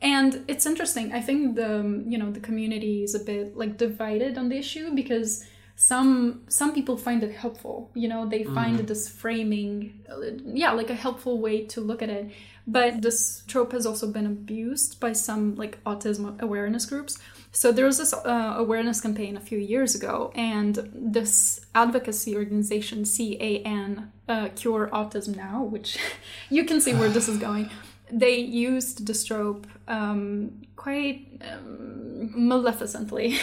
And 0.00 0.44
it's 0.46 0.66
interesting. 0.66 1.12
I 1.12 1.20
think 1.20 1.56
the 1.56 1.80
um, 1.80 2.04
you 2.08 2.18
know 2.18 2.30
the 2.30 2.40
community 2.40 3.02
is 3.02 3.14
a 3.14 3.20
bit 3.20 3.56
like 3.56 3.78
divided 3.78 4.36
on 4.36 4.48
the 4.48 4.56
issue 4.56 4.94
because 4.94 5.46
some 5.76 6.40
some 6.48 6.72
people 6.72 6.96
find 6.96 7.22
it 7.22 7.32
helpful. 7.32 7.90
You 7.94 8.08
know, 8.08 8.26
they 8.26 8.44
find 8.44 8.78
this 8.78 9.08
framing, 9.08 10.04
uh, 10.10 10.16
yeah, 10.46 10.72
like 10.72 10.88
a 10.88 10.94
helpful 10.94 11.38
way 11.38 11.64
to 11.66 11.80
look 11.82 12.02
at 12.02 12.08
it. 12.08 12.30
But 12.66 13.02
this 13.02 13.44
trope 13.46 13.72
has 13.72 13.86
also 13.86 14.10
been 14.10 14.26
abused 14.26 14.98
by 14.98 15.12
some 15.12 15.54
like 15.54 15.82
autism 15.84 16.40
awareness 16.40 16.86
groups. 16.86 17.18
So 17.52 17.72
there 17.72 17.84
was 17.84 17.98
this 17.98 18.12
uh, 18.12 18.54
awareness 18.56 19.00
campaign 19.00 19.36
a 19.36 19.40
few 19.40 19.58
years 19.58 19.94
ago, 19.94 20.32
and 20.34 20.90
this 20.94 21.60
advocacy 21.74 22.36
organization, 22.36 23.04
CAN, 23.04 24.12
uh, 24.28 24.48
Cure 24.56 24.88
Autism 24.92 25.36
Now, 25.36 25.62
which 25.62 25.98
you 26.50 26.64
can 26.64 26.80
see 26.80 26.94
where 26.94 27.08
this 27.10 27.28
is 27.28 27.38
going 27.38 27.70
they 28.10 28.36
used 28.36 29.06
the 29.06 29.14
trope 29.14 29.66
um, 29.88 30.62
quite 30.76 31.26
um, 31.42 32.32
maleficently 32.36 33.38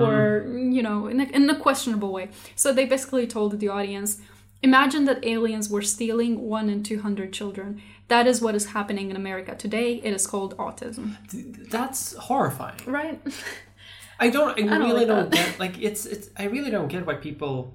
or 0.00 0.46
you 0.48 0.82
know 0.82 1.06
in 1.06 1.20
a, 1.20 1.24
in 1.24 1.48
a 1.50 1.58
questionable 1.58 2.12
way 2.12 2.28
so 2.54 2.72
they 2.72 2.86
basically 2.86 3.26
told 3.26 3.58
the 3.60 3.68
audience 3.68 4.20
imagine 4.62 5.04
that 5.04 5.24
aliens 5.24 5.68
were 5.68 5.82
stealing 5.82 6.40
one 6.48 6.70
in 6.70 6.82
200 6.82 7.32
children 7.32 7.82
that 8.08 8.26
is 8.26 8.40
what 8.40 8.54
is 8.54 8.66
happening 8.66 9.10
in 9.10 9.16
america 9.16 9.54
today 9.54 10.00
it 10.02 10.14
is 10.14 10.26
called 10.26 10.56
autism 10.56 11.16
That's 11.70 12.14
horrifying. 12.14 12.78
right 12.86 13.20
I 14.20 14.30
don't. 14.30 14.58
I, 14.58 14.62
don't 14.62 14.80
really 14.80 15.06
like 15.06 15.08
don't 15.08 15.32
get. 15.32 15.58
Like 15.58 15.78
it's. 15.80 16.06
It's. 16.06 16.30
I 16.36 16.44
really 16.44 16.70
don't 16.70 16.88
get 16.88 17.06
why 17.06 17.14
people. 17.14 17.74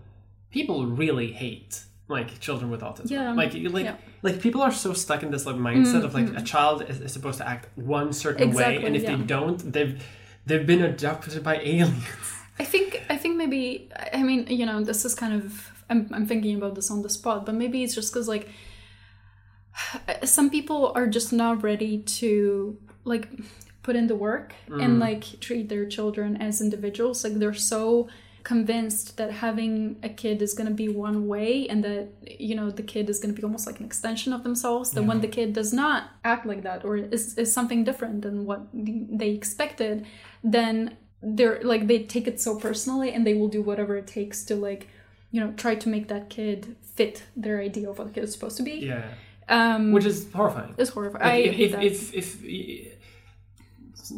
People 0.52 0.86
really 0.88 1.32
hate 1.32 1.84
like 2.10 2.40
children 2.40 2.70
with 2.72 2.82
autism. 2.82 3.12
Yeah. 3.12 3.34
Like 3.34 3.54
like 3.54 3.86
Yeah. 3.86 3.96
like 4.22 4.42
people 4.42 4.62
are 4.62 4.72
so 4.72 4.94
stuck 4.94 5.24
in 5.24 5.32
this 5.32 5.46
like 5.46 5.56
mindset 5.56 6.04
of 6.04 6.14
like 6.14 6.26
mm-hmm. 6.26 6.38
a 6.38 6.44
child 6.44 6.84
is, 6.90 7.00
is 7.00 7.14
supposed 7.14 7.38
to 7.38 7.48
act 7.48 7.70
one 7.78 8.12
certain 8.12 8.52
way, 8.52 8.84
and 8.84 8.96
if 8.96 9.04
yeah. 9.04 9.16
they 9.16 9.24
don't, 9.24 9.72
they've 9.72 10.04
they've 10.46 10.66
been 10.66 10.82
adopted 10.82 11.44
by 11.44 11.58
aliens. 11.58 12.04
I 12.60 12.66
think 12.66 13.06
I 13.10 13.16
think 13.16 13.38
maybe 13.38 13.90
I 14.12 14.24
mean 14.24 14.48
you 14.48 14.66
know 14.66 14.84
this 14.84 15.06
is 15.06 15.16
kind 15.16 15.34
of 15.34 15.72
I'm 15.90 16.10
I'm 16.12 16.26
thinking 16.26 16.58
about 16.58 16.76
this 16.76 16.92
on 16.92 17.04
the 17.04 17.10
spot, 17.10 17.46
but 17.46 17.56
maybe 17.56 17.84
it's 17.84 17.96
just 17.96 18.12
because 18.12 18.28
like 18.28 18.50
some 20.24 20.50
people 20.50 20.92
are 20.96 21.08
just 21.08 21.32
not 21.32 21.64
ready 21.64 22.00
to 22.20 22.78
like 23.06 23.30
put 23.84 23.96
in 23.96 24.08
the 24.08 24.16
work 24.16 24.54
and 24.68 24.98
mm. 24.98 25.00
like 25.00 25.40
treat 25.40 25.70
their 25.70 25.86
children 25.86 26.38
as 26.42 26.60
individuals. 26.60 27.24
Like 27.24 27.36
they're 27.36 27.54
so 27.54 28.10
convinced 28.50 29.18
that 29.18 29.30
having 29.32 29.96
a 30.02 30.10
kid 30.10 30.42
is 30.42 30.56
going 30.56 30.68
to 30.68 30.74
be 30.74 30.90
one 30.90 31.28
way 31.28 31.68
and 31.70 31.84
that 31.84 32.08
you 32.48 32.56
know 32.56 32.72
the 32.72 32.82
kid 32.94 33.08
is 33.08 33.20
going 33.20 33.32
to 33.34 33.40
be 33.40 33.46
almost 33.50 33.68
like 33.68 33.80
an 33.80 33.86
extension 33.86 34.34
of 34.34 34.42
themselves 34.42 34.90
that 34.90 35.04
when 35.04 35.22
the 35.22 35.32
kid 35.38 35.54
does 35.54 35.72
not 35.72 36.00
act 36.24 36.48
like 36.48 36.64
that 36.64 36.84
or 36.84 36.98
is, 36.98 37.38
is 37.38 37.54
something 37.54 37.84
different 37.84 38.24
than 38.24 38.48
what 38.50 38.62
they 38.74 39.30
expected 39.40 40.04
then 40.44 40.98
they're 41.22 41.60
like 41.62 41.86
they 41.86 42.00
take 42.16 42.26
it 42.32 42.42
so 42.42 42.52
personally 42.68 43.12
and 43.14 43.22
they 43.28 43.36
will 43.36 43.52
do 43.58 43.62
whatever 43.62 43.94
it 44.02 44.08
takes 44.08 44.44
to 44.44 44.56
like 44.56 44.88
you 45.30 45.40
know 45.40 45.52
try 45.64 45.76
to 45.84 45.88
make 45.88 46.08
that 46.08 46.24
kid 46.32 46.76
fit 46.82 47.22
their 47.36 47.58
idea 47.70 47.88
of 47.88 48.00
what 48.00 48.08
a 48.08 48.10
kid 48.10 48.24
is 48.24 48.34
supposed 48.34 48.58
to 48.58 48.64
be. 48.64 48.78
Yeah, 48.92 49.04
um 49.58 49.92
which 49.92 50.06
is 50.06 50.20
horrifying. 50.40 50.74
it's 50.82 50.90
horrifying 50.90 51.24
i 51.34 51.36
if, 51.36 51.74
if 51.90 52.14
if 52.22 52.44
if 52.44 52.99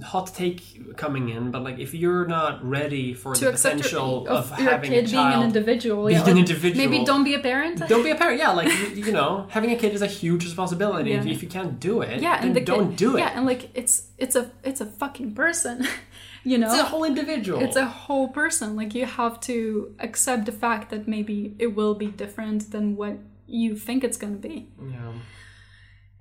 hot 0.04 0.28
take 0.34 0.96
coming 0.98 1.30
in, 1.30 1.52
but 1.52 1.64
like 1.64 1.80
if 1.80 1.94
you're 1.94 2.26
not 2.26 2.64
ready 2.68 3.14
for 3.14 3.34
to 3.36 3.46
the 3.46 3.52
potential 3.52 4.24
your, 4.26 4.32
of, 4.38 4.52
of 4.52 4.60
your 4.60 4.72
having 4.72 4.92
kid 4.92 5.06
a 5.06 5.12
being 5.12 5.16
an 5.18 5.32
child, 5.32 5.44
individual 5.46 6.06
being 6.06 6.18
yeah, 6.18 6.24
an 6.26 6.28
like, 6.36 6.38
individual. 6.50 6.90
maybe 6.90 7.06
don't 7.06 7.24
be 7.24 7.34
a 7.34 7.40
parent 7.40 7.88
don't 7.88 8.04
be 8.04 8.12
a 8.12 8.16
parent. 8.16 8.40
Yeah, 8.40 8.52
like 8.52 8.68
you, 8.80 9.06
you 9.06 9.12
know, 9.12 9.48
having 9.50 9.72
a 9.72 9.76
kid 9.76 9.94
is 9.94 10.02
a 10.02 10.08
huge 10.08 10.44
responsibility. 10.44 11.12
If, 11.14 11.26
Yeah. 11.26 11.32
if 11.34 11.42
you 11.44 11.50
can't 11.50 11.80
do 11.80 12.02
it, 12.02 12.22
yeah 12.22 12.38
then 12.40 12.48
and 12.48 12.56
the 12.56 12.62
don't 12.62 12.90
kid, 12.90 12.98
do 12.98 13.16
it. 13.18 13.20
yeah 13.20 13.32
and 13.36 13.46
like 13.46 13.70
it's 13.74 14.08
it's 14.18 14.36
a 14.36 14.52
it's 14.64 14.82
a 14.82 14.86
fucking 14.86 15.34
person 15.34 15.86
you 16.44 16.58
know 16.58 16.70
it's 16.72 16.80
a 16.82 16.86
whole 16.86 17.04
individual. 17.04 17.62
it's 17.62 17.76
a 17.76 17.86
whole 17.86 18.28
person 18.30 18.76
like 18.76 18.94
you 18.96 19.06
have 19.06 19.40
to 19.42 19.94
accept 20.00 20.46
the 20.46 20.52
fact 20.52 20.90
that 20.92 21.08
maybe 21.08 21.56
it 21.60 21.76
will 21.76 21.96
be 21.96 22.08
different 22.08 22.72
than 22.72 22.96
what 22.96 23.16
you 23.48 23.76
think 23.76 24.04
it's 24.04 24.18
going 24.18 24.34
to 24.34 24.48
be 24.50 24.68
yeah. 24.82 25.12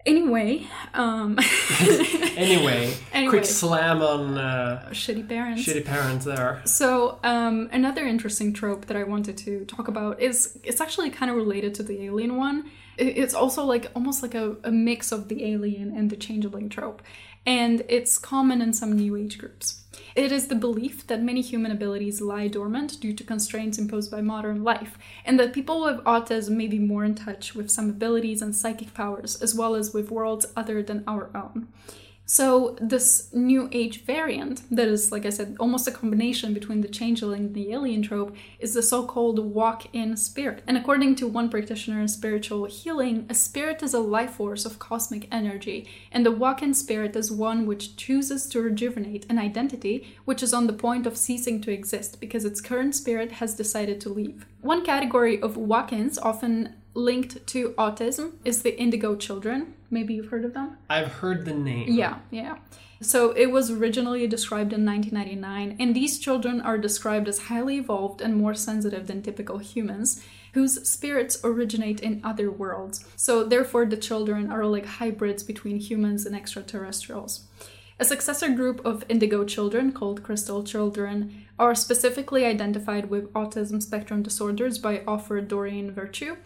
Anyway, 0.07 0.67
um, 0.95 1.39
Anyway, 2.37 2.93
Anyway. 3.13 3.29
quick 3.29 3.45
slam 3.45 4.01
on 4.03 4.39
uh, 4.39 4.89
shitty 4.93 5.29
parents. 5.29 5.63
shitty 5.67 5.85
parents 5.85 6.25
there. 6.25 6.63
So 6.65 7.19
um, 7.23 7.69
another 7.73 8.07
interesting 8.07 8.53
trope 8.53 8.87
that 8.87 8.97
I 8.97 9.05
wanted 9.05 9.37
to 9.39 9.65
talk 9.67 9.89
about 9.89 10.21
is 10.21 10.59
it's 10.65 10.81
actually 10.81 11.11
kind 11.11 11.31
of 11.31 11.37
related 11.37 11.75
to 11.77 11.83
the 11.83 12.03
alien 12.05 12.37
one. 12.37 12.71
It's 12.97 13.35
also 13.35 13.65
like 13.65 13.91
almost 13.95 14.23
like 14.23 14.35
a, 14.35 14.57
a 14.65 14.71
mix 14.71 15.13
of 15.13 15.29
the 15.29 15.45
alien 15.53 15.97
and 15.97 16.11
the 16.11 16.17
changeling 16.17 16.69
trope, 16.69 17.03
and 17.47 17.83
it's 17.89 18.19
common 18.19 18.61
in 18.61 18.73
some 18.73 18.93
new 18.93 19.17
age 19.17 19.39
groups. 19.39 19.85
It 20.17 20.33
is 20.33 20.49
the 20.49 20.55
belief 20.55 21.07
that 21.07 21.23
many 21.23 21.41
human 21.41 21.71
abilities 21.71 22.21
lie 22.21 22.49
dormant 22.49 23.01
due 23.01 23.13
to 23.13 23.25
constraints 23.25 23.79
imposed 23.79 24.11
by 24.11 24.21
modern 24.21 24.65
life, 24.65 24.99
and 25.25 25.39
that 25.39 25.53
people 25.53 25.83
with 25.83 26.05
autism 26.05 26.57
may 26.57 26.67
be 26.67 26.79
more 26.79 27.05
in 27.05 27.15
touch 27.15 27.55
with 27.55 27.71
some 27.71 27.89
abilities 27.89 28.43
and 28.43 28.55
psychic 28.55 28.95
powers, 28.95 29.41
as 29.41 29.55
well 29.55 29.75
as 29.75 29.93
with 29.95 30.11
worlds 30.11 30.47
other 30.57 30.83
than 30.83 31.05
our 31.07 31.31
own. 31.35 31.69
So 32.33 32.77
this 32.81 33.29
new 33.33 33.69
age 33.73 34.05
variant, 34.05 34.63
that 34.71 34.87
is, 34.87 35.11
like 35.11 35.27
I 35.27 35.31
said, 35.31 35.57
almost 35.59 35.89
a 35.89 35.91
combination 35.91 36.55
between 36.55 36.81
the 36.81 36.87
changeling 36.87 37.47
and 37.47 37.55
the 37.55 37.73
alien 37.73 38.03
trope, 38.03 38.37
is 38.61 38.73
the 38.73 38.85
so-called 38.85 39.41
walk-in 39.41 40.17
spirit. 40.17 40.63
And 40.65 40.77
according 40.77 41.17
to 41.17 41.27
one 41.27 41.49
practitioner 41.49 42.01
in 42.01 42.07
spiritual 42.07 42.67
healing, 42.67 43.27
a 43.29 43.35
spirit 43.35 43.83
is 43.83 43.95
a 43.95 43.99
life 43.99 44.35
force 44.35 44.65
of 44.65 44.79
cosmic 44.79 45.27
energy, 45.33 45.89
and 46.13 46.25
the 46.25 46.31
walk-in 46.31 46.73
spirit 46.73 47.17
is 47.17 47.33
one 47.33 47.67
which 47.67 47.97
chooses 47.97 48.47
to 48.51 48.63
rejuvenate 48.63 49.27
an 49.29 49.41
identity 49.41 50.15
which 50.25 50.41
is 50.41 50.55
on 50.55 50.69
the 50.69 50.73
point 50.73 51.09
of 51.09 51.17
ceasing 51.17 51.61
to 51.63 51.73
exist 51.73 52.21
because 52.21 52.45
its 52.45 52.61
current 52.61 52.95
spirit 52.95 53.33
has 53.33 53.57
decided 53.57 54.01
to 54.03 54.09
leave. 54.09 54.47
One 54.61 54.85
category 54.85 55.43
of 55.43 55.57
walk-ins 55.57 56.17
often 56.17 56.77
linked 56.95 57.45
to 57.49 57.71
autism 57.71 58.35
is 58.45 58.63
the 58.63 58.79
indigo 58.79 59.17
children. 59.17 59.75
Maybe 59.91 60.15
you've 60.15 60.29
heard 60.29 60.45
of 60.45 60.55
them? 60.55 60.79
I've 60.89 61.13
heard 61.13 61.45
the 61.45 61.53
name. 61.53 61.89
Yeah, 61.89 62.19
yeah. 62.31 62.57
So 63.03 63.33
it 63.33 63.47
was 63.47 63.71
originally 63.71 64.27
described 64.27 64.73
in 64.73 64.85
1999, 64.85 65.77
and 65.81 65.97
these 65.97 66.19
children 66.19 66.61
are 66.61 66.79
described 66.79 67.29
as 67.29 67.39
highly 67.39 67.79
evolved 67.79 68.21
and 68.21 68.37
more 68.37 68.55
sensitive 68.55 69.07
than 69.07 69.23
typical 69.23 69.59
humans, 69.59 70.23
whose 70.53 70.87
spirits 70.89 71.41
originate 71.43 72.01
in 72.01 72.21
other 72.23 72.51
worlds. 72.51 73.05
So 73.17 73.43
therefore, 73.43 73.87
the 73.87 73.97
children 73.97 74.53
are 74.53 74.67
like 74.67 74.87
hybrids 74.87 75.43
between 75.43 75.79
humans 75.79 76.27
and 76.27 76.37
extraterrestrials. 76.37 77.47
A 77.99 78.05
successor 78.05 78.49
group 78.49 78.85
of 78.85 79.05
indigo 79.09 79.45
children, 79.45 79.93
called 79.93 80.23
crystal 80.23 80.63
children, 80.63 81.47
are 81.59 81.75
specifically 81.75 82.45
identified 82.45 83.11
with 83.11 83.33
autism 83.35 83.83
spectrum 83.83 84.23
disorders 84.23 84.79
by 84.79 85.01
author 85.01 85.41
Doreen 85.41 85.91
Virtue. 85.91 86.37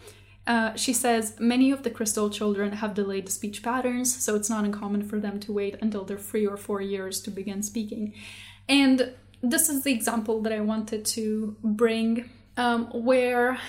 Uh, 0.47 0.75
she 0.75 0.93
says 0.93 1.35
many 1.39 1.71
of 1.71 1.81
the 1.83 1.89
crystal 1.89 2.29
children 2.29 2.73
have 2.73 2.93
delayed 2.93 3.29
speech 3.29 3.63
patterns, 3.63 4.15
so 4.15 4.35
it's 4.35 4.49
not 4.49 4.63
uncommon 4.63 5.01
for 5.01 5.19
them 5.19 5.39
to 5.39 5.51
wait 5.51 5.75
until 5.81 6.03
they're 6.03 6.17
three 6.17 6.45
or 6.45 6.57
four 6.57 6.81
years 6.81 7.19
to 7.21 7.31
begin 7.31 7.63
speaking. 7.63 8.13
And 8.69 9.13
this 9.41 9.69
is 9.69 9.83
the 9.83 9.91
example 9.91 10.41
that 10.41 10.53
I 10.53 10.59
wanted 10.59 11.05
to 11.05 11.55
bring, 11.63 12.29
um, 12.57 12.85
where 12.93 13.59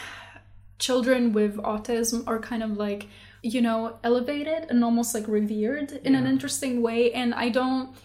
children 0.78 1.32
with 1.32 1.56
autism 1.56 2.24
are 2.26 2.38
kind 2.38 2.62
of 2.62 2.72
like, 2.72 3.06
you 3.42 3.62
know, 3.62 3.98
elevated 4.04 4.66
and 4.68 4.84
almost 4.84 5.14
like 5.14 5.26
revered 5.26 5.92
in 6.04 6.14
an 6.14 6.26
interesting 6.26 6.82
way. 6.82 7.12
And 7.12 7.34
I 7.34 7.48
don't. 7.48 7.96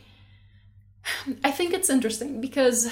I 1.44 1.52
think 1.52 1.74
it's 1.74 1.90
interesting 1.90 2.40
because 2.40 2.90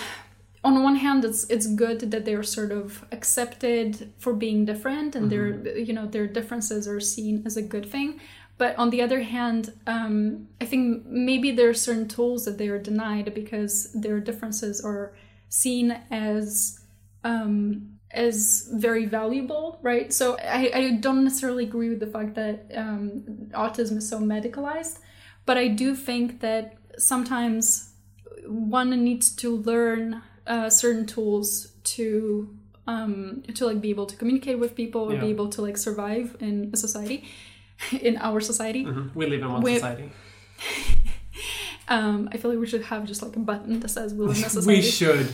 on 0.63 0.83
one 0.83 0.97
hand 0.97 1.23
it's 1.23 1.49
it's 1.49 1.67
good 1.67 1.99
that 2.11 2.25
they're 2.25 2.43
sort 2.43 2.71
of 2.71 3.05
accepted 3.11 4.11
for 4.17 4.33
being 4.33 4.65
different 4.65 5.15
and 5.15 5.31
their 5.31 5.77
you 5.77 5.93
know 5.93 6.05
their 6.05 6.27
differences 6.27 6.87
are 6.87 6.99
seen 6.99 7.43
as 7.45 7.57
a 7.57 7.61
good 7.61 7.85
thing. 7.85 8.19
But 8.57 8.77
on 8.77 8.89
the 8.89 9.01
other 9.01 9.21
hand 9.21 9.71
um, 9.87 10.47
i 10.59 10.65
think 10.65 11.05
maybe 11.05 11.51
there 11.51 11.69
are 11.69 11.73
certain 11.73 12.09
tools 12.09 12.43
that 12.45 12.57
they 12.57 12.67
are 12.67 12.79
denied 12.79 13.33
because 13.33 13.91
their 13.93 14.19
differences 14.19 14.81
are 14.83 15.13
seen 15.47 15.97
as 16.11 16.79
um, 17.23 17.99
as 18.11 18.69
very 18.73 19.05
valuable 19.05 19.79
right? 19.81 20.11
So 20.11 20.37
I, 20.39 20.71
I 20.73 20.91
don't 20.99 21.23
necessarily 21.23 21.63
agree 21.63 21.89
with 21.89 21.99
the 21.99 22.07
fact 22.07 22.35
that 22.35 22.69
um, 22.75 23.49
autism 23.51 23.97
is 23.97 24.09
so 24.09 24.19
medicalized 24.19 24.99
but 25.45 25.57
i 25.57 25.67
do 25.67 25.95
think 25.95 26.41
that 26.41 26.75
sometimes 26.97 27.93
one 28.45 28.89
needs 29.03 29.29
to 29.35 29.55
learn 29.55 30.21
uh, 30.49 30.69
certain 30.69 31.05
tools 31.05 31.71
to 31.95 32.49
um, 32.87 33.43
to 33.53 33.65
like 33.67 33.79
be 33.81 33.91
able 33.91 34.07
to 34.07 34.15
communicate 34.17 34.57
with 34.59 34.75
people 34.75 35.01
or 35.11 35.15
be 35.15 35.27
able 35.27 35.47
to 35.49 35.61
like 35.61 35.77
survive 35.77 36.35
in 36.39 36.71
a 36.73 36.77
society, 36.77 37.23
in 38.01 38.17
our 38.17 38.41
society. 38.41 38.83
Mhm. 38.83 39.13
We 39.15 39.27
live 39.27 39.41
in 39.41 39.51
one 39.51 39.61
We- 39.61 39.75
society. 39.75 40.09
Um, 41.91 42.29
I 42.31 42.37
feel 42.37 42.51
like 42.51 42.59
we 42.59 42.67
should 42.67 42.83
have 42.83 43.05
just 43.05 43.23
like 43.23 43.35
a 43.35 43.39
button 43.39 43.79
that 43.79 43.89
says 43.89 44.13
"We 44.13 44.25
live 44.27 44.37
in 44.37 44.43
a 44.43 44.49
society. 44.57 44.77
We 44.77 44.81
should. 44.83 45.33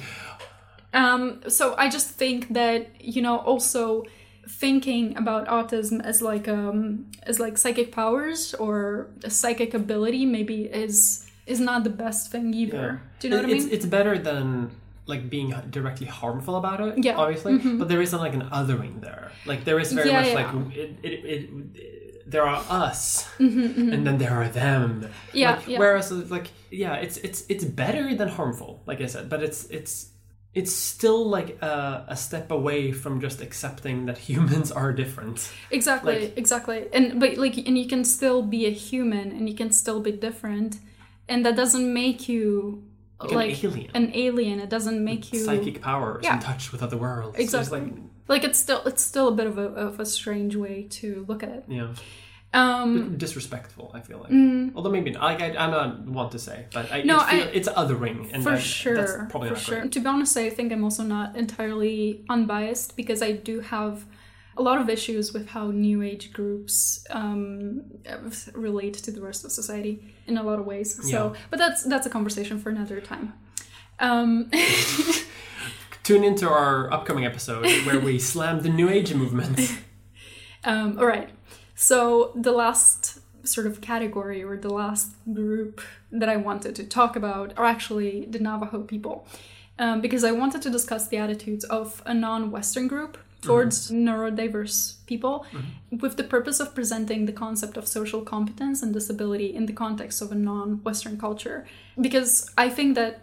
Um, 0.94 1.42
so 1.50 1.76
I 1.78 1.90
just 1.90 2.12
think 2.12 2.54
that 2.54 2.82
you 3.02 3.22
know 3.22 3.40
also 3.40 4.06
thinking 4.48 5.18
about 5.18 5.48
autism 5.48 6.02
as 6.02 6.22
like 6.22 6.48
um 6.48 7.08
as 7.24 7.40
like 7.42 7.58
psychic 7.58 7.92
powers 7.92 8.54
or 8.54 9.08
a 9.26 9.30
psychic 9.30 9.74
ability 9.74 10.26
maybe 10.26 10.64
is 10.64 11.28
is 11.46 11.60
not 11.60 11.84
the 11.84 11.90
best 11.90 12.32
thing 12.32 12.54
either. 12.54 13.02
Do 13.20 13.28
you 13.28 13.32
know 13.34 13.42
what 13.42 13.50
I 13.50 13.54
it's, 13.54 13.66
mean? 13.66 13.74
It's 13.74 13.86
better 13.86 14.18
than 14.18 14.72
like 15.08 15.30
being 15.30 15.50
directly 15.70 16.08
harmful 16.08 16.56
about 16.56 16.82
it. 16.82 17.04
Yeah. 17.04 17.12
Mm-hmm. 17.14 17.20
obviously, 17.22 17.58
but 17.78 17.88
there 17.90 18.02
isn't 18.02 18.20
like 18.20 18.34
an 18.34 18.50
othering 18.50 19.02
there. 19.02 19.32
Like 19.46 19.64
there 19.66 19.80
is 19.80 19.92
very 19.94 20.10
Yeah, 20.10 20.22
much 20.22 20.28
yeah. 20.30 20.52
like 20.52 20.76
it, 20.78 20.90
it, 21.04 21.26
it, 21.34 22.32
there 22.32 22.44
are 22.44 22.64
us, 22.70 23.28
and 23.40 24.06
then 24.08 24.18
there 24.18 24.34
are 24.42 24.50
them. 24.50 25.02
Mm-hmm, 25.02 25.38
Yeah, 25.38 25.56
Like, 25.56 25.68
yeah. 25.68 25.80
Whereas 25.80 26.12
it's 26.12 26.32
like 26.32 26.48
yeah, 26.72 26.96
it's 26.96 27.18
it's 27.18 27.46
it's 27.50 27.64
better 27.64 28.16
than 28.16 28.30
harmful. 28.30 28.82
Like 28.88 29.00
I 29.02 29.06
said, 29.08 29.30
but 29.30 29.42
it's 29.44 29.66
it's. 29.70 30.10
It's 30.56 30.72
still 30.72 31.28
like 31.28 31.62
a, 31.62 32.06
a 32.08 32.16
step 32.16 32.50
away 32.50 32.94
from 32.94 33.20
just 33.20 33.42
accepting 33.42 34.06
that 34.06 34.18
humans 34.30 34.72
are 34.72 34.94
different. 34.94 35.52
Exactly, 35.70 36.20
Like- 36.20 36.38
exactly. 36.38 36.88
And 36.94 37.20
but 37.20 37.36
like 37.38 37.58
and 37.68 37.78
you 37.78 37.88
can 37.90 38.06
still 38.06 38.42
be 38.42 38.66
a 38.66 38.70
human 38.72 39.32
and 39.36 39.50
you 39.50 39.56
can 39.56 39.70
still 39.74 40.00
be 40.00 40.14
different 40.14 40.78
and 41.28 41.46
that 41.46 41.58
doesn't 41.58 41.94
make 41.94 42.30
you 42.30 42.86
Like 43.22 43.64
an 43.64 43.70
alien. 43.70 43.92
an 43.94 44.12
alien. 44.14 44.60
It 44.60 44.70
doesn't 44.70 45.04
make 45.04 45.32
you 45.34 45.40
Psychic 45.40 45.82
powers 45.82 46.22
Yeah. 46.24 46.36
in 46.36 46.40
touch 46.42 46.72
with 46.72 46.84
other 46.84 46.98
worlds. 46.98 47.38
It's 47.40 47.54
Exactly. 47.54 47.80
like 47.82 47.94
like 48.28 48.44
it's 48.44 48.60
still 48.60 48.82
it's 48.86 49.02
still 49.04 49.28
a 49.30 49.32
bit 49.32 49.48
of 49.48 49.58
a 49.58 49.68
of 49.88 50.00
a 50.00 50.06
strange 50.06 50.56
way 50.56 50.84
to 51.00 51.26
look 51.28 51.42
at 51.44 51.50
it. 51.50 51.64
yeah. 51.68 51.94
Um 52.54 53.18
disrespectful. 53.18 53.92
I 53.94 54.00
feel 54.02 54.20
like, 54.20 54.32
Mm. 54.32 54.72
although 54.76 54.90
maybe 54.90 55.12
like 55.14 55.42
I, 55.42 55.50
I 55.66 55.70
don't 55.70 56.14
want 56.14 56.32
to 56.32 56.40
say, 56.40 56.66
but 56.74 56.90
I, 56.92 57.02
No, 57.04 57.18
it 57.20 57.26
feel, 57.30 57.44
I- 57.44 57.52
it's 57.54 57.70
othering, 57.70 58.30
and 58.34 58.44
for 58.44 58.52
that- 58.52 58.62
sure. 58.62 58.96
that's 58.96 59.14
probably 59.30 59.50
for 59.50 59.56
not 59.56 59.64
sure. 59.64 59.80
great. 59.82 59.92
To 59.92 60.00
be 60.00 60.06
honest, 60.08 60.38
I 60.38 60.50
think 60.50 60.72
I'm 60.72 60.84
also 60.84 61.04
not 61.04 61.36
entirely 61.36 62.24
unbiased 62.30 62.96
because 62.96 63.22
I 63.22 63.32
do 63.34 63.60
have 63.60 64.06
a 64.58 64.62
lot 64.62 64.80
of 64.80 64.90
issues 64.90 65.34
with 65.34 65.50
how 65.50 65.72
new 65.72 66.02
age 66.02 66.32
groups 66.34 67.06
um, 67.10 67.82
relate 68.54 68.94
to 68.94 69.12
the 69.12 69.22
rest 69.22 69.44
of 69.46 69.52
society 69.52 70.14
in 70.28 70.38
a 70.38 70.44
lot 70.44 70.60
of 70.60 70.66
ways. 70.66 70.96
So, 71.10 71.34
Yeah. 71.34 71.40
but 71.50 71.60
that's 71.60 71.84
that's 71.84 72.06
a 72.06 72.10
conversation 72.10 72.60
for 72.60 72.70
another 72.70 73.02
time. 73.02 73.34
Um, 74.00 74.50
Tune 76.04 76.24
into 76.24 76.48
our 76.48 76.92
upcoming 76.94 77.26
episode 77.26 77.66
where 77.86 78.00
we 78.00 78.20
slam 78.20 78.62
the 78.62 78.70
New 78.70 78.90
Age 78.90 79.14
movement. 79.14 79.60
Um, 80.68 80.98
all 80.98 81.06
right. 81.06 81.30
So 81.76 82.32
the 82.34 82.52
last 82.52 83.20
sort 83.48 83.68
of 83.68 83.82
category 83.82 84.44
or 84.44 84.58
the 84.58 84.74
last 84.74 85.12
group 85.32 85.80
that 86.12 86.28
I 86.28 86.38
wanted 86.38 86.74
to 86.78 86.84
talk 86.86 87.16
about 87.16 87.54
are 87.56 87.66
actually 87.66 88.26
the 88.26 88.40
Navajo 88.40 88.82
people, 88.82 89.28
um, 89.78 90.02
because 90.02 90.24
I 90.24 90.32
wanted 90.32 90.64
to 90.64 90.72
discuss 90.72 91.08
the 91.08 91.18
attitudes 91.18 91.64
of 91.66 92.02
a 92.08 92.16
non-Western 92.16 92.88
group 92.88 93.20
towards 93.42 93.92
neurodiverse 93.92 94.96
people 95.06 95.46
with 95.92 96.18
the 96.18 96.24
purpose 96.24 96.60
of 96.60 96.74
presenting 96.74 97.26
the 97.26 97.32
concept 97.32 97.78
of 97.78 97.88
social 97.88 98.22
competence 98.22 98.82
and 98.82 98.94
disability 98.94 99.54
in 99.54 99.66
the 99.66 99.74
context 99.74 100.22
of 100.22 100.32
a 100.32 100.36
non-Western 100.36 101.18
culture. 101.18 101.66
Because 102.00 102.50
I 102.58 102.70
think 102.70 102.96
that 102.96 103.22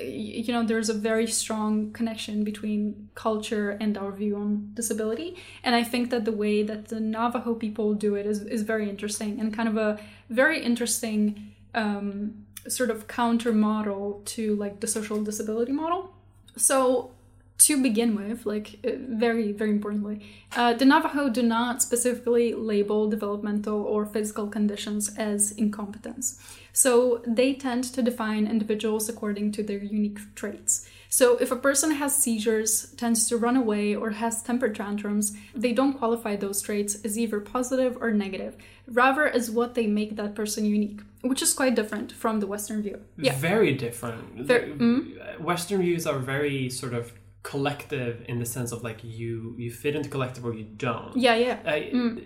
you 0.00 0.52
know 0.52 0.64
there's 0.64 0.88
a 0.88 0.94
very 0.94 1.26
strong 1.26 1.92
connection 1.92 2.44
between 2.44 3.08
culture 3.14 3.76
and 3.80 3.98
our 3.98 4.10
view 4.12 4.36
on 4.36 4.70
disability 4.74 5.36
and 5.64 5.74
i 5.74 5.82
think 5.82 6.10
that 6.10 6.24
the 6.24 6.32
way 6.32 6.62
that 6.62 6.88
the 6.88 7.00
navajo 7.00 7.54
people 7.54 7.94
do 7.94 8.14
it 8.14 8.26
is, 8.26 8.42
is 8.42 8.62
very 8.62 8.88
interesting 8.88 9.40
and 9.40 9.54
kind 9.54 9.68
of 9.68 9.76
a 9.76 9.98
very 10.30 10.62
interesting 10.62 11.52
um, 11.74 12.46
sort 12.68 12.90
of 12.90 13.06
counter 13.06 13.52
model 13.52 14.22
to 14.24 14.54
like 14.56 14.80
the 14.80 14.86
social 14.86 15.22
disability 15.22 15.72
model 15.72 16.12
so 16.56 17.10
to 17.58 17.82
begin 17.82 18.14
with, 18.16 18.44
like 18.44 18.78
uh, 18.84 18.90
very, 19.08 19.52
very 19.52 19.70
importantly, 19.70 20.20
uh, 20.54 20.74
the 20.74 20.84
Navajo 20.84 21.28
do 21.30 21.42
not 21.42 21.82
specifically 21.82 22.52
label 22.52 23.08
developmental 23.08 23.82
or 23.82 24.04
physical 24.04 24.46
conditions 24.46 25.14
as 25.16 25.52
incompetence. 25.52 26.38
So 26.72 27.22
they 27.26 27.54
tend 27.54 27.84
to 27.84 28.02
define 28.02 28.46
individuals 28.46 29.08
according 29.08 29.52
to 29.52 29.62
their 29.62 29.78
unique 29.78 30.18
traits. 30.34 30.86
So 31.08 31.38
if 31.38 31.50
a 31.50 31.56
person 31.56 31.92
has 31.92 32.14
seizures, 32.14 32.92
tends 32.96 33.26
to 33.28 33.38
run 33.38 33.56
away, 33.56 33.94
or 33.94 34.10
has 34.10 34.42
temper 34.42 34.68
tantrums, 34.68 35.34
they 35.54 35.72
don't 35.72 35.94
qualify 35.94 36.36
those 36.36 36.60
traits 36.60 37.02
as 37.06 37.18
either 37.18 37.40
positive 37.40 37.96
or 38.02 38.10
negative, 38.10 38.56
rather 38.86 39.26
as 39.26 39.50
what 39.50 39.74
they 39.74 39.86
make 39.86 40.16
that 40.16 40.34
person 40.34 40.66
unique, 40.66 41.00
which 41.22 41.40
is 41.40 41.54
quite 41.54 41.74
different 41.74 42.12
from 42.12 42.40
the 42.40 42.46
Western 42.46 42.82
view. 42.82 43.00
Yeah. 43.16 43.34
Very 43.38 43.72
different. 43.72 44.46
The- 44.46 45.36
Western 45.40 45.80
views 45.80 46.06
are 46.06 46.18
very 46.18 46.68
sort 46.68 46.92
of 46.92 47.12
collective 47.46 48.24
in 48.28 48.40
the 48.40 48.44
sense 48.44 48.72
of 48.72 48.82
like 48.82 48.98
you 49.04 49.54
you 49.56 49.70
fit 49.70 49.94
into 49.94 50.08
collective 50.08 50.44
or 50.44 50.52
you 50.52 50.66
don't. 50.86 51.16
Yeah, 51.16 51.36
yeah. 51.36 51.58
I, 51.64 51.76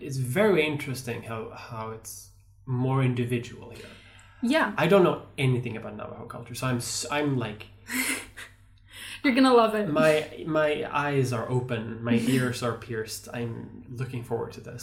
It's 0.06 0.16
very 0.16 0.66
interesting 0.72 1.22
how 1.30 1.40
how 1.68 1.90
it's 1.96 2.30
more 2.64 3.02
individual 3.10 3.68
here. 3.70 3.92
Yeah. 4.42 4.72
I 4.84 4.86
don't 4.86 5.04
know 5.08 5.18
anything 5.36 5.76
about 5.76 5.96
Navajo 5.96 6.24
culture, 6.24 6.54
so 6.54 6.66
I'm 6.66 6.80
I'm 7.16 7.30
like 7.46 7.66
You're 9.22 9.34
gonna 9.34 9.52
love 9.62 9.74
it. 9.74 9.86
my 10.02 10.14
my 10.60 10.70
eyes 11.06 11.28
are 11.38 11.46
open, 11.58 12.02
my 12.02 12.16
ears 12.34 12.62
are 12.62 12.76
pierced. 12.88 13.28
I'm 13.38 13.84
looking 14.00 14.22
forward 14.24 14.52
to 14.52 14.62
this. 14.62 14.82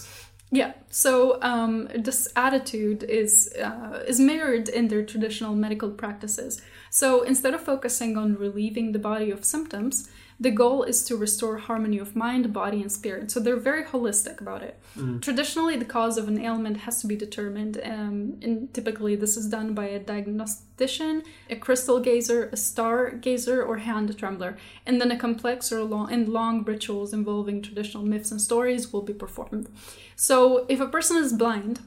Yeah. 0.52 0.74
So 0.90 1.42
um, 1.42 1.90
this 2.08 2.20
attitude 2.36 3.04
is 3.04 3.54
uh, 3.68 4.04
is 4.08 4.20
mirrored 4.20 4.70
in 4.70 4.88
their 4.88 5.04
traditional 5.04 5.56
medical 5.56 5.90
practices. 5.90 6.62
So 6.90 7.24
instead 7.24 7.54
of 7.54 7.62
focusing 7.62 8.18
on 8.18 8.36
relieving 8.36 8.94
the 8.94 9.00
body 9.00 9.30
of 9.32 9.44
symptoms, 9.44 10.10
the 10.40 10.52
goal 10.52 10.84
is 10.84 11.04
to 11.06 11.18
restore 11.18 11.58
harmony 11.58 11.98
of 11.98 12.16
mind, 12.16 12.54
body, 12.54 12.82
and 12.82 12.92
spirit. 12.92 13.32
So 13.32 13.40
they're 13.40 13.56
very 13.56 13.84
holistic 13.84 14.40
about 14.40 14.62
it. 14.62 14.80
Traditionally, 15.22 15.78
the 15.78 15.86
cause 15.86 16.18
of 16.18 16.28
an 16.28 16.40
ailment 16.40 16.78
has 16.78 17.02
to 17.02 17.08
be 17.08 17.16
determined, 17.16 17.80
um, 17.84 18.38
and 18.42 18.72
typically 18.74 19.16
this 19.16 19.36
is 19.36 19.48
done 19.48 19.74
by 19.74 19.86
a 19.86 20.00
diagnostician, 20.00 21.24
a 21.50 21.56
crystal 21.56 22.00
gazer, 22.00 22.50
a 22.52 22.58
star 22.58 23.12
gazer, 23.12 23.64
or 23.64 23.78
hand 23.78 24.16
trembler, 24.18 24.58
and 24.86 25.02
then 25.02 25.12
a 25.12 25.18
complex 25.18 25.72
or 25.72 25.84
long 25.84 26.12
and 26.14 26.30
long 26.30 26.64
rituals 26.64 27.14
involving 27.14 27.62
traditional 27.62 28.04
myths 28.04 28.32
and 28.32 28.40
stories 28.40 28.94
will 28.94 29.02
be 29.02 29.14
performed. 29.14 29.70
So, 30.16 30.66
if 30.70 30.80
a 30.80 30.88
person 30.88 31.18
is 31.18 31.34
blind, 31.34 31.80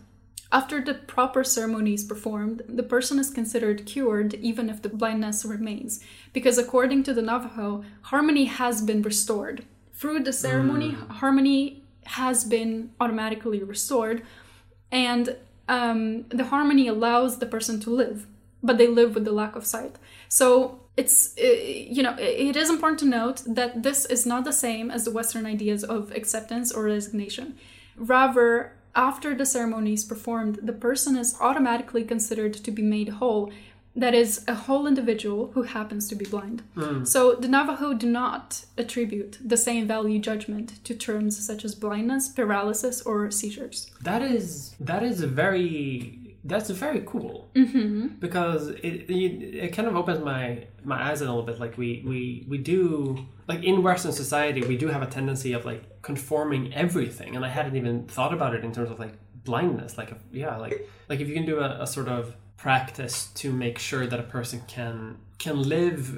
after 0.53 0.81
the 0.81 0.95
proper 0.95 1.45
ceremony 1.45 1.95
is 1.95 2.05
performed, 2.05 2.63
the 2.69 2.83
person 2.83 3.19
is 3.19 3.31
considered 3.31 3.87
cured 3.87 4.35
even 4.35 4.69
if 4.69 4.83
the 4.83 4.89
blindness 4.89 5.45
remains, 5.45 6.01
because 6.33 6.59
according 6.59 7.05
to 7.05 7.15
the 7.15 7.23
Navajo, 7.23 7.85
harmony 8.03 8.47
has 8.47 8.83
been 8.83 9.03
restored. 9.03 9.65
Through 9.95 10.21
the 10.21 10.33
ceremony, 10.33 10.93
harmony 11.09 11.85
has 12.05 12.45
been 12.45 12.91
automatically 13.01 13.63
restored, 13.63 14.23
and 14.91 15.37
um, 15.69 16.25
the 16.31 16.45
harmony 16.45 16.89
allows 16.89 17.39
the 17.39 17.47
person 17.47 17.79
to 17.81 17.91
live, 17.91 18.27
but 18.63 18.77
they 18.77 18.89
live 18.89 19.15
with 19.15 19.25
the 19.25 19.33
lack 19.33 19.55
of 19.55 19.65
sight. 19.67 19.97
So 20.29 20.81
it's 20.97 21.35
uh, 21.39 21.47
you 21.47 22.03
know 22.03 22.17
it 22.19 22.57
is 22.57 22.71
important 22.71 22.99
to 23.01 23.07
note 23.07 23.43
that 23.47 23.83
this 23.85 24.05
is 24.07 24.27
not 24.27 24.45
the 24.45 24.53
same 24.53 24.91
as 24.91 25.05
the 25.05 25.13
Western 25.13 25.47
ideas 25.47 25.85
of 25.85 26.11
acceptance 26.13 26.73
or 26.73 26.85
resignation. 26.85 27.57
Rather, 27.97 28.73
after 28.95 29.35
the 29.35 29.47
ceremony 29.47 29.95
is 29.95 30.05
performed, 30.05 30.61
the 30.63 30.73
person 30.73 31.17
is 31.17 31.37
automatically 31.41 32.05
considered 32.05 32.55
to 32.55 32.71
be 32.71 32.83
made 32.83 33.09
whole. 33.09 33.53
That 33.97 34.15
is, 34.15 34.45
a 34.47 34.55
whole 34.55 34.87
individual 34.87 35.51
who 35.53 35.63
happens 35.63 36.09
to 36.09 36.15
be 36.15 36.25
blind. 36.25 36.63
Hmm. 36.75 37.05
So 37.05 37.35
the 37.35 37.49
Navajo 37.49 37.93
do 37.93 38.07
not 38.07 38.65
attribute 38.79 39.39
the 39.45 39.57
same 39.57 39.89
value 39.89 40.21
judgment 40.21 40.85
to 40.85 40.95
terms 40.95 41.45
such 41.45 41.65
as 41.65 41.75
blindness, 41.75 42.29
paralysis, 42.29 43.03
or 43.03 43.31
seizures. 43.33 43.91
That 44.01 44.23
is 44.23 44.77
that 44.79 45.03
is 45.03 45.23
a 45.23 45.27
very 45.27 46.20
that's 46.45 46.71
very 46.71 47.03
cool 47.07 47.51
mm-hmm. 47.55 48.09
because 48.19 48.69
it, 48.69 49.11
it 49.11 49.65
it 49.65 49.73
kind 49.73 49.87
of 49.87 49.95
opens 49.97 50.25
my 50.25 50.65
my 50.85 51.11
eyes 51.11 51.21
a 51.21 51.25
little 51.25 51.43
bit. 51.43 51.61
Like 51.61 51.77
we 51.77 52.03
we 52.07 52.47
we 52.49 52.59
do 52.59 53.27
like 53.47 53.63
in 53.63 53.83
Western 53.83 54.13
society 54.13 54.63
we 54.63 54.77
do 54.77 54.89
have 54.89 55.03
a 55.03 55.07
tendency 55.07 55.53
of 55.53 55.65
like 55.65 56.03
conforming 56.03 56.73
everything, 56.75 57.37
and 57.37 57.45
I 57.45 57.49
hadn't 57.49 57.77
even 57.77 58.07
thought 58.07 58.33
about 58.33 58.55
it 58.55 58.65
in 58.65 58.73
terms 58.73 58.91
of 58.91 58.99
like 58.99 59.13
blindness. 59.45 59.99
Like 59.99 60.13
yeah, 60.33 60.57
like 60.57 60.89
like 61.09 61.21
if 61.21 61.29
you 61.29 61.35
can 61.35 61.45
do 61.45 61.61
a, 61.61 61.83
a 61.83 61.87
sort 61.87 62.09
of 62.09 62.35
practice 62.57 63.27
to 63.35 63.53
make 63.53 63.79
sure 63.79 64.07
that 64.07 64.21
a 64.21 64.23
person 64.23 64.63
can 64.67 65.19
can 65.39 65.63
live 65.63 66.17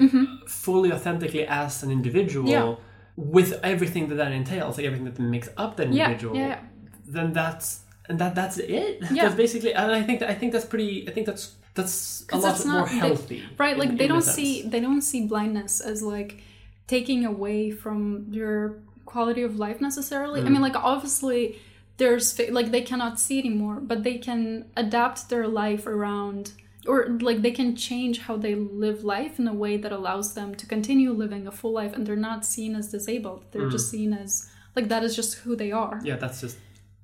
fully 0.49 0.93
authentically 0.93 1.47
as 1.47 1.83
an 1.83 1.91
individual 1.91 2.49
Mm-hmm. 2.49 2.70
Yeah. 2.70 2.77
with 3.16 3.61
everything 3.62 4.09
that 4.09 4.16
that 4.16 4.33
entails, 4.33 4.77
like 4.77 4.87
everything 4.87 5.05
that 5.05 5.18
makes 5.18 5.49
up 5.57 5.77
that 5.77 5.89
individual 5.89 6.35
yeah, 6.35 6.49
yeah. 6.49 6.61
then 7.07 7.33
that's 7.33 7.82
and 8.09 8.19
that 8.19 8.35
that's 8.35 8.59
it. 8.59 9.01
Yeah. 9.13 9.23
That's 9.25 9.35
basically, 9.37 9.73
and 9.75 9.93
I 9.93 10.03
think 10.03 10.21
that, 10.21 10.31
I 10.31 10.35
think 10.35 10.53
that's 10.53 10.65
pretty. 10.65 11.09
I 11.09 11.13
think 11.13 11.27
that's 11.27 11.55
that's 11.75 12.25
a 12.33 12.37
lot 12.37 12.43
that's 12.43 12.65
more 12.67 12.81
not- 12.81 12.89
they- 12.91 12.97
healthy, 12.99 13.43
right 13.59 13.77
like 13.79 13.91
in- 13.91 13.97
they 13.97 14.05
in 14.05 14.11
don't 14.11 14.23
see 14.39 14.63
they 14.63 14.81
don't 14.81 15.03
see 15.03 15.27
blindness 15.27 15.81
as 15.81 16.03
like 16.03 16.43
taking 16.87 17.25
away 17.25 17.71
from 17.71 18.27
your 18.31 18.77
quality 19.07 19.43
of 19.43 19.59
life 19.59 19.81
necessarily 19.81 20.41
i 20.41 20.45
Mm. 20.45 20.53
mean 20.53 20.63
like 20.69 20.77
obviously 20.77 21.59
there's 21.97 22.39
like 22.59 22.71
they 22.73 22.83
cannot 22.83 23.19
see 23.21 23.39
anymore 23.39 23.77
but 23.91 24.03
they 24.03 24.19
can 24.19 24.67
adapt 24.77 25.29
their 25.31 25.47
life 25.49 25.87
around 25.87 26.53
or 26.87 26.97
like 27.29 27.41
they 27.43 27.51
can 27.61 27.75
change 27.77 28.17
how 28.27 28.37
they 28.37 28.55
live 28.55 28.99
life 29.05 29.39
in 29.39 29.47
a 29.49 29.55
way 29.55 29.75
that 29.83 29.93
allows 29.93 30.35
them 30.35 30.55
to 30.61 30.65
continue 30.67 31.11
living 31.13 31.47
a 31.47 31.53
full 31.53 31.73
life 31.73 31.93
and 31.95 32.07
they're 32.07 32.25
not 32.31 32.45
seen 32.45 32.75
as 32.81 32.91
disabled 32.91 33.45
they're 33.53 33.71
just 33.71 33.89
Mm. 33.89 33.95
seen 33.97 34.13
as 34.13 34.51
like 34.77 34.89
that 34.89 35.03
is 35.05 35.15
just 35.21 35.33
who 35.43 35.57
they 35.57 35.73
are 35.73 36.01
Yeah, 36.05 36.17
that's 36.17 36.41
just 36.45 36.57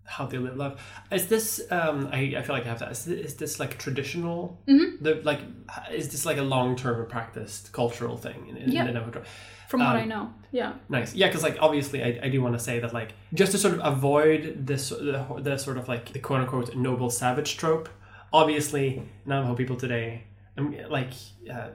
how 0.09 0.27
they 0.27 0.39
live 0.39 0.57
life. 0.57 0.75
Is 1.13 1.27
this? 1.29 1.61
Um, 1.71 2.09
I, 2.13 2.35
I 2.39 2.43
feel 2.43 2.55
like 2.57 2.65
I 2.67 2.69
have 2.71 2.79
to. 2.81 2.89
Is 2.91 3.05
this, 3.05 3.27
is 3.27 3.35
this 3.37 3.61
like 3.61 3.79
traditional? 3.79 4.59
Mm-hmm. 4.67 5.05
The 5.05 5.21
like, 5.23 5.41
is 5.93 6.09
this 6.09 6.25
like 6.27 6.39
a 6.39 6.43
long 6.43 6.77
term 6.77 7.07
practiced 7.09 7.73
cultural 7.73 8.17
thing 8.17 8.49
in, 8.49 8.57
in 8.57 8.73
Yeah. 8.73 8.87
the 8.87 8.93
Navajo 8.93 9.23
from 9.69 9.81
what 9.81 9.97
Um, 9.97 9.97
i 9.97 10.05
know 10.07 10.33
yeah 10.51 10.73
Nice. 10.89 11.15
Yeah, 11.15 11.27
because 11.27 11.43
like 11.43 11.59
obviously, 11.61 12.03
I, 12.03 12.19
I 12.23 12.29
do 12.31 12.41
want 12.41 12.55
to 12.55 12.59
say 12.59 12.81
that 12.81 12.95
like 12.95 13.11
just 13.35 13.53
to 13.53 13.59
sort 13.59 13.75
of 13.75 13.81
avoid 13.85 14.67
this 14.67 14.89
the, 14.89 15.25
the 15.43 15.59
sort 15.59 15.77
of 15.77 15.89
like 15.89 16.13
the 16.13 16.19
quote 16.21 16.41
unquote 16.41 16.75
noble 16.75 17.11
savage 17.11 17.57
trope. 17.59 17.89
Obviously, 18.33 19.03
Navajo 19.27 19.55
people 19.55 19.77
today, 19.77 20.25
I'm 20.57 20.75
like. 20.91 21.13
Uh, 21.53 21.69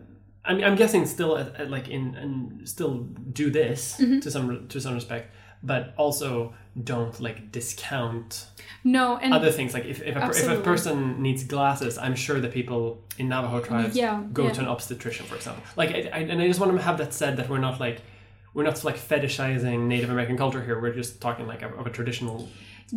I'm, 0.46 0.62
I'm 0.62 0.76
guessing 0.76 1.06
still 1.06 1.38
at, 1.38 1.56
at 1.56 1.70
like 1.72 1.88
in 1.88 2.16
and 2.16 2.68
still 2.68 2.96
do 3.32 3.50
this 3.50 3.96
to 3.96 4.30
some 4.30 4.68
to 4.68 4.82
some 4.82 4.94
respect, 4.94 5.34
but 5.64 5.94
also 5.98 6.54
don't 6.82 7.20
like 7.20 7.52
discount 7.52 8.48
no 8.84 9.18
and 9.18 9.34
other 9.34 9.52
things. 9.52 9.74
Like 9.74 9.86
if, 9.86 10.02
if, 10.02 10.16
a, 10.16 10.30
if 10.30 10.48
a 10.48 10.62
person 10.62 11.22
needs 11.22 11.44
glasses, 11.44 11.98
I'm 11.98 12.16
sure 12.16 12.40
that 12.40 12.52
people 12.52 13.04
in 13.18 13.30
Navajo 13.30 13.60
tribes 13.60 13.96
Yeah, 13.96 14.24
go 14.34 14.46
yeah. 14.46 14.54
to 14.54 14.62
an 14.62 14.68
obstetrician, 14.68 15.26
for 15.26 15.36
example. 15.36 15.64
Like, 15.76 15.92
I, 15.92 16.10
I, 16.12 16.20
and 16.20 16.42
I 16.42 16.48
just 16.48 16.60
want 16.60 16.76
to 16.76 16.82
have 16.82 16.98
that 16.98 17.14
said 17.14 17.38
that 17.38 17.50
we're 17.50 17.60
not 17.60 17.80
like 17.80 18.02
we're 18.54 18.64
not 18.64 18.84
like 18.84 18.98
fetishizing 18.98 19.88
Native 19.88 20.10
American 20.10 20.38
culture 20.38 20.64
here. 20.64 20.80
We're 20.80 20.94
just 20.94 21.22
talking 21.22 21.48
like 21.48 21.62
of, 21.62 21.74
of 21.78 21.88
a 21.88 21.90
traditional 21.90 22.50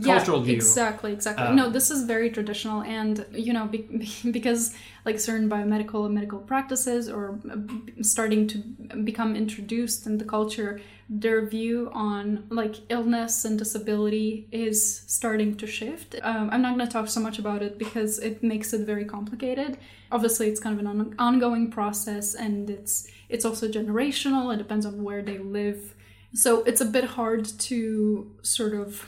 cultural 0.02 0.40
view. 0.40 0.54
Exactly, 0.56 1.12
exactly. 1.12 1.46
Um, 1.46 1.56
no, 1.56 1.70
this 1.70 1.90
is 1.90 2.04
very 2.04 2.30
traditional, 2.30 2.82
and 2.82 3.24
you 3.32 3.52
know, 3.52 3.66
be, 3.66 3.86
because 4.30 4.74
like 5.04 5.18
certain 5.20 5.48
biomedical 5.48 6.04
and 6.06 6.14
medical 6.14 6.38
practices 6.38 7.08
are 7.08 7.38
uh, 7.50 7.56
starting 8.02 8.46
to 8.48 8.58
become 9.04 9.36
introduced 9.36 10.06
in 10.06 10.18
the 10.18 10.24
culture, 10.24 10.80
their 11.08 11.46
view 11.46 11.90
on 11.92 12.44
like 12.50 12.76
illness 12.88 13.44
and 13.44 13.58
disability 13.58 14.48
is 14.50 15.02
starting 15.06 15.56
to 15.56 15.66
shift. 15.66 16.16
Um, 16.22 16.50
I'm 16.50 16.62
not 16.62 16.76
going 16.76 16.86
to 16.86 16.92
talk 16.92 17.08
so 17.08 17.20
much 17.20 17.38
about 17.38 17.62
it 17.62 17.78
because 17.78 18.18
it 18.18 18.42
makes 18.42 18.72
it 18.72 18.80
very 18.86 19.04
complicated. 19.04 19.78
Obviously, 20.10 20.48
it's 20.48 20.60
kind 20.60 20.74
of 20.74 20.80
an 20.80 20.86
on- 20.86 21.14
ongoing 21.18 21.70
process, 21.70 22.34
and 22.34 22.68
it's 22.68 23.08
it's 23.28 23.44
also 23.44 23.68
generational. 23.68 24.52
It 24.52 24.58
depends 24.58 24.84
on 24.84 25.02
where 25.02 25.22
they 25.22 25.38
live. 25.38 25.94
So 26.34 26.62
it's 26.64 26.80
a 26.80 26.84
bit 26.84 27.04
hard 27.04 27.46
to 27.46 28.30
sort 28.42 28.74
of 28.74 29.06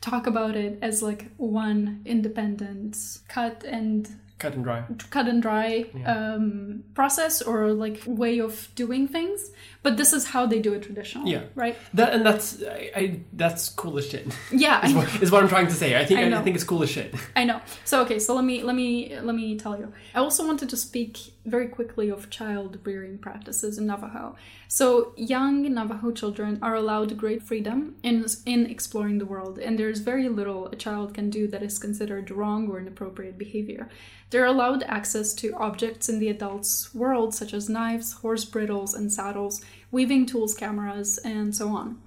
talk 0.00 0.26
about 0.26 0.56
it 0.56 0.78
as 0.82 1.02
like 1.02 1.30
one 1.36 2.02
independent 2.04 2.96
cut 3.28 3.64
and 3.64 4.08
Cut 4.38 4.52
and 4.52 4.62
dry. 4.64 4.84
cut 5.08 5.28
and 5.28 5.40
dry 5.40 5.86
um, 6.04 6.84
process 6.94 7.40
or 7.40 7.72
like 7.72 8.02
way 8.06 8.38
of 8.38 8.68
doing 8.74 9.08
things 9.08 9.50
but 9.86 9.96
this 9.96 10.12
is 10.12 10.22
how 10.34 10.42
they 10.52 10.60
do 10.66 10.72
it 10.76 10.82
traditionally 10.82 11.30
Yeah. 11.30 11.44
right 11.62 11.76
That 11.98 12.10
and 12.14 12.22
that's 12.28 12.46
I, 12.80 12.90
I 13.02 13.02
that's 13.42 13.62
cool 13.80 13.94
as 14.00 14.06
shit. 14.10 14.26
yeah 14.50 14.84
is, 14.86 14.92
what, 14.98 15.22
is 15.22 15.30
what 15.30 15.40
I'm 15.42 15.48
trying 15.56 15.68
to 15.74 15.78
say. 15.82 15.88
I 16.02 16.04
think 16.08 16.18
I 16.20 16.24
I, 16.38 16.42
think 16.44 16.56
it's 16.58 16.68
cool 16.72 16.82
as 16.86 16.90
shit. 16.96 17.10
I 17.40 17.44
know. 17.50 17.58
So 17.90 17.94
okay, 18.04 18.18
so 18.18 18.30
let 18.38 18.44
me 18.50 18.56
let 18.68 18.76
me 18.82 18.88
let 19.28 19.36
me 19.42 19.46
tell 19.64 19.76
you. 19.80 19.86
I 20.16 20.18
also 20.26 20.40
wanted 20.50 20.68
to 20.74 20.78
speak 20.88 21.12
very 21.54 21.68
quickly 21.78 22.06
of 22.16 22.20
child 22.40 22.70
rearing 22.88 23.16
practices 23.26 23.72
in 23.78 23.84
Navajo. 23.92 24.34
So 24.78 24.86
young 25.34 25.56
Navajo 25.78 26.10
children 26.20 26.52
are 26.66 26.74
allowed 26.82 27.10
great 27.24 27.42
freedom 27.50 27.78
in 28.08 28.16
in 28.54 28.60
exploring 28.74 29.16
the 29.22 29.28
world, 29.34 29.54
and 29.64 29.72
there's 29.78 30.00
very 30.12 30.28
little 30.40 30.62
a 30.76 30.76
child 30.86 31.08
can 31.18 31.26
do 31.38 31.42
that 31.52 31.62
is 31.68 31.78
considered 31.86 32.26
wrong 32.38 32.60
or 32.70 32.76
inappropriate 32.84 33.36
behavior. 33.38 33.84
They're 34.30 34.44
allowed 34.54 34.82
access 34.98 35.32
to 35.34 35.54
objects 35.54 36.08
in 36.08 36.18
the 36.18 36.28
adults' 36.28 36.92
world, 36.94 37.30
such 37.40 37.52
as 37.54 37.68
knives, 37.68 38.08
horse 38.22 38.44
bridles, 38.44 38.92
and 38.98 39.12
saddles, 39.12 39.62
weaving 39.90 40.26
tools, 40.26 40.54
cameras, 40.54 41.18
and 41.18 41.54
so 41.54 41.68
on. 41.68 42.00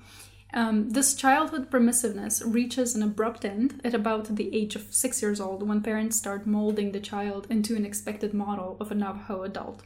Um, 0.51 0.89
this 0.89 1.13
childhood 1.13 1.69
permissiveness 1.69 2.41
reaches 2.43 2.95
an 2.95 3.03
abrupt 3.03 3.45
end 3.45 3.79
at 3.83 3.93
about 3.93 4.35
the 4.35 4.53
age 4.55 4.75
of 4.75 4.93
six 4.93 5.21
years 5.21 5.39
old 5.39 5.67
when 5.67 5.81
parents 5.81 6.17
start 6.17 6.47
molding 6.47 6.91
the 6.91 6.99
child 6.99 7.45
into 7.49 7.75
an 7.75 7.85
expected 7.85 8.33
model 8.33 8.75
of 8.79 8.91
a 8.91 8.95
Navajo 8.95 9.43
adult. 9.43 9.83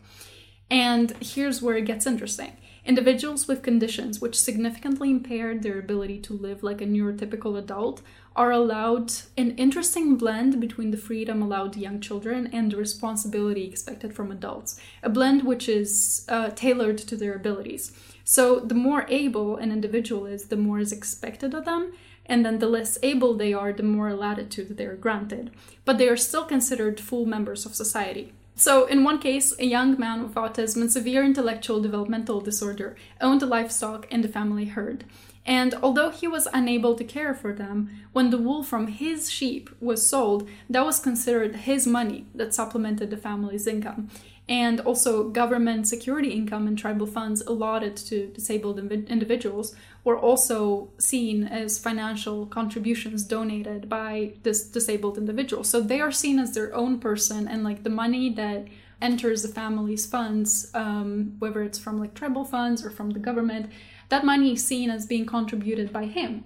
And 0.70 1.12
here's 1.20 1.62
where 1.62 1.76
it 1.76 1.86
gets 1.86 2.08
interesting. 2.08 2.54
Individuals 2.86 3.48
with 3.48 3.62
conditions 3.62 4.20
which 4.22 4.39
significantly 4.39 5.10
impair 5.10 5.58
their 5.58 5.80
ability 5.80 6.20
to 6.20 6.34
live 6.34 6.64
like 6.64 6.82
a 6.82 6.86
neurotypical 6.86 7.58
adult 7.58 8.02
are 8.36 8.52
allowed 8.52 9.14
an 9.38 9.52
interesting 9.58 10.16
blend 10.16 10.60
between 10.60 10.92
the 10.92 10.98
freedom 10.98 11.42
allowed 11.42 11.76
young 11.76 12.00
children 12.00 12.50
and 12.52 12.72
the 12.72 12.78
responsibility 12.78 13.66
expected 13.66 14.14
from 14.14 14.32
adults, 14.32 14.80
a 15.04 15.10
blend 15.10 15.44
which 15.44 15.70
is 15.70 16.26
uh, 16.30 16.50
tailored 16.50 16.98
to 16.98 17.16
their 17.16 17.36
abilities. 17.36 17.92
So, 18.24 18.60
the 18.60 18.76
more 18.76 19.06
able 19.10 19.58
an 19.58 19.72
individual 19.72 20.26
is, 20.26 20.46
the 20.46 20.56
more 20.56 20.80
is 20.80 20.92
expected 20.92 21.54
of 21.54 21.66
them, 21.66 21.94
and 22.26 22.46
then 22.46 22.60
the 22.60 22.68
less 22.68 22.98
able 23.04 23.34
they 23.34 23.54
are, 23.54 23.74
the 23.74 23.84
more 23.84 24.14
latitude 24.14 24.78
they 24.78 24.86
are 24.86 24.96
granted. 24.96 25.52
But 25.84 25.98
they 25.98 26.08
are 26.08 26.18
still 26.18 26.46
considered 26.46 27.00
full 27.00 27.26
members 27.26 27.66
of 27.66 27.76
society. 27.76 28.34
So, 28.56 28.86
in 28.86 29.04
one 29.04 29.20
case, 29.20 29.54
a 29.58 29.66
young 29.66 29.99
man 29.99 30.22
with 30.22 30.36
autism 30.36 30.82
and 30.82 30.91
severe 30.91 31.24
intellectual 31.24 31.82
developmental 31.82 32.39
disorder 32.39 32.95
owned 33.20 33.41
livestock 33.41 34.12
in 34.12 34.22
the 34.22 34.28
family 34.28 34.66
herd. 34.66 35.06
And 35.45 35.74
although 35.82 36.10
he 36.10 36.28
was 36.28 36.47
unable 36.54 36.95
to 36.95 37.04
care 37.04 37.34
for 37.34 37.51
them, 37.51 37.89
when 38.14 38.30
the 38.30 38.38
wool 38.38 38.64
from 38.64 38.88
his 38.88 39.30
sheep 39.30 39.70
was 39.82 40.08
sold, 40.08 40.47
that 40.70 40.86
was 40.86 40.99
considered 40.99 41.56
his 41.56 41.86
money 41.86 42.28
that 42.34 42.54
supplemented 42.54 43.10
the 43.10 43.18
family's 43.18 43.68
income. 43.68 44.10
And 44.50 44.82
also, 44.82 45.30
government 45.30 45.88
security 45.88 46.32
income 46.32 46.68
and 46.68 46.78
tribal 46.78 47.08
funds 47.08 47.41
allotted 47.41 47.96
to 47.98 48.28
disabled 48.28 48.78
invi- 48.78 49.08
individuals 49.08 49.74
were 50.04 50.18
also 50.20 50.89
seen 50.98 51.46
as 51.46 51.80
financial 51.80 52.46
contributions 52.48 53.24
donated 53.24 53.88
by 53.88 54.34
this 54.44 54.66
disabled 54.66 55.18
individual. 55.18 55.64
So 55.64 55.80
they 55.80 56.02
are 56.02 56.12
seen 56.12 56.39
as 56.39 56.54
their 56.54 56.76
own 56.76 57.00
person, 57.00 57.48
and 57.48 57.64
like 57.64 57.84
the 57.84 57.89
money 57.89 58.30
that 58.34 58.68
enters 59.02 59.44
the 59.44 59.48
family's 59.48 60.06
funds, 60.06 60.70
um, 60.74 61.36
whether 61.39 61.64
it's 61.64 61.80
from 61.80 61.98
like 62.00 62.14
tribal 62.14 62.44
funds 62.44 62.84
or 62.86 62.89
from 62.89 63.12
the 63.12 63.20
government, 63.20 63.70
that 64.10 64.26
money 64.26 64.54
is 64.54 64.66
seen 64.66 64.89
as 64.89 65.06
being 65.06 65.26
contributed 65.26 65.94
by 65.94 66.06
him. 66.06 66.44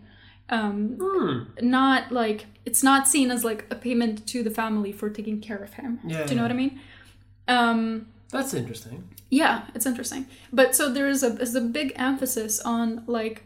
Um, 0.50 0.98
Hmm. 1.02 1.44
Not 1.68 2.12
like 2.12 2.46
it's 2.64 2.84
not 2.84 3.08
seen 3.08 3.32
as 3.32 3.44
like 3.44 3.66
a 3.72 3.76
payment 3.76 4.26
to 4.28 4.44
the 4.44 4.52
family 4.52 4.92
for 4.92 5.10
taking 5.10 5.42
care 5.42 5.58
of 5.58 5.74
him. 5.74 6.00
Yeah, 6.06 6.24
Do 6.26 6.30
you 6.30 6.36
know 6.36 6.44
yeah. 6.44 6.48
what 6.48 6.52
I 6.52 6.56
mean? 6.56 6.80
Um, 7.48 8.08
That's 8.32 8.54
interesting. 8.54 9.08
yeah, 9.30 9.68
it's 9.76 9.86
interesting. 9.86 10.28
But 10.52 10.76
so 10.76 10.92
there 10.92 11.08
is 11.08 11.24
a 11.24 11.36
is 11.38 11.56
a 11.56 11.62
big 11.62 11.94
emphasis 11.96 12.60
on 12.60 13.04
like 13.08 13.44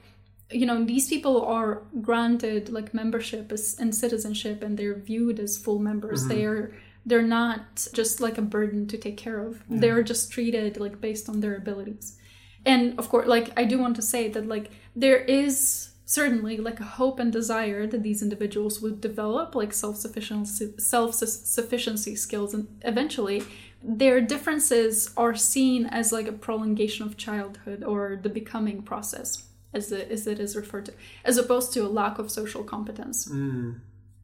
you 0.52 0.66
know 0.66 0.84
these 0.84 1.08
people 1.08 1.45
are 1.45 1.84
granted 2.02 2.70
like 2.70 2.93
membership 2.93 3.52
and 3.80 3.95
citizenship 3.95 4.62
and 4.64 4.78
they're 4.78 4.99
viewed 4.99 5.39
as 5.39 5.58
full 5.58 5.80
members. 5.80 6.26
They're 6.26 6.74
they're 7.06 7.22
not 7.22 7.88
just 7.93 8.22
like 8.22 8.38
a 8.38 8.41
burden 8.41 8.88
to 8.88 8.97
take 8.97 9.18
care 9.18 9.39
of. 9.45 9.64
They're 9.70 10.04
just 10.04 10.32
treated 10.32 10.78
like 10.78 11.02
based 11.02 11.30
on 11.30 11.39
their 11.39 11.56
abilities. 11.56 12.18
And 12.66 12.97
of 12.99 13.10
course, 13.10 13.28
like 13.28 13.52
I 13.58 13.64
do 13.64 13.80
want 13.80 13.95
to 13.95 14.02
say 14.02 14.28
that 14.30 14.47
like 14.47 14.72
there 14.95 15.18
is 15.18 15.91
certainly 16.06 16.58
like 16.58 16.80
a 16.80 16.84
hope 16.84 17.20
and 17.20 17.32
desire 17.32 17.88
that 17.88 18.04
these 18.04 18.22
individuals 18.22 18.82
would 18.82 18.99
develop 18.99 19.56
like 19.56 19.72
self-sufficiency 19.74 20.74
self-sufficiency 20.78 22.16
skills 22.18 22.54
and 22.54 22.68
eventually 22.82 23.41
their 23.84 24.21
differences 24.21 25.11
are 25.17 25.36
seen 25.36 25.86
as 25.88 26.11
like 26.11 26.27
a 26.27 26.32
prolongation 26.32 27.05
of 27.05 27.17
childhood 27.17 27.84
or 27.84 28.19
the 28.21 28.29
becoming 28.29 28.82
process 28.84 29.45
as 29.73 29.91
it, 29.91 30.11
as 30.11 30.27
it 30.27 30.39
is 30.39 30.55
referred 30.55 30.86
to 30.86 30.93
as 31.25 31.38
opposed 31.38 31.73
to 31.73 31.82
a 31.82 31.88
lack 31.89 32.19
of 32.19 32.29
social 32.29 32.63
competence. 32.63 33.27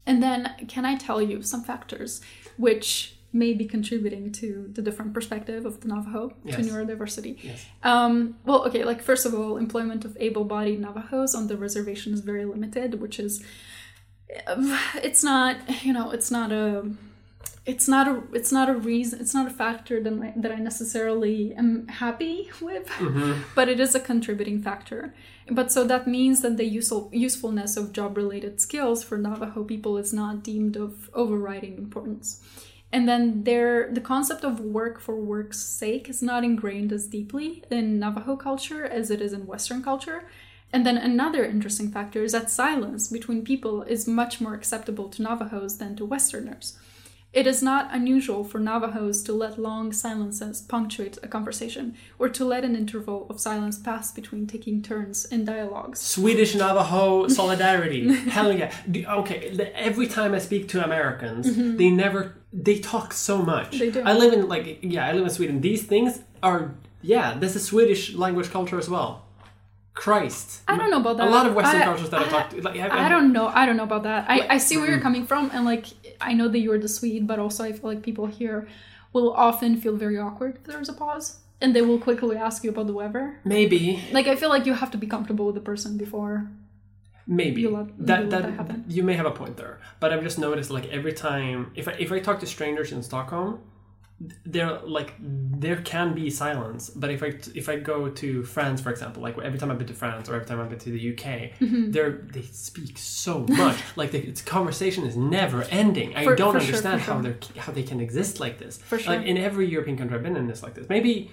And 0.05 0.21
then 0.23 0.53
can 0.67 0.85
i 0.85 0.95
tell 0.95 1.21
you 1.21 1.41
some 1.41 1.63
factors 1.63 2.21
which 2.57 3.17
may 3.33 3.53
be 3.53 3.65
contributing 3.65 4.31
to 4.31 4.69
the 4.73 4.81
different 4.81 5.13
perspective 5.13 5.65
of 5.65 5.81
the 5.81 5.87
navajo 5.87 6.29
to 6.49 6.57
neurodiversity? 6.57 7.43
Yes. 7.43 7.65
um, 7.83 8.37
well, 8.45 8.65
okay, 8.67 8.83
like 8.83 9.01
first 9.01 9.25
of 9.25 9.33
all, 9.33 9.57
employment 9.57 10.05
of 10.05 10.15
able-bodied 10.19 10.79
Navajos 10.79 11.35
on 11.35 11.47
the 11.47 11.57
reservation 11.57 12.13
is 12.13 12.21
very 12.21 12.45
limited, 12.45 13.01
which 13.01 13.19
is 13.19 13.43
it's 14.29 15.23
not 15.23 15.57
you 15.85 15.93
know 15.93 16.11
it's 16.11 16.31
not 16.31 16.51
a 16.51 16.89
it's 17.65 17.87
not 17.87 18.07
a 18.07 18.23
it's 18.33 18.51
not 18.51 18.69
a 18.69 18.73
reason 18.73 19.19
it's 19.19 19.33
not 19.33 19.47
a 19.47 19.53
factor 19.53 20.01
that 20.01 20.13
I, 20.13 20.33
that 20.37 20.51
I 20.51 20.55
necessarily 20.55 21.53
am 21.53 21.87
happy 21.87 22.49
with, 22.61 22.87
mm-hmm. 22.87 23.41
but 23.55 23.67
it 23.67 23.79
is 23.79 23.93
a 23.93 23.99
contributing 23.99 24.61
factor. 24.61 25.13
But 25.49 25.71
so 25.71 25.83
that 25.85 26.07
means 26.07 26.41
that 26.41 26.57
the 26.57 26.65
useful 26.65 27.09
usefulness 27.11 27.77
of 27.77 27.93
job-related 27.93 28.61
skills 28.61 29.03
for 29.03 29.17
Navajo 29.17 29.63
people 29.63 29.97
is 29.97 30.13
not 30.13 30.43
deemed 30.43 30.77
of 30.77 31.09
overriding 31.13 31.77
importance. 31.77 32.41
And 32.91 33.07
then 33.07 33.43
there, 33.43 33.91
the 33.91 34.01
concept 34.01 34.45
of 34.45 34.61
work 34.61 35.01
for 35.01 35.19
work's 35.19 35.59
sake 35.59 36.07
is 36.07 36.21
not 36.21 36.45
ingrained 36.45 36.93
as 36.93 37.07
deeply 37.07 37.63
in 37.69 37.99
Navajo 37.99 38.37
culture 38.37 38.85
as 38.85 39.11
it 39.11 39.21
is 39.21 39.33
in 39.33 39.45
Western 39.45 39.83
culture. 39.83 40.23
And 40.71 40.85
then 40.85 40.97
another 40.97 41.45
interesting 41.45 41.91
factor 41.91 42.23
is 42.23 42.31
that 42.31 42.49
silence 42.49 43.09
between 43.09 43.43
people 43.43 43.83
is 43.83 44.07
much 44.07 44.39
more 44.39 44.53
acceptable 44.53 45.09
to 45.09 45.21
Navajos 45.21 45.77
than 45.77 45.95
to 45.97 46.05
Westerners. 46.05 46.77
It 47.37 47.45
is 47.45 47.61
not 47.61 47.89
unusual 47.91 48.43
for 48.43 48.57
Navajos 48.57 49.21
to 49.21 49.31
let 49.31 49.59
long 49.59 49.93
silences 49.93 50.59
punctuate 50.59 51.19
a 51.21 51.27
conversation, 51.27 51.93
or 52.17 52.29
to 52.29 52.43
let 52.43 52.63
an 52.63 52.75
interval 52.75 53.27
of 53.29 53.39
silence 53.39 53.77
pass 53.77 54.11
between 54.11 54.47
taking 54.47 54.81
turns 54.81 55.23
in 55.23 55.45
dialogues. 55.45 55.99
Swedish 55.99 56.55
Navajo 56.55 57.27
solidarity. 57.27 58.11
Hell 58.35 58.51
yeah. 58.51 58.73
Okay, 59.19 59.55
every 59.75 60.07
time 60.07 60.33
I 60.33 60.39
speak 60.39 60.67
to 60.69 60.83
Americans, 60.83 61.55
they 61.77 61.91
never 61.91 62.33
they 62.51 62.79
talk 62.79 63.13
so 63.13 63.43
much. 63.43 63.73
Mm-hmm. 63.73 63.77
They 63.77 63.91
do. 63.91 64.01
I 64.01 64.13
live 64.13 64.33
in 64.33 64.47
like 64.47 64.79
yeah, 64.81 65.05
I 65.05 65.11
live 65.11 65.25
in 65.25 65.29
Sweden. 65.29 65.61
These 65.61 65.83
things 65.83 66.21
are 66.41 66.73
yeah, 67.03 67.37
this 67.37 67.55
is 67.55 67.63
Swedish 67.63 68.15
language 68.15 68.49
culture 68.49 68.79
as 68.79 68.89
well. 68.89 69.26
Christ. 70.03 70.61
I 70.67 70.77
don't 70.77 70.91
know 70.91 70.99
about 71.05 71.17
that. 71.17 71.27
A 71.27 71.31
lot 71.37 71.45
of 71.47 71.53
Western 71.55 71.81
I- 71.81 71.85
cultures 71.85 72.09
that 72.11 72.21
I, 72.21 72.25
I- 72.25 72.29
talked 72.29 72.51
to, 72.51 72.61
like 72.61 72.79
I 72.79 73.09
don't 73.09 73.33
know. 73.33 73.47
I 73.47 73.65
don't 73.65 73.77
know 73.77 73.83
about 73.91 74.03
that. 74.03 74.25
I, 74.29 74.37
I 74.55 74.57
see 74.59 74.77
where 74.77 74.89
you're 74.91 75.01
coming 75.09 75.25
from, 75.25 75.49
and 75.53 75.65
like 75.65 75.85
I 76.21 76.33
know 76.33 76.47
that 76.53 76.59
you're 76.59 76.79
the 76.79 76.87
Swede, 76.97 77.25
but 77.31 77.37
also 77.39 77.63
I 77.63 77.71
feel 77.71 77.89
like 77.93 78.01
people 78.03 78.27
here 78.27 78.67
will 79.13 79.31
often 79.33 79.77
feel 79.83 79.95
very 79.95 80.17
awkward 80.17 80.55
if 80.57 80.63
there's 80.65 80.89
a 80.89 80.93
pause, 80.93 81.39
and 81.61 81.75
they 81.75 81.81
will 81.81 81.99
quickly 81.99 82.37
ask 82.37 82.63
you 82.63 82.69
about 82.69 82.87
the 82.87 82.93
weather. 82.93 83.39
Maybe, 83.43 84.03
Like 84.11 84.27
I 84.27 84.35
feel 84.35 84.49
like 84.49 84.65
you 84.67 84.73
have 84.73 84.91
to 84.91 84.97
be 84.97 85.07
comfortable 85.07 85.45
with 85.47 85.55
the 85.55 85.61
person 85.71 85.97
before. 85.97 86.47
maybe 87.25 87.61
You 87.61 87.71
let- 87.77 87.87
you 87.87 87.93
that 88.09 88.19
let 88.21 88.29
that, 88.29 88.41
that 88.43 88.53
happen. 88.59 88.85
you 88.87 89.03
may 89.03 89.13
have 89.21 89.25
a 89.25 89.31
point 89.41 89.57
there. 89.57 89.79
But 89.99 90.13
I've 90.13 90.23
just 90.23 90.37
noticed 90.39 90.69
like 90.77 90.87
every 90.99 91.13
time 91.13 91.71
if 91.75 91.87
I 91.87 91.93
if 92.05 92.11
I 92.11 92.19
talk 92.19 92.39
to 92.41 92.45
strangers 92.55 92.91
in 92.91 93.01
Stockholm, 93.03 93.59
there 94.45 94.79
like 94.79 95.13
there 95.19 95.75
can 95.77 96.15
be 96.15 96.29
silence. 96.31 96.89
But 96.89 97.11
if 97.11 97.21
I 97.21 97.33
if 97.53 97.69
I 97.69 97.75
go 97.77 98.09
to 98.09 98.43
France, 98.43 98.81
for 98.81 98.89
example, 98.89 99.21
like 99.21 99.37
every 99.37 99.59
time 99.59 99.69
I've 99.69 99.77
been 99.77 99.87
to 99.87 99.93
France 99.93 100.27
or 100.27 100.33
every 100.35 100.47
time 100.47 100.59
I've 100.59 100.69
been 100.69 100.79
to 100.79 100.91
the 100.91 101.11
UK, 101.13 101.23
Mm-hmm. 101.59 101.91
they're 101.91 102.11
they 102.33 102.41
speak 102.41 102.97
so 102.97 103.45
much. 103.49 103.77
like 103.95 104.11
the 104.11 104.19
it's, 104.27 104.41
conversation 104.41 105.05
is 105.05 105.15
never 105.15 105.63
ending. 105.63 106.15
I 106.15 106.23
For- 106.23 106.35
don't 106.35 106.53
for 106.53 106.59
sure, 106.59 106.67
understand 106.67 107.01
for 107.03 107.11
how 107.13 107.21
sure. 107.21 107.33
they 107.53 107.59
how 107.59 107.71
they 107.73 107.83
can 107.83 107.99
exist 107.99 108.39
like 108.39 108.57
this. 108.57 108.77
For 108.77 108.97
sure. 108.97 109.15
Like 109.17 109.25
in 109.27 109.37
every 109.37 109.67
European 109.69 109.97
country 109.97 110.17
I've 110.17 110.23
been 110.23 110.35
in, 110.35 110.47
this 110.47 110.63
like 110.63 110.73
this. 110.73 110.89
Maybe 110.89 111.29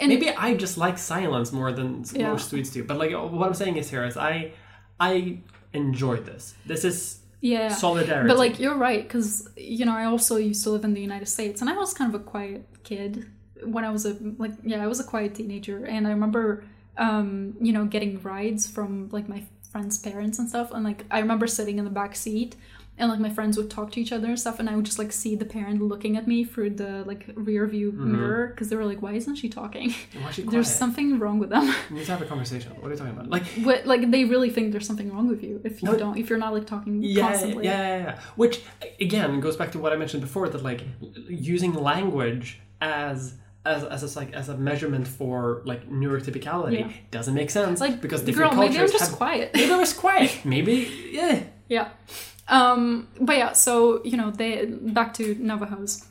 And 0.00 0.08
maybe 0.08 0.30
I 0.30 0.54
just 0.54 0.78
like 0.78 0.96
silence 0.98 1.52
more 1.52 1.72
than 1.72 2.04
Yeah. 2.14 2.30
most 2.32 2.48
Swedes 2.48 2.70
do. 2.70 2.84
But 2.84 2.96
like 2.96 3.12
what 3.12 3.46
I'm 3.46 3.54
saying 3.54 3.76
is 3.76 3.90
here 3.90 4.04
is 4.06 4.16
I 4.16 4.52
I 4.98 5.40
enjoy 5.74 6.16
this. 6.16 6.54
This 6.64 6.84
is 6.84 7.17
yeah, 7.40 7.68
solidarity. 7.68 8.28
But 8.28 8.38
like 8.38 8.58
you're 8.58 8.76
right, 8.76 9.02
because 9.02 9.48
you 9.56 9.84
know 9.84 9.94
I 9.94 10.04
also 10.04 10.36
used 10.36 10.64
to 10.64 10.70
live 10.70 10.84
in 10.84 10.94
the 10.94 11.00
United 11.00 11.26
States, 11.26 11.60
and 11.60 11.70
I 11.70 11.74
was 11.74 11.94
kind 11.94 12.14
of 12.14 12.20
a 12.20 12.24
quiet 12.24 12.66
kid 12.82 13.26
when 13.64 13.84
I 13.84 13.90
was 13.90 14.06
a 14.06 14.16
like 14.38 14.52
yeah 14.62 14.82
I 14.82 14.86
was 14.86 15.00
a 15.00 15.04
quiet 15.04 15.34
teenager, 15.34 15.84
and 15.84 16.06
I 16.06 16.10
remember 16.10 16.64
um, 16.96 17.54
you 17.60 17.72
know 17.72 17.84
getting 17.84 18.20
rides 18.22 18.66
from 18.66 19.08
like 19.10 19.28
my 19.28 19.44
friends' 19.70 19.98
parents 19.98 20.38
and 20.38 20.48
stuff, 20.48 20.72
and 20.72 20.84
like 20.84 21.04
I 21.10 21.20
remember 21.20 21.46
sitting 21.46 21.78
in 21.78 21.84
the 21.84 21.90
back 21.90 22.16
seat. 22.16 22.56
And 22.98 23.10
like 23.10 23.20
my 23.20 23.30
friends 23.30 23.56
would 23.56 23.70
talk 23.70 23.92
to 23.92 24.00
each 24.00 24.10
other 24.12 24.26
and 24.26 24.38
stuff, 24.38 24.58
and 24.58 24.68
I 24.68 24.74
would 24.74 24.84
just 24.84 24.98
like 24.98 25.12
see 25.12 25.36
the 25.36 25.44
parent 25.44 25.80
looking 25.80 26.16
at 26.16 26.26
me 26.26 26.44
through 26.44 26.70
the 26.70 27.04
like 27.06 27.30
rear 27.34 27.66
view 27.66 27.92
mm-hmm. 27.92 28.12
mirror 28.12 28.48
because 28.48 28.68
they 28.70 28.76
were 28.76 28.84
like, 28.84 29.00
"Why 29.02 29.12
isn't 29.12 29.36
she 29.36 29.48
talking? 29.48 29.90
Is 30.28 30.34
she 30.34 30.42
There's 30.52 30.70
something 30.70 31.18
wrong 31.18 31.38
with 31.38 31.50
them." 31.50 31.72
we 31.90 31.98
need 31.98 32.06
to 32.06 32.12
have 32.12 32.22
a 32.22 32.26
conversation. 32.26 32.72
What 32.72 32.88
are 32.88 32.90
you 32.90 32.96
talking 32.98 33.12
about? 33.12 33.30
Like 33.30 33.44
But 33.64 33.86
like 33.86 34.10
they 34.10 34.24
really 34.24 34.50
think 34.50 34.72
there's 34.72 34.86
something 34.86 35.12
wrong 35.12 35.28
with 35.28 35.42
you 35.42 35.60
if 35.64 35.82
you 35.82 35.90
No. 35.90 35.96
don't 35.96 36.16
if 36.18 36.28
you're 36.28 36.38
not 36.38 36.52
like 36.52 36.66
talking 36.66 37.02
yeah, 37.02 37.28
constantly. 37.28 37.64
yeah, 37.64 37.88
yeah, 37.88 38.04
yeah. 38.04 38.20
Which 38.36 38.62
again 39.00 39.40
goes 39.40 39.56
back 39.56 39.70
to 39.72 39.78
what 39.78 39.92
I 39.92 39.96
mentioned 39.96 40.22
before 40.22 40.48
that 40.48 40.62
like 40.62 40.82
using 41.28 41.72
language 41.74 42.60
as 42.80 43.34
as 43.64 43.84
as 43.84 44.16
a, 44.16 44.18
like 44.18 44.32
as 44.32 44.48
a 44.48 44.56
measurement 44.56 45.06
for 45.06 45.62
like 45.64 45.88
neurotypicality 45.88 46.80
Yeah. 46.80 46.90
doesn't 47.10 47.34
make 47.34 47.50
sense. 47.50 47.80
Like 47.80 48.00
because 48.00 48.22
different 48.22 48.52
girl, 48.52 48.60
maybe 48.60 48.78
I'm 48.78 48.90
just 48.90 49.08
have 49.10 49.16
quiet. 49.16 49.50
maybe 49.54 49.72
I 49.72 49.78
was 49.78 49.92
quiet. 49.92 50.40
Maybe 50.44 51.10
yeah. 51.12 51.42
yeah. 51.68 51.88
Um 52.48 53.08
but 53.20 53.36
yeah, 53.36 53.52
so 53.52 54.02
you 54.04 54.16
know, 54.16 54.30
they 54.30 54.66
back 54.66 55.14
to 55.14 55.34
Navajos. 55.34 56.06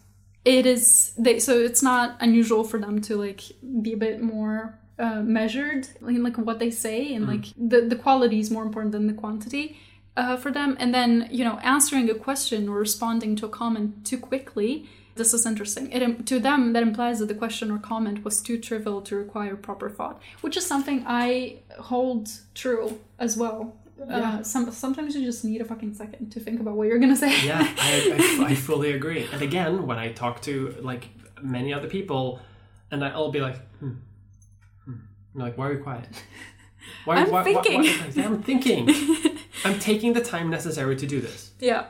It 0.46 0.66
is 0.66 1.14
they 1.18 1.40
so 1.40 1.60
it's 1.60 1.84
not 1.84 2.18
unusual 2.20 2.64
for 2.64 2.80
them 2.80 3.02
to 3.02 3.16
like 3.18 3.42
be 3.82 3.94
a 3.94 3.98
bit 3.98 4.22
more 4.22 4.80
uh, 5.00 5.22
measured 5.22 5.88
in 6.02 6.24
like 6.24 6.38
what 6.38 6.60
they 6.60 6.72
say 6.72 7.14
and 7.14 7.28
like 7.28 7.46
the 7.58 7.82
the 7.82 7.96
quality 7.96 8.40
is 8.40 8.50
more 8.50 8.64
important 8.64 8.92
than 8.94 9.08
the 9.08 9.14
quantity 9.14 9.78
uh, 10.16 10.36
for 10.38 10.52
them 10.52 10.76
and 10.80 10.94
then 10.94 11.28
you 11.32 11.44
know 11.44 11.60
answering 11.60 12.10
a 12.10 12.16
question 12.16 12.68
or 12.68 12.80
responding 12.80 13.36
to 13.36 13.46
a 13.46 13.50
comment 13.50 14.06
too 14.06 14.18
quickly 14.18 14.88
This 15.18 15.34
is 15.34 15.46
interesting. 15.46 15.92
It, 15.92 16.26
to 16.28 16.40
them, 16.40 16.74
that 16.74 16.84
implies 16.84 17.20
that 17.20 17.28
the 17.28 17.34
question 17.34 17.72
or 17.72 17.80
comment 17.80 18.24
was 18.24 18.40
too 18.40 18.58
trivial 18.60 19.02
to 19.02 19.16
require 19.16 19.56
proper 19.56 19.90
thought, 19.90 20.22
which 20.42 20.56
is 20.56 20.66
something 20.66 21.04
I 21.08 21.60
hold 21.80 22.30
true 22.54 23.00
as 23.18 23.36
well. 23.36 23.76
Uh, 24.10 24.44
some, 24.44 24.72
sometimes 24.72 25.16
you 25.16 25.24
just 25.26 25.44
need 25.44 25.60
a 25.62 25.66
fucking 25.66 25.94
second 25.94 26.30
to 26.32 26.40
think 26.40 26.60
about 26.60 26.76
what 26.76 26.88
you're 26.88 27.00
gonna 27.00 27.16
say. 27.16 27.46
Yeah, 27.46 27.60
I, 27.80 28.40
I, 28.42 28.46
I 28.52 28.56
fully 28.56 28.92
agree. 28.92 29.28
And 29.34 29.42
again, 29.42 29.88
when 29.88 29.98
I 29.98 30.12
talk 30.12 30.42
to 30.44 30.76
like 30.82 31.10
many 31.42 31.74
other 31.74 31.88
people, 31.88 32.40
and 32.92 33.04
I'll 33.04 33.32
be 33.32 33.42
like, 33.42 33.58
hmm, 33.80 33.92
hmm. 34.86 34.94
Like, 35.36 35.58
why 35.58 35.68
are 35.70 35.74
you 35.74 35.84
quiet? 35.84 36.08
Why, 37.06 37.18
I'm 37.18 37.32
why, 37.32 37.44
why- 37.44 37.52
why- 37.54 37.64
thinking. 37.64 38.24
I'm 38.24 38.44
thinking. 38.44 38.90
I'm 39.66 39.80
taking 39.80 40.14
the 40.14 40.22
time 40.22 40.50
necessary 40.50 40.96
to 40.96 41.06
do 41.08 41.20
this. 41.20 41.52
yeah. 41.60 41.86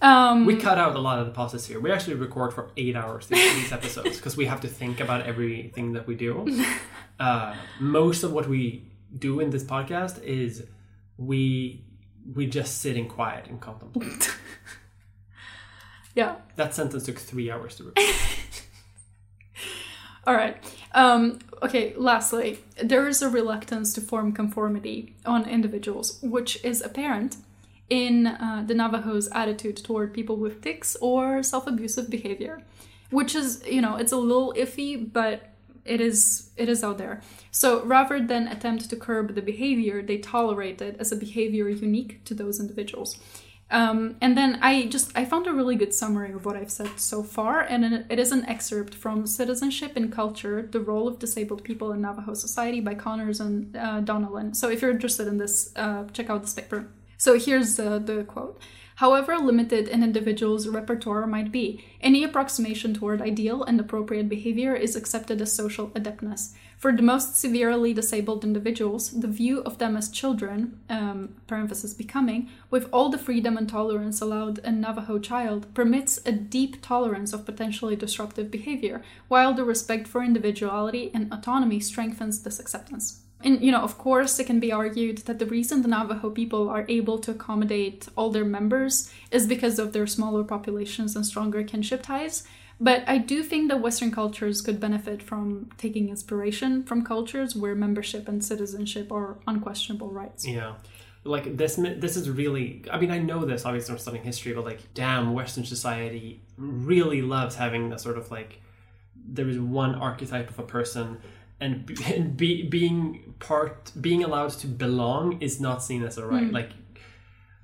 Um, 0.00 0.46
We 0.46 0.54
cut 0.56 0.78
out 0.78 0.94
a 0.94 1.00
lot 1.00 1.18
of 1.18 1.26
the 1.26 1.32
pauses 1.32 1.66
here. 1.66 1.80
We 1.80 1.90
actually 1.90 2.14
record 2.14 2.52
for 2.54 2.70
eight 2.76 2.94
hours 2.94 3.26
these, 3.26 3.52
these 3.54 3.72
episodes 3.72 4.16
because 4.16 4.36
we 4.36 4.44
have 4.46 4.60
to 4.60 4.68
think 4.68 5.00
about 5.00 5.26
everything 5.26 5.94
that 5.94 6.06
we 6.06 6.14
do. 6.14 6.46
Uh, 7.20 7.52
most 7.80 8.22
of 8.22 8.30
what 8.32 8.46
we 8.48 8.84
do 9.18 9.40
in 9.40 9.50
this 9.50 9.64
podcast 9.64 10.22
is 10.22 10.62
we 11.18 11.84
we 12.34 12.46
just 12.46 12.78
sit 12.78 12.96
in 12.96 13.08
quiet 13.08 13.46
and 13.48 13.60
contemplate. 13.60 14.34
yeah. 16.14 16.36
that 16.56 16.74
sentence 16.74 17.04
took 17.04 17.18
three 17.18 17.50
hours 17.50 17.76
to 17.76 17.84
record. 17.84 18.04
All 20.26 20.34
right. 20.34 20.56
Um, 20.92 21.38
okay, 21.62 21.94
lastly, 21.96 22.58
there 22.82 23.08
is 23.08 23.22
a 23.22 23.30
reluctance 23.30 23.94
to 23.94 24.02
form 24.02 24.32
conformity 24.32 25.16
on 25.24 25.48
individuals, 25.48 26.18
which 26.22 26.62
is 26.62 26.82
apparent 26.82 27.36
in 27.88 28.26
uh, 28.26 28.62
the 28.66 28.74
Navajos' 28.74 29.28
attitude 29.32 29.78
toward 29.78 30.12
people 30.12 30.36
with 30.36 30.60
tics 30.60 30.96
or 31.00 31.42
self 31.42 31.66
abusive 31.66 32.10
behavior, 32.10 32.62
which 33.10 33.34
is, 33.34 33.62
you 33.66 33.80
know, 33.80 33.96
it's 33.96 34.12
a 34.12 34.18
little 34.18 34.52
iffy, 34.54 35.10
but 35.10 35.54
it 35.88 36.00
is 36.00 36.50
it 36.56 36.68
is 36.68 36.84
out 36.84 36.98
there. 36.98 37.20
So 37.50 37.82
rather 37.84 38.20
than 38.20 38.48
attempt 38.48 38.90
to 38.90 38.96
curb 38.96 39.34
the 39.34 39.42
behavior, 39.42 40.02
they 40.02 40.18
tolerate 40.18 40.80
it 40.82 40.96
as 40.98 41.12
a 41.12 41.16
behavior 41.16 41.68
unique 41.68 42.24
to 42.24 42.34
those 42.34 42.60
individuals. 42.60 43.18
Um, 43.70 44.16
and 44.20 44.36
then 44.36 44.58
I 44.62 44.86
just 44.86 45.12
I 45.14 45.24
found 45.24 45.46
a 45.46 45.52
really 45.52 45.76
good 45.76 45.92
summary 45.92 46.32
of 46.32 46.46
what 46.46 46.56
I've 46.56 46.70
said 46.70 46.98
so 46.98 47.22
far, 47.22 47.60
and 47.60 48.06
it 48.08 48.18
is 48.18 48.32
an 48.32 48.46
excerpt 48.46 48.94
from 48.94 49.26
"Citizenship 49.26 49.92
and 49.94 50.10
Culture: 50.10 50.62
The 50.62 50.80
Role 50.80 51.06
of 51.06 51.18
Disabled 51.18 51.64
People 51.64 51.92
in 51.92 52.00
Navajo 52.00 52.34
Society" 52.34 52.80
by 52.80 52.94
Connors 52.94 53.40
and 53.40 53.76
uh, 53.76 54.00
Donnellan. 54.00 54.56
So 54.56 54.70
if 54.70 54.80
you're 54.80 54.90
interested 54.90 55.26
in 55.28 55.36
this, 55.36 55.72
uh, 55.76 56.04
check 56.14 56.30
out 56.30 56.42
this 56.42 56.54
paper. 56.54 56.88
So 57.18 57.38
here's 57.38 57.78
uh, 57.78 57.98
the 57.98 58.24
quote. 58.24 58.58
However 58.98 59.38
limited 59.38 59.86
an 59.86 60.02
individual's 60.02 60.66
repertoire 60.66 61.24
might 61.24 61.52
be, 61.52 61.84
any 62.00 62.24
approximation 62.24 62.94
toward 62.94 63.22
ideal 63.22 63.62
and 63.62 63.78
appropriate 63.78 64.28
behavior 64.28 64.74
is 64.74 64.96
accepted 64.96 65.40
as 65.40 65.52
social 65.52 65.92
adeptness. 65.94 66.54
For 66.76 66.90
the 66.92 67.02
most 67.02 67.36
severely 67.36 67.94
disabled 67.94 68.42
individuals, 68.42 69.12
the 69.12 69.28
view 69.28 69.60
of 69.60 69.78
them 69.78 69.96
as 69.96 70.10
children, 70.10 70.80
um, 70.90 71.36
parenthesis 71.46 71.94
becoming, 71.94 72.48
with 72.70 72.88
all 72.92 73.08
the 73.08 73.18
freedom 73.18 73.56
and 73.56 73.68
tolerance 73.68 74.20
allowed 74.20 74.58
a 74.64 74.72
Navajo 74.72 75.20
child, 75.20 75.72
permits 75.74 76.18
a 76.26 76.32
deep 76.32 76.82
tolerance 76.82 77.32
of 77.32 77.46
potentially 77.46 77.94
disruptive 77.94 78.50
behavior, 78.50 79.00
while 79.28 79.54
the 79.54 79.62
respect 79.62 80.08
for 80.08 80.24
individuality 80.24 81.12
and 81.14 81.32
autonomy 81.32 81.78
strengthens 81.78 82.42
this 82.42 82.58
acceptance. 82.58 83.20
And, 83.44 83.62
you 83.62 83.70
know, 83.70 83.82
of 83.82 83.98
course, 83.98 84.38
it 84.40 84.46
can 84.46 84.58
be 84.58 84.72
argued 84.72 85.18
that 85.18 85.38
the 85.38 85.46
reason 85.46 85.82
the 85.82 85.88
Navajo 85.88 86.30
people 86.30 86.68
are 86.68 86.84
able 86.88 87.18
to 87.20 87.30
accommodate 87.30 88.08
all 88.16 88.30
their 88.30 88.44
members 88.44 89.12
is 89.30 89.46
because 89.46 89.78
of 89.78 89.92
their 89.92 90.06
smaller 90.06 90.42
populations 90.42 91.14
and 91.14 91.24
stronger 91.24 91.62
kinship 91.62 92.02
ties. 92.02 92.42
But 92.80 93.02
I 93.08 93.18
do 93.18 93.42
think 93.42 93.68
that 93.68 93.80
Western 93.80 94.10
cultures 94.10 94.60
could 94.60 94.78
benefit 94.80 95.22
from 95.22 95.70
taking 95.78 96.08
inspiration 96.08 96.84
from 96.84 97.04
cultures 97.04 97.56
where 97.56 97.74
membership 97.74 98.28
and 98.28 98.44
citizenship 98.44 99.10
are 99.10 99.38
unquestionable 99.46 100.10
rights. 100.10 100.46
Yeah. 100.46 100.74
Like 101.24 101.56
this, 101.56 101.74
this 101.76 102.16
is 102.16 102.30
really. 102.30 102.84
I 102.90 102.98
mean, 102.98 103.10
I 103.10 103.18
know 103.18 103.44
this 103.44 103.64
obviously 103.64 103.92
from 103.92 103.98
studying 103.98 104.24
history, 104.24 104.52
but 104.52 104.64
like, 104.64 104.94
damn, 104.94 105.32
Western 105.32 105.64
society 105.64 106.40
really 106.56 107.20
loves 107.20 107.56
having 107.56 107.92
a 107.92 107.98
sort 107.98 108.16
of 108.16 108.30
like 108.30 108.60
there 109.30 109.48
is 109.48 109.58
one 109.58 109.94
archetype 109.96 110.48
of 110.48 110.58
a 110.58 110.62
person, 110.62 111.18
and, 111.60 111.84
be, 111.86 111.96
and 112.14 112.36
be, 112.36 112.62
being 112.62 113.34
part, 113.38 113.92
being 114.00 114.24
allowed 114.24 114.50
to 114.50 114.66
belong 114.66 115.40
is 115.40 115.60
not 115.60 115.82
seen 115.82 116.02
as 116.04 116.18
a 116.18 116.26
right. 116.26 116.50
Like, 116.52 116.70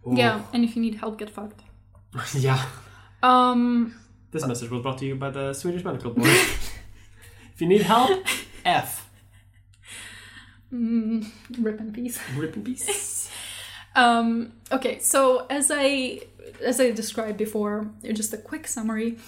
ooh. 0.06 0.14
Yeah, 0.16 0.42
and 0.52 0.64
if 0.64 0.76
you 0.76 0.82
need 0.82 0.96
help, 0.96 1.18
get 1.18 1.30
fucked. 1.30 1.62
yeah. 2.34 2.64
Um, 3.22 3.94
This 4.30 4.46
message 4.46 4.70
was 4.70 4.82
brought 4.82 4.98
to 4.98 5.06
you 5.06 5.14
by 5.16 5.30
the 5.30 5.52
Swedish 5.52 5.84
Medical 5.84 6.10
Board. 6.14 6.28
if 6.28 7.56
you 7.58 7.66
need 7.66 7.82
help, 7.82 8.24
F. 8.64 9.08
mm, 10.72 11.26
rip 11.58 11.80
in 11.80 11.92
peace. 11.92 12.18
Rip 12.36 12.56
in 12.56 12.64
peace. 12.64 13.30
Um, 13.96 14.54
okay, 14.72 14.98
so 14.98 15.46
as 15.48 15.70
I 15.72 16.20
as 16.64 16.80
I 16.80 16.90
described 16.90 17.38
before, 17.38 17.90
just 18.12 18.32
a 18.32 18.38
quick 18.38 18.66
summary. 18.66 19.18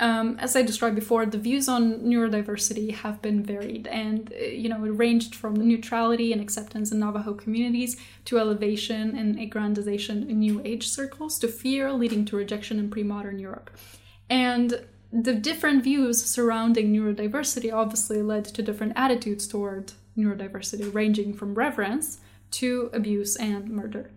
Um, 0.00 0.36
as 0.40 0.56
I 0.56 0.62
described 0.62 0.96
before, 0.96 1.24
the 1.24 1.38
views 1.38 1.68
on 1.68 2.00
neurodiversity 2.00 2.92
have 2.94 3.22
been 3.22 3.44
varied, 3.44 3.86
and 3.86 4.32
uh, 4.32 4.44
you 4.44 4.68
know 4.68 4.84
it 4.84 4.90
ranged 4.90 5.34
from 5.36 5.54
neutrality 5.54 6.32
and 6.32 6.42
acceptance 6.42 6.90
in 6.90 6.98
Navajo 6.98 7.34
communities 7.34 7.96
to 8.24 8.38
elevation 8.38 9.16
and 9.16 9.36
aggrandization 9.36 10.28
in 10.28 10.40
New 10.40 10.60
Age 10.64 10.88
circles 10.88 11.38
to 11.38 11.48
fear 11.48 11.92
leading 11.92 12.24
to 12.24 12.36
rejection 12.36 12.78
in 12.80 12.90
pre-modern 12.90 13.38
Europe. 13.38 13.70
And 14.28 14.84
the 15.12 15.34
different 15.34 15.84
views 15.84 16.24
surrounding 16.24 16.92
neurodiversity 16.92 17.72
obviously 17.72 18.20
led 18.20 18.46
to 18.46 18.62
different 18.62 18.94
attitudes 18.96 19.46
toward 19.46 19.92
neurodiversity, 20.18 20.92
ranging 20.92 21.32
from 21.34 21.54
reverence 21.54 22.18
to 22.50 22.90
abuse 22.92 23.36
and 23.36 23.70
murder. 23.70 24.10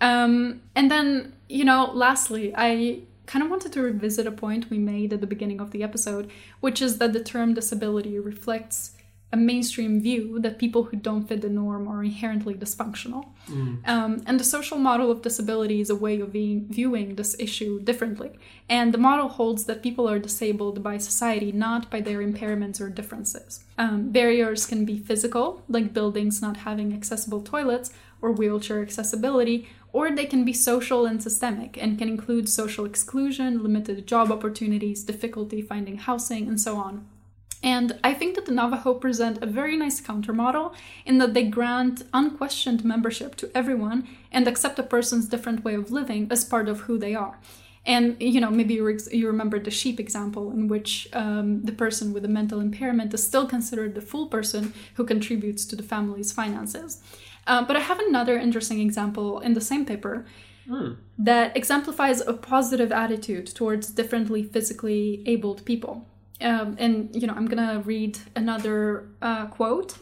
Um, 0.00 0.62
and 0.74 0.90
then, 0.90 1.34
you 1.48 1.64
know, 1.64 1.92
lastly, 1.94 2.52
I 2.56 3.02
kind 3.32 3.42
of 3.42 3.50
wanted 3.50 3.72
to 3.72 3.80
revisit 3.80 4.26
a 4.26 4.30
point 4.30 4.68
we 4.68 4.78
made 4.78 5.10
at 5.10 5.22
the 5.22 5.26
beginning 5.26 5.58
of 5.58 5.70
the 5.70 5.82
episode, 5.82 6.30
which 6.60 6.82
is 6.82 6.98
that 6.98 7.14
the 7.14 7.24
term 7.24 7.54
disability 7.54 8.18
reflects 8.18 8.92
a 9.32 9.36
mainstream 9.38 9.98
view 10.08 10.38
that 10.40 10.58
people 10.58 10.82
who 10.84 10.96
don't 10.98 11.26
fit 11.26 11.40
the 11.40 11.48
norm 11.48 11.88
are 11.88 12.04
inherently 12.04 12.52
dysfunctional. 12.52 13.24
Um, 13.86 14.22
and 14.26 14.38
the 14.38 14.44
social 14.44 14.76
model 14.76 15.10
of 15.10 15.22
disability 15.22 15.80
is 15.80 15.88
a 15.88 15.96
way 15.96 16.20
of 16.20 16.30
being, 16.30 16.66
viewing 16.68 17.14
this 17.14 17.34
issue 17.38 17.80
differently. 17.80 18.32
And 18.68 18.92
the 18.92 18.98
model 18.98 19.28
holds 19.28 19.64
that 19.64 19.82
people 19.82 20.06
are 20.06 20.18
disabled 20.18 20.82
by 20.82 20.98
society, 20.98 21.50
not 21.50 21.90
by 21.90 22.02
their 22.02 22.18
impairments 22.18 22.78
or 22.82 22.90
differences. 22.90 23.64
Um, 23.78 24.10
barriers 24.10 24.66
can 24.66 24.84
be 24.84 24.98
physical, 24.98 25.62
like 25.66 25.94
buildings 25.94 26.42
not 26.42 26.58
having 26.58 26.92
accessible 26.92 27.40
toilets 27.40 27.90
or 28.20 28.32
wheelchair 28.32 28.82
accessibility, 28.82 29.66
or 29.92 30.10
they 30.10 30.26
can 30.26 30.44
be 30.44 30.52
social 30.52 31.04
and 31.04 31.22
systemic 31.22 31.80
and 31.80 31.98
can 31.98 32.08
include 32.08 32.48
social 32.48 32.84
exclusion, 32.84 33.62
limited 33.62 34.06
job 34.06 34.32
opportunities, 34.32 35.04
difficulty 35.04 35.60
finding 35.60 35.98
housing, 35.98 36.48
and 36.48 36.60
so 36.60 36.76
on. 36.76 37.06
And 37.62 37.98
I 38.02 38.12
think 38.12 38.34
that 38.34 38.46
the 38.46 38.52
Navajo 38.52 38.94
present 38.94 39.40
a 39.40 39.46
very 39.46 39.76
nice 39.76 40.00
countermodel 40.00 40.74
in 41.06 41.18
that 41.18 41.32
they 41.32 41.44
grant 41.44 42.02
unquestioned 42.12 42.84
membership 42.84 43.36
to 43.36 43.50
everyone 43.54 44.08
and 44.32 44.48
accept 44.48 44.80
a 44.80 44.82
person's 44.82 45.28
different 45.28 45.62
way 45.64 45.74
of 45.74 45.92
living 45.92 46.26
as 46.30 46.44
part 46.44 46.68
of 46.68 46.80
who 46.80 46.98
they 46.98 47.14
are. 47.14 47.38
And 47.84 48.16
you 48.20 48.40
know, 48.40 48.50
maybe 48.50 48.74
you, 48.74 48.88
ex- 48.88 49.12
you 49.12 49.26
remember 49.26 49.58
the 49.58 49.70
sheep 49.70 49.98
example, 49.98 50.50
in 50.52 50.68
which 50.68 51.08
um, 51.12 51.62
the 51.62 51.72
person 51.72 52.12
with 52.12 52.24
a 52.24 52.28
mental 52.28 52.60
impairment 52.60 53.12
is 53.12 53.24
still 53.24 53.46
considered 53.46 53.94
the 53.94 54.00
full 54.00 54.26
person 54.26 54.72
who 54.94 55.04
contributes 55.04 55.64
to 55.66 55.76
the 55.76 55.82
family's 55.82 56.32
finances. 56.32 57.02
Uh, 57.46 57.64
but 57.64 57.76
I 57.76 57.80
have 57.80 57.98
another 57.98 58.36
interesting 58.38 58.80
example 58.80 59.40
in 59.40 59.54
the 59.54 59.60
same 59.60 59.84
paper 59.84 60.24
that 61.18 61.56
exemplifies 61.56 62.20
a 62.20 62.32
positive 62.34 62.92
attitude 62.92 63.46
towards 63.54 63.88
differently 63.90 64.42
physically 64.44 65.22
abled 65.26 65.64
people. 65.64 66.06
Um, 66.40 66.76
and 66.78 67.14
you 67.14 67.26
know, 67.26 67.34
I'm 67.34 67.46
gonna 67.46 67.82
read 67.84 68.18
another 68.36 69.08
uh, 69.20 69.46
quote. 69.46 69.96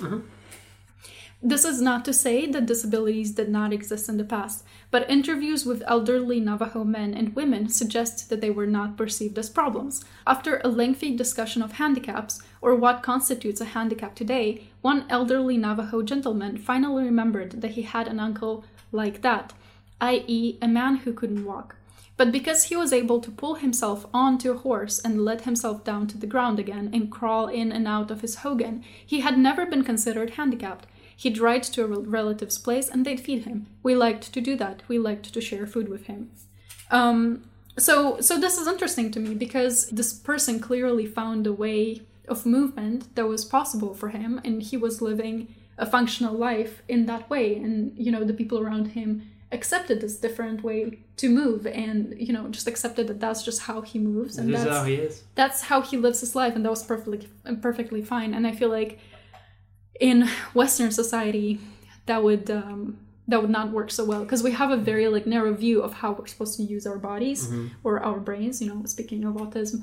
This 1.43 1.65
is 1.65 1.81
not 1.81 2.05
to 2.05 2.13
say 2.13 2.45
that 2.47 2.67
disabilities 2.67 3.31
did 3.31 3.49
not 3.49 3.73
exist 3.73 4.11
in 4.11 4.19
the 4.19 4.25
past, 4.25 4.63
but 4.91 5.09
interviews 5.09 5.65
with 5.65 5.83
elderly 5.87 6.39
Navajo 6.39 6.85
men 6.85 7.15
and 7.15 7.35
women 7.35 7.71
suggest 7.71 8.29
that 8.29 8.43
they 8.43 8.51
were 8.51 8.67
not 8.67 8.99
perceived 8.99 9.39
as 9.39 9.49
problems. 9.49 10.05
After 10.27 10.61
a 10.63 10.69
lengthy 10.69 11.17
discussion 11.17 11.63
of 11.63 11.73
handicaps, 11.73 12.43
or 12.61 12.75
what 12.75 13.03
constitutes 13.03 13.59
a 13.63 13.73
handicap 13.77 14.15
today, 14.15 14.65
one 14.83 15.07
elderly 15.09 15.57
Navajo 15.57 16.03
gentleman 16.03 16.59
finally 16.59 17.05
remembered 17.05 17.63
that 17.63 17.71
he 17.71 17.83
had 17.83 18.07
an 18.07 18.21
uncle 18.21 18.63
like 18.93 19.23
that, 19.23 19.55
i.e., 20.03 20.59
a 20.61 20.69
man 20.69 20.97
who 20.97 21.13
couldn't 21.15 21.47
walk. 21.47 21.77
But 22.19 22.33
because 22.33 22.65
he 22.65 22.77
was 22.77 22.93
able 22.93 23.19
to 23.19 23.31
pull 23.31 23.55
himself 23.55 24.05
onto 24.13 24.53
a 24.53 24.59
horse 24.59 24.99
and 24.99 25.25
let 25.25 25.43
himself 25.43 25.85
down 25.85 26.07
to 26.09 26.19
the 26.19 26.27
ground 26.27 26.59
again 26.59 26.91
and 26.93 27.11
crawl 27.11 27.47
in 27.47 27.73
and 27.73 27.89
out 27.89 28.11
of 28.11 28.21
his 28.21 28.37
hogan, 28.45 28.85
he 29.07 29.21
had 29.21 29.39
never 29.39 29.65
been 29.65 29.85
considered 29.85 30.35
handicapped. 30.35 30.87
He'd 31.23 31.39
ride 31.49 31.65
to 31.75 31.81
a 31.85 31.87
relative's 32.19 32.59
place 32.67 32.89
and 32.93 33.05
they'd 33.05 33.21
feed 33.27 33.43
him. 33.49 33.59
We 33.87 33.93
liked 34.07 34.27
to 34.35 34.41
do 34.49 34.53
that. 34.63 34.77
We 34.91 34.99
liked 35.09 35.27
to 35.35 35.41
share 35.49 35.67
food 35.75 35.89
with 35.95 36.05
him. 36.11 36.21
Um, 36.99 37.21
So 37.89 37.95
so 38.29 38.33
this 38.45 38.57
is 38.61 38.67
interesting 38.75 39.09
to 39.15 39.21
me 39.27 39.33
because 39.47 39.75
this 40.01 40.11
person 40.31 40.55
clearly 40.69 41.07
found 41.21 41.47
a 41.47 41.53
way 41.65 41.81
of 42.35 42.39
movement 42.59 43.01
that 43.17 43.27
was 43.35 43.43
possible 43.59 43.93
for 44.01 44.09
him 44.19 44.31
and 44.47 44.55
he 44.71 44.77
was 44.87 44.95
living 45.11 45.37
a 45.79 45.87
functional 45.97 46.35
life 46.49 46.75
in 46.95 47.01
that 47.11 47.25
way 47.35 47.47
and 47.65 47.75
you 48.05 48.11
know 48.15 48.23
the 48.31 48.37
people 48.41 48.59
around 48.65 48.87
him 48.99 49.09
accepted 49.59 49.97
this 50.01 50.17
different 50.27 50.59
way 50.69 50.81
to 51.23 51.27
move 51.43 51.61
and 51.87 51.99
you 52.27 52.33
know 52.37 52.45
just 52.57 52.67
accepted 52.73 53.05
that 53.11 53.19
that's 53.25 53.43
just 53.49 53.61
how 53.69 53.79
he 53.91 53.99
moves 54.13 54.33
and 54.39 54.47
This 54.53 54.63
that's 54.65 54.77
how 54.79 54.85
he 54.93 54.97
is. 55.09 55.15
that's 55.41 55.61
how 55.71 55.79
he 55.89 55.97
lives 56.07 56.19
his 56.25 56.33
life 56.43 56.55
and 56.57 56.63
that 56.65 56.73
was 56.77 56.85
perfectly 56.93 57.21
perfectly 57.69 58.03
fine 58.15 58.31
and 58.37 58.43
i 58.51 58.53
feel 58.61 58.71
like 58.81 58.93
in 60.09 60.17
western 60.61 60.91
society 60.91 61.51
that 62.07 62.21
would 62.27 62.51
um 62.51 62.81
that 63.29 63.41
would 63.43 63.51
not 63.59 63.71
work 63.79 63.91
so 63.99 64.03
well 64.05 64.23
because 64.25 64.43
we 64.43 64.53
have 64.61 64.71
a 64.79 64.81
very 64.91 65.07
like 65.15 65.27
narrow 65.35 65.53
view 65.55 65.77
of 65.87 65.93
how 66.01 66.11
we're 66.17 66.27
supposed 66.35 66.57
to 66.57 66.63
use 66.75 66.85
our 66.91 66.99
bodies 67.11 67.41
or 67.85 67.93
our 68.09 68.19
brains 68.29 68.61
you 68.63 68.69
know 68.71 68.79
speaking 68.97 69.23
of 69.29 69.35
autism 69.43 69.79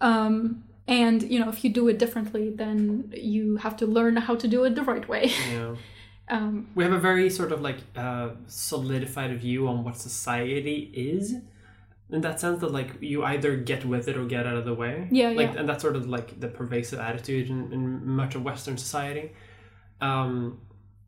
um 0.00 0.62
and 0.88 1.22
you 1.32 1.38
know 1.40 1.48
if 1.54 1.58
you 1.64 1.70
do 1.80 1.88
it 1.88 1.98
differently 2.04 2.50
then 2.62 3.12
you 3.32 3.56
have 3.64 3.76
to 3.76 3.86
learn 3.86 4.16
how 4.16 4.34
to 4.42 4.46
do 4.48 4.64
it 4.66 4.74
the 4.74 4.82
right 4.92 5.06
way 5.08 5.24
Yeah. 5.56 5.74
um 6.34 6.54
We 6.76 6.84
have 6.86 6.92
a 6.92 7.02
very 7.10 7.28
sort 7.30 7.52
of 7.54 7.60
like 7.68 7.78
uh, 8.04 8.28
solidified 8.46 9.32
view 9.46 9.60
on 9.68 9.76
what 9.84 9.96
society 9.96 10.78
is. 11.14 11.24
In 12.16 12.20
that 12.26 12.40
sense, 12.40 12.58
that 12.62 12.72
like 12.80 12.90
you 13.12 13.18
either 13.32 13.52
get 13.70 13.84
with 13.92 14.04
it 14.10 14.16
or 14.20 14.24
get 14.36 14.44
out 14.50 14.56
of 14.60 14.64
the 14.70 14.74
way. 14.82 14.94
Yeah, 15.12 15.28
like, 15.40 15.52
yeah. 15.52 15.58
And 15.60 15.68
that's 15.68 15.82
sort 15.86 15.96
of 16.00 16.04
like 16.16 16.28
the 16.44 16.48
pervasive 16.48 16.98
attitude 16.98 17.48
in, 17.54 17.58
in 17.72 17.82
much 18.20 18.32
of 18.36 18.40
Western 18.50 18.76
society, 18.86 19.26
um, 20.00 20.60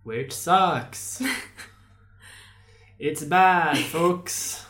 which 0.03 0.33
sucks. 0.33 1.23
it's 2.99 3.25
bad, 3.25 3.77
folks. 3.95 4.65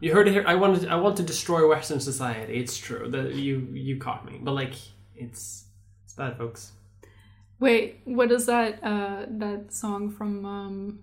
You 0.00 0.12
heard 0.14 0.28
it 0.28 0.32
here. 0.32 0.44
I 0.46 0.54
wanted. 0.54 0.88
I 0.88 0.96
want 0.96 1.16
to 1.18 1.22
destroy 1.22 1.68
Western 1.68 2.00
society. 2.00 2.54
It's 2.54 2.78
true 2.78 3.08
that 3.10 3.34
you 3.34 3.68
you 3.72 3.98
caught 3.98 4.24
me, 4.24 4.38
but 4.42 4.52
like 4.52 4.74
it's 5.14 5.66
it's 6.04 6.14
bad, 6.14 6.36
folks. 6.38 6.72
wait 7.60 8.00
what 8.04 8.32
is 8.32 8.46
that 8.46 8.82
uh 8.82 9.26
that 9.28 9.70
song 9.72 10.10
from 10.10 10.44
um 10.46 11.00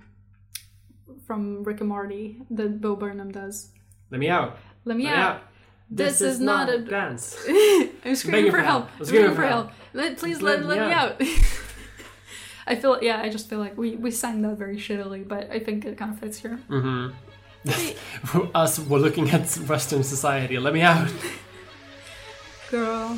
from 1.27 1.63
rick 1.63 1.79
and 1.81 1.89
morty 1.89 2.41
that 2.49 2.81
bo 2.81 2.95
burnham 2.95 3.31
does 3.31 3.69
Let 4.09 4.19
me 4.19 4.27
out. 4.29 4.57
let 4.85 4.97
me 4.97 5.03
Let 5.03 5.11
me 5.13 5.17
out 5.21 5.41
out. 5.89 5.97
This 5.97 6.21
is 6.21 6.39
not 6.39 6.69
a- 6.69 6.79
dance. 6.79 7.37
I'm 8.05 8.15
screaming 8.15 8.51
for 8.51 8.59
help. 8.59 8.89
I'm 8.99 9.05
Screaming 9.05 9.35
for 9.35 9.45
help. 9.45 9.71
Let, 9.93 10.17
please 10.17 10.41
Let 10.41 10.65
let, 10.65 10.79
me 10.79 10.85
me 10.87 10.91
out. 10.91 11.21
I 12.67 12.75
feel 12.75 13.01
yeah. 13.01 13.21
I 13.21 13.29
just 13.29 13.49
feel 13.49 13.59
like 13.59 13.77
we 13.77 13.95
we 13.95 14.11
sang 14.11 14.41
that 14.41 14.57
very 14.57 14.75
shittily, 14.77 15.25
but 15.25 15.49
I 15.49 15.59
think 15.59 15.85
it 15.85 15.97
kind 15.97 16.11
of 16.13 16.19
fits 16.19 16.37
here. 16.39 16.59
Mm-hmm. 16.69 17.13
Us, 18.55 18.79
we're 18.79 18.99
looking 18.99 19.29
at 19.31 19.49
Western 19.67 20.03
society. 20.03 20.59
Let 20.59 20.73
me 20.73 20.81
out. 20.81 21.09
Girl. 22.69 23.17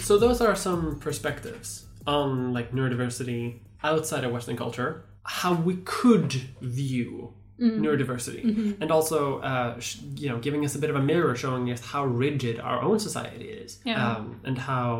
So 0.00 0.16
those 0.16 0.40
are 0.40 0.54
some 0.56 0.98
perspectives 0.98 1.84
on 2.06 2.52
like 2.54 2.72
neurodiversity 2.72 3.58
outside 3.84 4.24
of 4.24 4.32
Western 4.32 4.56
culture. 4.56 5.04
How 5.40 5.52
we 5.68 5.74
could 5.84 6.32
view 6.60 7.34
Mm. 7.60 7.80
neurodiversity, 7.84 8.42
Mm-hmm. 8.44 8.82
and 8.82 8.88
also 8.96 9.18
uh, 9.50 9.80
sh- 9.80 9.98
you 10.22 10.28
know 10.30 10.38
giving 10.46 10.62
us 10.66 10.76
a 10.76 10.78
bit 10.78 10.90
of 10.90 10.96
a 11.02 11.02
mirror, 11.12 11.34
showing 11.44 11.64
us 11.74 11.80
how 11.92 12.02
rigid 12.06 12.56
our 12.60 12.80
own 12.88 12.98
society 13.08 13.48
is, 13.62 13.70
Yeah. 13.84 13.98
um, 14.16 14.24
and 14.48 14.56
how 14.68 14.90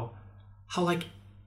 how 0.72 0.82
like 0.92 1.04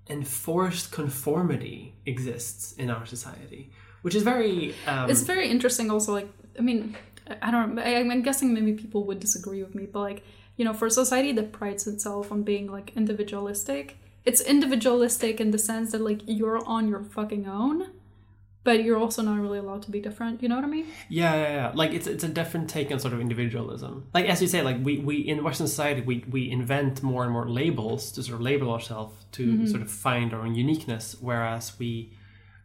enforced 0.10 0.92
conformity 0.92 1.94
exists 2.06 2.74
in 2.78 2.90
our 2.90 3.06
society, 3.06 3.72
which 4.04 4.16
is 4.16 4.24
very 4.24 4.74
um, 4.88 5.10
It's 5.12 5.24
very 5.34 5.48
interesting. 5.50 5.92
Also, 5.92 6.14
like 6.14 6.30
I 6.60 6.62
mean, 6.62 6.96
I 7.30 7.36
I 7.48 7.52
don't. 7.52 7.78
I, 7.80 8.00
I'm 8.00 8.24
guessing 8.24 8.48
maybe 8.54 8.74
people 8.84 9.02
would 9.08 9.20
disagree 9.20 9.62
with 9.66 9.74
me, 9.76 9.86
but 9.94 10.00
like 10.10 10.20
you 10.58 10.66
know, 10.66 10.74
for 10.74 10.86
a 10.88 10.92
society 11.04 11.32
that 11.34 11.52
prides 11.60 11.88
itself 11.88 12.32
on 12.32 12.44
being 12.44 12.66
like 12.78 12.88
individualistic, 13.02 13.98
it's 14.30 14.42
individualistic 14.42 15.40
in 15.44 15.52
the 15.52 15.58
sense 15.70 15.92
that 15.94 16.02
like 16.10 16.22
you're 16.40 16.62
on 16.76 16.88
your 16.92 17.04
fucking 17.04 17.46
own, 17.48 17.78
but 18.64 18.84
you're 18.84 18.98
also 18.98 19.22
not 19.22 19.40
really 19.40 19.58
allowed 19.58 19.82
to 19.84 19.92
be 19.92 20.00
different. 20.00 20.42
You 20.44 20.50
know 20.50 20.56
what 20.56 20.64
I 20.66 20.68
mean? 20.68 20.86
Yeah, 21.10 21.34
yeah, 21.36 21.54
yeah. 21.54 21.72
Like 21.74 21.92
it's 21.94 22.08
it's 22.08 22.24
a 22.24 22.28
different 22.28 22.70
take 22.70 22.92
on 22.92 23.00
sort 23.00 23.14
of 23.14 23.20
individualism. 23.20 24.08
Like 24.14 24.26
as 24.28 24.42
you 24.42 24.48
say, 24.48 24.62
like 24.62 24.78
we, 24.84 24.98
we 25.00 25.16
in 25.18 25.44
Western 25.44 25.68
society 25.68 26.02
we, 26.02 26.24
we 26.30 26.50
invent 26.52 27.02
more 27.04 27.24
and 27.24 27.32
more 27.34 27.50
labels 27.50 28.12
to 28.14 28.24
sort 28.24 28.36
of 28.36 28.42
label 28.42 28.72
ourselves 28.72 29.16
to 29.34 29.68
sort 29.68 29.82
of 29.82 29.90
find 29.90 30.34
our 30.34 30.42
own 30.42 30.56
uniqueness, 30.56 31.16
whereas 31.20 31.78
we 31.80 32.14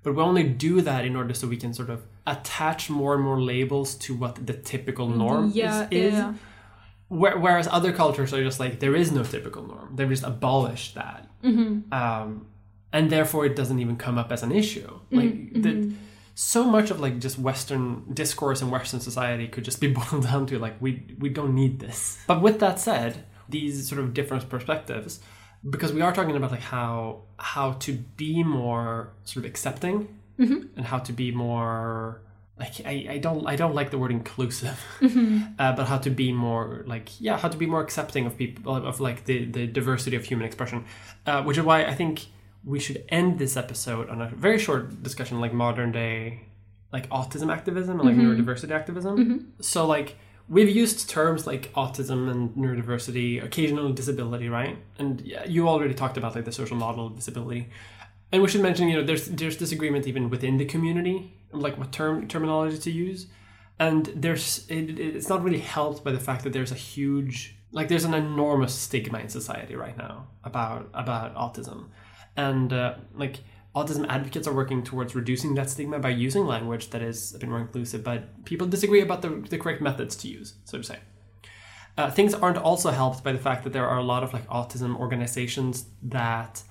but 0.03 0.15
we 0.15 0.23
only 0.23 0.45
do 0.45 0.81
that 0.83 1.05
in 1.05 1.17
order 1.17 1.35
so 1.35 1.49
we 1.49 1.57
can 1.57 1.73
sort 1.75 1.91
of 1.91 2.03
attach 2.27 2.89
more 2.91 3.15
and 3.15 3.25
more 3.25 3.41
labels 3.41 3.95
to 3.97 4.15
what 4.15 4.47
the 4.47 4.53
typical 4.53 5.09
norm 5.09 5.51
Yeah, 5.55 5.89
is. 5.91 6.13
is. 6.13 6.13
yeah. 6.13 6.35
Where, 7.09 7.39
whereas 7.39 7.69
other 7.71 7.93
cultures 7.93 8.33
are 8.35 8.43
just 8.43 8.59
like 8.61 8.81
there 8.81 8.97
is 8.97 9.13
no 9.13 9.23
typical 9.23 9.65
norm. 9.67 9.95
They've 9.97 10.09
just 10.09 10.25
abolished 10.25 10.95
that, 10.97 11.29
Mm-hmm. 11.45 11.93
um, 11.93 12.47
and 12.93 13.11
therefore 13.11 13.45
it 13.47 13.57
doesn't 13.57 13.79
even 13.79 13.97
come 13.97 14.19
up 14.19 14.31
as 14.33 14.43
an 14.43 14.53
issue. 14.53 14.89
Like 15.11 15.33
Mm-hmm. 15.35 15.63
the, 15.63 15.95
so 16.35 16.65
much 16.65 16.91
of 16.91 17.01
like 17.01 17.19
just 17.19 17.39
Western 17.39 18.05
discourse 18.13 18.61
in 18.61 18.71
Western 18.71 19.01
society 19.01 19.49
could 19.49 19.65
just 19.65 19.81
be 19.81 19.89
boiled 19.99 20.25
down 20.25 20.47
to 20.47 20.59
like 20.59 20.75
we 20.81 21.03
we 21.19 21.29
don't 21.31 21.55
need 21.55 21.81
this. 21.81 22.19
But 22.27 22.43
with 22.43 22.61
that 22.61 22.79
said, 22.79 23.25
these 23.49 23.89
sort 23.89 24.01
of 24.01 24.13
different 24.13 24.49
perspectives, 24.49 25.21
because 25.71 25.93
we 25.93 26.03
are 26.03 26.13
talking 26.13 26.37
about 26.37 26.51
like 26.51 26.61
how 26.61 27.23
how 27.39 27.73
to 27.73 27.93
be 27.93 28.43
more 28.43 29.13
sort 29.25 29.45
of 29.45 29.51
accepting 29.51 30.09
and 30.77 30.85
how 30.85 30.99
to 30.99 31.13
be 31.15 31.31
more 31.31 32.21
like 32.59 32.75
I, 32.85 33.07
I 33.13 33.19
don't 33.19 33.47
I 33.47 33.57
don't 33.57 33.75
like 33.75 33.91
the 33.91 33.97
word 33.99 34.11
inclusive, 34.11 34.79
uh, 35.59 35.73
but 35.75 35.87
how 35.87 35.97
to 35.99 36.11
be 36.11 36.33
more 36.33 36.85
like 36.87 37.19
yeah 37.21 37.39
how 37.39 37.49
to 37.49 37.57
be 37.57 37.65
more 37.67 37.81
accepting 37.81 38.27
of 38.27 38.37
people 38.37 38.77
of 38.77 39.01
like 39.01 39.25
the 39.25 39.47
the 39.47 39.67
diversity 39.67 40.17
of 40.17 40.25
human 40.25 40.45
expression, 40.47 40.85
uh, 41.27 41.43
which 41.43 41.57
is 41.57 41.65
why 41.65 41.85
I 41.87 41.95
think 41.95 42.27
we 42.67 42.79
should 42.81 43.05
end 43.09 43.39
this 43.39 43.57
episode 43.57 44.11
on 44.11 44.21
a 44.21 44.29
very 44.29 44.59
short 44.59 45.03
discussion 45.03 45.41
like 45.41 45.55
modern 45.55 45.93
day 45.93 46.47
like 46.93 47.09
autism 47.11 47.53
activism 47.53 48.01
and 48.01 48.09
like 48.09 48.17
mm-hmm. 48.17 48.43
neurodiversity 48.43 48.71
activism. 48.71 49.17
Mm-hmm. 49.19 49.63
So 49.63 49.87
like 49.87 50.17
we've 50.49 50.69
used 50.69 51.09
terms 51.11 51.47
like 51.47 51.73
autism 51.75 52.31
and 52.31 52.51
neurodiversity, 52.51 53.43
occasional 53.43 53.93
disability, 53.93 54.49
right? 54.49 54.77
And 54.99 55.21
you 55.47 55.69
already 55.69 55.95
talked 55.95 56.17
about 56.17 56.35
like 56.35 56.45
the 56.45 56.53
social 56.53 56.77
model 56.77 57.07
of 57.07 57.17
disability. 57.17 57.69
And 58.33 58.43
we 58.43 58.49
should 58.49 58.63
mention, 58.63 58.89
you 58.89 58.97
know, 58.97 59.05
there's 59.05 59.27
there's 59.27 59.57
disagreement 59.57 60.07
even 60.07 60.31
within 60.31 60.57
the 60.57 60.65
community, 60.65 61.33
like 61.53 61.79
what 61.79 61.93
term 61.93 62.29
terminology 62.29 62.79
to 62.79 62.91
use, 62.91 63.27
and 63.79 64.07
there's 64.17 64.67
it, 64.69 64.99
it's 64.99 65.29
not 65.29 65.43
really 65.43 65.61
helped 65.61 66.03
by 66.03 66.13
the 66.13 66.19
fact 66.19 66.43
that 66.45 66.53
there's 66.53 66.73
a 66.73 66.77
huge 66.77 67.56
like 67.77 67.89
there's 67.89 68.07
an 68.07 68.15
enormous 68.15 68.75
stigma 68.75 69.19
in 69.19 69.29
society 69.29 69.77
right 69.77 69.99
now 69.99 70.29
about 70.43 70.89
about 70.95 71.35
autism, 71.35 71.89
and 72.35 72.73
uh, 72.73 72.95
like 73.15 73.41
autism 73.75 74.07
advocates 74.09 74.49
are 74.49 74.55
working 74.55 74.83
towards 74.83 75.15
reducing 75.15 75.55
that 75.57 75.69
stigma 75.69 75.99
by 75.99 76.09
using 76.09 76.47
language 76.47 76.89
that 76.89 77.03
is 77.03 77.35
a 77.35 77.39
bit 77.39 77.51
more 77.51 77.61
inclusive, 77.61 78.03
but 78.03 78.45
people 78.47 78.67
disagree 78.67 79.03
about 79.03 79.21
the, 79.21 79.29
the 79.51 79.59
correct 79.59 79.83
methods 79.83 80.17
to 80.17 80.27
use, 80.27 80.55
so 80.65 80.79
to 80.79 80.85
say. 80.85 80.99
Uh, 81.99 82.11
things 82.11 82.33
aren't 82.33 82.57
also 82.57 82.91
helped 82.91 83.23
by 83.23 83.33
the 83.33 83.39
fact 83.39 83.63
that 83.65 83.75
there 83.75 83.87
are 83.87 83.99
a 83.99 84.03
lot 84.03 84.23
of 84.23 84.33
like 84.33 84.47
autism 84.49 84.97
organizations 84.97 85.85
that 86.03 86.63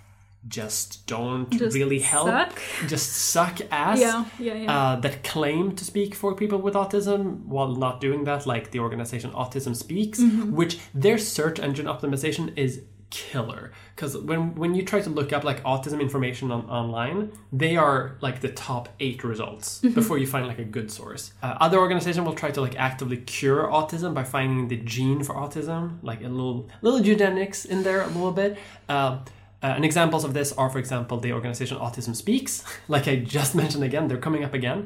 just 0.48 1.08
don't 1.08 1.50
Just 1.52 1.76
really 1.76 2.00
help, 2.00 2.28
suck? 2.28 2.62
just 2.88 3.12
suck 3.12 3.60
ass. 3.72 4.00
Yeah, 4.00 4.26
yeah, 4.40 4.54
yeah. 4.54 4.78
Uh, 4.78 4.96
that 4.98 5.24
claim 5.24 5.76
to 5.76 5.84
speak 5.86 6.14
for 6.16 6.36
people 6.36 6.60
with 6.60 6.76
autism 6.76 7.46
while 7.46 7.76
not 7.76 8.00
doing 8.02 8.24
that, 8.26 8.46
like 8.46 8.72
the 8.72 8.80
organization 8.80 9.32
Autism 9.32 9.76
Speaks, 9.76 10.20
Mm-hmm. 10.20 10.52
which 10.56 10.80
their 10.94 11.18
search 11.18 11.60
engine 11.60 11.88
optimization 11.88 12.56
is 12.58 12.82
killer. 13.10 13.72
Because 13.96 14.18
when 14.18 14.56
when 14.56 14.76
you 14.76 14.84
try 14.84 15.00
to 15.02 15.10
look 15.10 15.32
up 15.32 15.44
like 15.44 15.64
autism 15.64 16.00
information 16.02 16.52
on, 16.52 16.66
online, 16.70 17.32
they 17.54 17.76
are 17.78 18.18
like 18.22 18.42
the 18.42 18.50
top 18.50 18.90
eight 19.00 19.24
results 19.24 19.80
Mm-hmm. 19.82 19.94
before 19.96 20.18
you 20.18 20.28
find 20.28 20.46
like 20.48 20.60
a 20.60 20.66
good 20.66 20.92
source. 20.92 21.32
Uh, 21.42 21.56
other 21.60 21.80
organization 21.80 22.24
will 22.26 22.34
try 22.34 22.52
to 22.52 22.62
like 22.62 22.76
actively 22.78 23.18
cure 23.18 23.64
autism 23.80 24.14
by 24.14 24.24
finding 24.24 24.68
the 24.68 24.78
gene 24.78 25.24
for 25.24 25.34
autism, 25.36 25.98
like 26.04 26.22
a 26.22 26.28
little 26.30 26.68
little 26.82 27.02
eugenics 27.02 27.66
in 27.66 27.84
there 27.84 28.02
a 28.02 28.08
little 28.08 28.32
bit. 28.44 28.58
Um, 28.90 29.22
uh, 29.66 29.74
and 29.76 29.84
examples 29.86 30.24
of 30.28 30.32
this 30.34 30.50
are, 30.54 30.70
for 30.70 30.80
example, 30.80 31.18
the 31.26 31.32
organization 31.34 31.78
Autism 31.78 32.16
Speaks. 32.16 32.64
Like 32.96 33.06
I 33.08 33.16
just 33.38 33.52
mentioned 33.62 33.84
again, 33.84 34.08
they're 34.08 34.24
coming 34.28 34.44
up 34.48 34.54
again. 34.54 34.80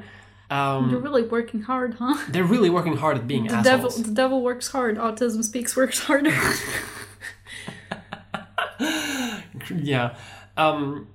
Um, 0.50 0.90
You're 0.90 1.02
really 1.10 1.24
working 1.38 1.62
hard, 1.72 1.92
huh? 2.02 2.16
they're 2.34 2.52
really 2.56 2.70
working 2.78 2.96
hard 3.04 3.16
at 3.18 3.26
being 3.28 3.46
The 3.48 3.56
assholes. 3.56 3.96
devil, 3.96 4.04
the 4.10 4.16
devil 4.24 4.40
works 4.50 4.68
hard. 4.76 4.98
Autism 4.98 5.44
speaks 5.44 5.76
works 5.76 6.00
harder. 6.08 6.34
yeah. 9.76 10.16
Um, 10.58 11.08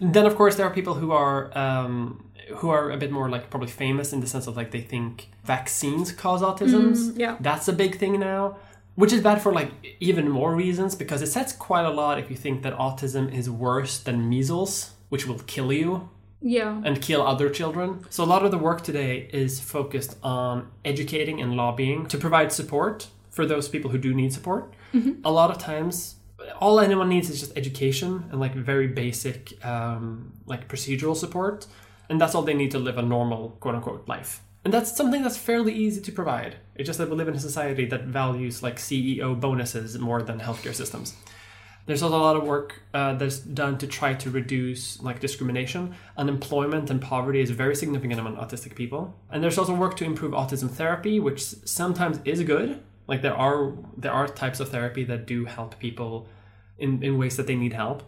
then 0.00 0.26
of 0.26 0.34
course 0.36 0.56
there 0.56 0.66
are 0.66 0.74
people 0.80 0.94
who 0.94 1.10
are 1.12 1.56
um, 1.58 2.24
who 2.58 2.68
are 2.70 2.90
a 2.90 2.96
bit 2.96 3.10
more 3.10 3.28
like 3.28 3.50
probably 3.50 3.68
famous 3.68 4.12
in 4.12 4.20
the 4.20 4.26
sense 4.26 4.46
of 4.46 4.56
like 4.56 4.70
they 4.70 4.80
think 4.80 5.28
vaccines 5.44 6.12
cause 6.12 6.42
autisms. 6.42 7.12
yeah. 7.16 7.36
That's 7.40 7.68
a 7.68 7.72
big 7.72 7.98
thing 7.98 8.20
now. 8.20 8.56
Which 8.96 9.12
is 9.12 9.20
bad 9.20 9.40
for 9.40 9.52
like 9.52 9.70
even 10.00 10.28
more 10.28 10.54
reasons 10.54 10.94
because 10.94 11.22
it 11.22 11.28
sets 11.28 11.52
quite 11.52 11.84
a 11.84 11.90
lot 11.90 12.18
if 12.18 12.30
you 12.30 12.36
think 12.36 12.62
that 12.62 12.76
autism 12.76 13.32
is 13.32 13.48
worse 13.48 13.98
than 13.98 14.28
measles, 14.28 14.92
which 15.10 15.26
will 15.26 15.38
kill 15.40 15.72
you. 15.72 16.08
Yeah. 16.42 16.80
and 16.84 17.00
kill 17.00 17.22
other 17.26 17.48
children. 17.48 18.04
So 18.10 18.22
a 18.22 18.28
lot 18.34 18.44
of 18.44 18.50
the 18.50 18.58
work 18.58 18.84
today 18.84 19.28
is 19.32 19.58
focused 19.58 20.16
on 20.22 20.68
educating 20.84 21.40
and 21.40 21.56
lobbying 21.56 22.06
to 22.06 22.18
provide 22.18 22.52
support 22.52 23.08
for 23.30 23.46
those 23.46 23.68
people 23.68 23.90
who 23.90 23.98
do 23.98 24.14
need 24.14 24.32
support. 24.32 24.72
A 25.24 25.30
lot 25.32 25.50
of 25.50 25.58
times, 25.58 26.16
all 26.60 26.78
anyone 26.78 27.08
needs 27.08 27.30
is 27.30 27.40
just 27.40 27.56
education 27.56 28.26
and 28.30 28.38
like 28.38 28.54
very 28.54 28.86
basic, 28.86 29.38
um, 29.64 30.32
like 30.46 30.68
procedural 30.68 31.16
support, 31.16 31.66
and 32.08 32.20
that's 32.20 32.34
all 32.34 32.42
they 32.42 32.54
need 32.54 32.70
to 32.72 32.78
live 32.78 32.96
a 32.98 33.02
normal 33.02 33.56
quote 33.60 33.74
unquote 33.74 34.06
life. 34.06 34.40
And 34.66 34.74
that's 34.74 34.96
something 34.96 35.22
that's 35.22 35.36
fairly 35.36 35.72
easy 35.72 36.00
to 36.00 36.10
provide. 36.10 36.56
It's 36.74 36.88
just 36.88 36.98
that 36.98 37.08
we 37.08 37.14
live 37.14 37.28
in 37.28 37.34
a 37.34 37.38
society 37.38 37.84
that 37.86 38.02
values 38.02 38.64
like 38.64 38.78
CEO 38.78 39.38
bonuses 39.38 39.96
more 39.96 40.22
than 40.22 40.40
healthcare 40.40 40.74
systems. 40.74 41.14
There's 41.86 42.02
also 42.02 42.16
a 42.16 42.18
lot 42.18 42.34
of 42.34 42.42
work 42.42 42.82
uh, 42.92 43.14
that's 43.14 43.38
done 43.38 43.78
to 43.78 43.86
try 43.86 44.14
to 44.14 44.28
reduce 44.28 45.00
like 45.00 45.20
discrimination. 45.20 45.94
Unemployment 46.16 46.90
and 46.90 47.00
poverty 47.00 47.40
is 47.40 47.50
very 47.52 47.76
significant 47.76 48.18
among 48.18 48.38
autistic 48.38 48.74
people. 48.74 49.14
And 49.30 49.40
there's 49.40 49.56
also 49.56 49.72
work 49.72 49.96
to 49.98 50.04
improve 50.04 50.32
autism 50.32 50.68
therapy, 50.68 51.20
which 51.20 51.42
sometimes 51.42 52.18
is 52.24 52.42
good. 52.42 52.82
Like 53.06 53.22
there 53.22 53.36
are 53.36 53.72
there 53.96 54.10
are 54.10 54.26
types 54.26 54.58
of 54.58 54.70
therapy 54.70 55.04
that 55.04 55.28
do 55.28 55.44
help 55.44 55.78
people 55.78 56.26
in, 56.76 57.04
in 57.04 57.18
ways 57.18 57.36
that 57.36 57.46
they 57.46 57.54
need 57.54 57.72
help. 57.72 58.02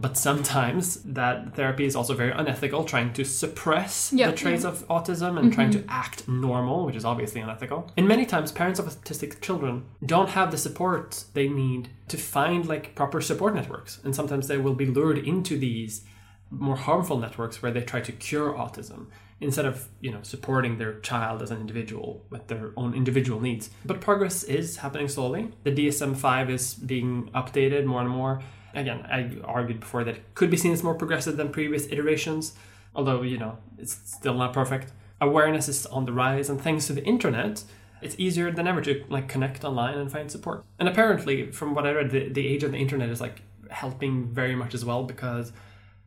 But 0.00 0.16
sometimes 0.16 1.02
that 1.02 1.56
therapy 1.56 1.84
is 1.84 1.96
also 1.96 2.14
very 2.14 2.30
unethical, 2.30 2.84
trying 2.84 3.12
to 3.14 3.24
suppress 3.24 4.12
Yeah, 4.12 4.30
the 4.30 4.36
traits 4.36 4.64
of 4.64 4.86
autism 4.86 5.38
and 5.40 5.52
trying 5.52 5.72
to 5.72 5.78
mm-hmm. 5.78 5.90
act 5.90 6.28
normal, 6.28 6.86
which 6.86 6.94
is 6.94 7.04
obviously 7.04 7.40
unethical. 7.40 7.90
And 7.96 8.06
many 8.06 8.24
times, 8.24 8.52
parents 8.52 8.78
of 8.78 8.86
autistic 8.86 9.40
children 9.40 9.86
don't 10.06 10.28
have 10.30 10.52
the 10.52 10.56
support 10.56 11.24
they 11.34 11.48
need 11.48 11.88
to 12.06 12.16
find 12.16 12.66
like 12.66 12.94
proper 12.94 13.20
support 13.20 13.56
networks, 13.56 13.98
and 14.04 14.14
sometimes 14.14 14.46
they 14.46 14.56
will 14.56 14.74
be 14.74 14.86
lured 14.86 15.18
into 15.18 15.58
these 15.58 16.04
more 16.50 16.76
harmful 16.76 17.18
networks 17.18 17.60
where 17.60 17.72
they 17.72 17.82
try 17.82 18.00
to 18.00 18.12
cure 18.12 18.54
autism 18.54 19.06
instead 19.40 19.66
of 19.66 19.88
you 20.00 20.10
know 20.10 20.20
supporting 20.22 20.78
their 20.78 20.98
child 21.00 21.42
as 21.42 21.50
an 21.50 21.60
individual 21.60 22.24
with 22.30 22.46
their 22.46 22.72
own 22.76 22.94
individual 22.94 23.40
needs. 23.40 23.70
But 23.84 24.00
progress 24.00 24.44
is 24.44 24.76
happening 24.76 25.08
slowly. 25.08 25.50
The 25.64 25.72
dsm-5 25.72 26.50
is 26.50 26.74
being 26.74 27.30
updated 27.34 27.84
more 27.84 28.00
and 28.00 28.10
more 28.10 28.42
again 28.78 29.06
i 29.10 29.30
argued 29.44 29.80
before 29.80 30.04
that 30.04 30.16
it 30.16 30.34
could 30.34 30.50
be 30.50 30.56
seen 30.56 30.72
as 30.72 30.82
more 30.82 30.94
progressive 30.94 31.36
than 31.36 31.50
previous 31.50 31.86
iterations 31.86 32.54
although 32.94 33.22
you 33.22 33.38
know 33.38 33.56
it's 33.78 33.94
still 34.04 34.34
not 34.34 34.52
perfect. 34.52 34.92
Awareness 35.20 35.68
is 35.68 35.86
on 35.86 36.04
the 36.04 36.12
rise 36.12 36.50
and 36.50 36.60
thanks 36.60 36.86
to 36.88 36.92
the 36.92 37.04
internet 37.04 37.64
it's 38.00 38.14
easier 38.18 38.52
than 38.52 38.68
ever 38.68 38.80
to 38.82 39.04
like 39.08 39.28
connect 39.28 39.64
online 39.64 39.98
and 39.98 40.12
find 40.12 40.30
support. 40.30 40.64
And 40.78 40.88
apparently 40.88 41.50
from 41.50 41.74
what 41.74 41.86
i 41.86 41.92
read 41.92 42.10
the, 42.10 42.28
the 42.28 42.46
age 42.46 42.62
of 42.62 42.72
the 42.72 42.78
internet 42.78 43.08
is 43.08 43.20
like 43.20 43.42
helping 43.70 44.28
very 44.28 44.54
much 44.54 44.74
as 44.74 44.84
well 44.84 45.04
because 45.04 45.52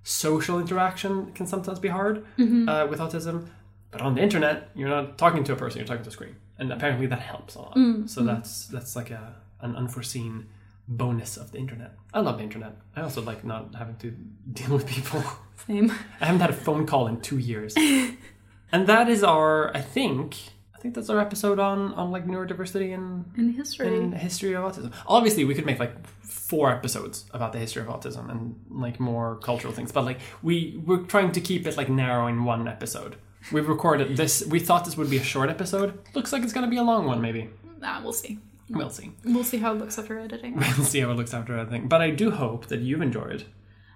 social 0.04 0.60
interaction 0.60 1.32
can 1.34 1.46
sometimes 1.46 1.80
be 1.80 1.90
hard 1.90 2.26
mm-hmm. 2.38 2.68
uh, 2.68 2.88
with 2.88 3.00
autism 3.00 3.46
but 3.92 4.02
on 4.02 4.16
the 4.16 4.22
internet 4.22 4.70
you're 4.74 4.90
not 4.90 5.18
talking 5.18 5.44
to 5.44 5.54
a 5.54 5.56
person 5.56 5.80
you're 5.80 5.88
talking 5.88 6.04
to 6.04 6.10
a 6.10 6.14
screen. 6.14 6.36
And 6.58 6.72
apparently 6.72 7.08
that 7.08 7.20
helps 7.20 7.56
a 7.56 7.60
lot. 7.60 7.76
Mm, 7.76 8.08
so 8.08 8.22
mm. 8.22 8.26
that's 8.28 8.68
that's 8.68 8.96
like 8.96 9.12
a 9.12 9.36
an 9.62 9.76
unforeseen 9.76 10.48
bonus 10.88 11.38
of 11.38 11.52
the 11.52 11.58
internet 11.58 11.92
i 12.14 12.20
love 12.20 12.38
the 12.38 12.44
internet 12.44 12.76
i 12.96 13.02
also 13.02 13.22
like 13.22 13.44
not 13.44 13.74
having 13.76 13.96
to 13.98 14.12
deal 14.54 14.70
with 14.74 14.86
people 14.88 15.24
Same. 15.68 15.92
i 16.20 16.26
haven't 16.26 16.42
had 16.42 16.50
a 16.50 16.54
phone 16.54 16.86
call 16.86 17.08
in 17.08 17.22
two 17.22 17.38
years 17.38 17.76
and 18.72 18.88
that 18.88 19.08
is 19.10 19.24
our 19.24 19.76
i 19.76 19.82
think 19.82 20.36
i 20.76 20.80
think 20.80 20.96
that's 20.96 21.10
our 21.10 21.20
episode 21.20 21.60
on 21.60 21.94
on 21.94 22.12
like 22.12 22.26
neurodiversity 22.28 22.94
and 22.94 23.26
In 23.38 23.54
history. 23.54 23.96
in 23.98 24.12
history 24.14 24.54
of 24.54 24.64
autism. 24.64 24.92
Obviously, 25.08 25.46
we 25.46 25.54
could 25.54 25.66
make 25.66 25.80
like 25.80 25.94
four 26.24 26.72
episodes 26.72 27.26
about 27.34 27.54
the 27.54 27.60
history 27.60 27.84
of 27.84 27.88
autism 27.88 28.30
and 28.32 28.56
like 28.70 29.00
more 29.00 29.38
cultural 29.38 29.72
things, 29.74 29.92
but 29.92 30.04
like 30.06 30.20
we 30.42 30.82
we're 30.86 31.04
trying 31.04 31.32
to 31.34 31.40
keep 31.42 31.68
it 31.68 31.78
like 31.78 31.88
narrow 31.88 32.26
in 32.28 32.44
one 32.44 32.68
episode. 32.68 33.16
We've 33.52 33.70
recorded 33.70 34.18
this. 34.18 34.44
We 34.46 34.60
thought 34.60 34.86
this 34.86 34.98
would 34.98 35.10
be 35.10 35.18
a 35.18 35.24
short 35.24 35.50
episode. 35.52 36.00
Looks 36.16 36.34
like 36.34 36.42
it's 36.44 36.52
going 36.54 36.66
to 36.66 36.70
be 36.70 36.78
a 36.78 36.84
long 36.84 37.06
one, 37.06 37.22
maybe. 37.22 37.50
Nah, 37.80 38.02
we'll 38.02 38.14
see. 38.14 38.40
We'll 38.78 38.90
see. 38.90 39.12
We'll 39.26 39.44
see 39.44 39.58
how 39.58 39.74
it 39.74 39.80
looks 39.80 39.98
after 40.00 40.20
editing. 40.20 40.56
We'll 40.78 40.86
see 40.86 41.00
how 41.02 41.12
it 41.12 41.16
looks 41.16 41.34
after 41.34 41.58
editing. 41.58 41.88
But 41.88 42.02
I 42.02 42.12
do 42.12 42.32
hope 42.32 42.68
that 42.68 42.80
you've 42.82 43.02
enjoyed 43.02 43.46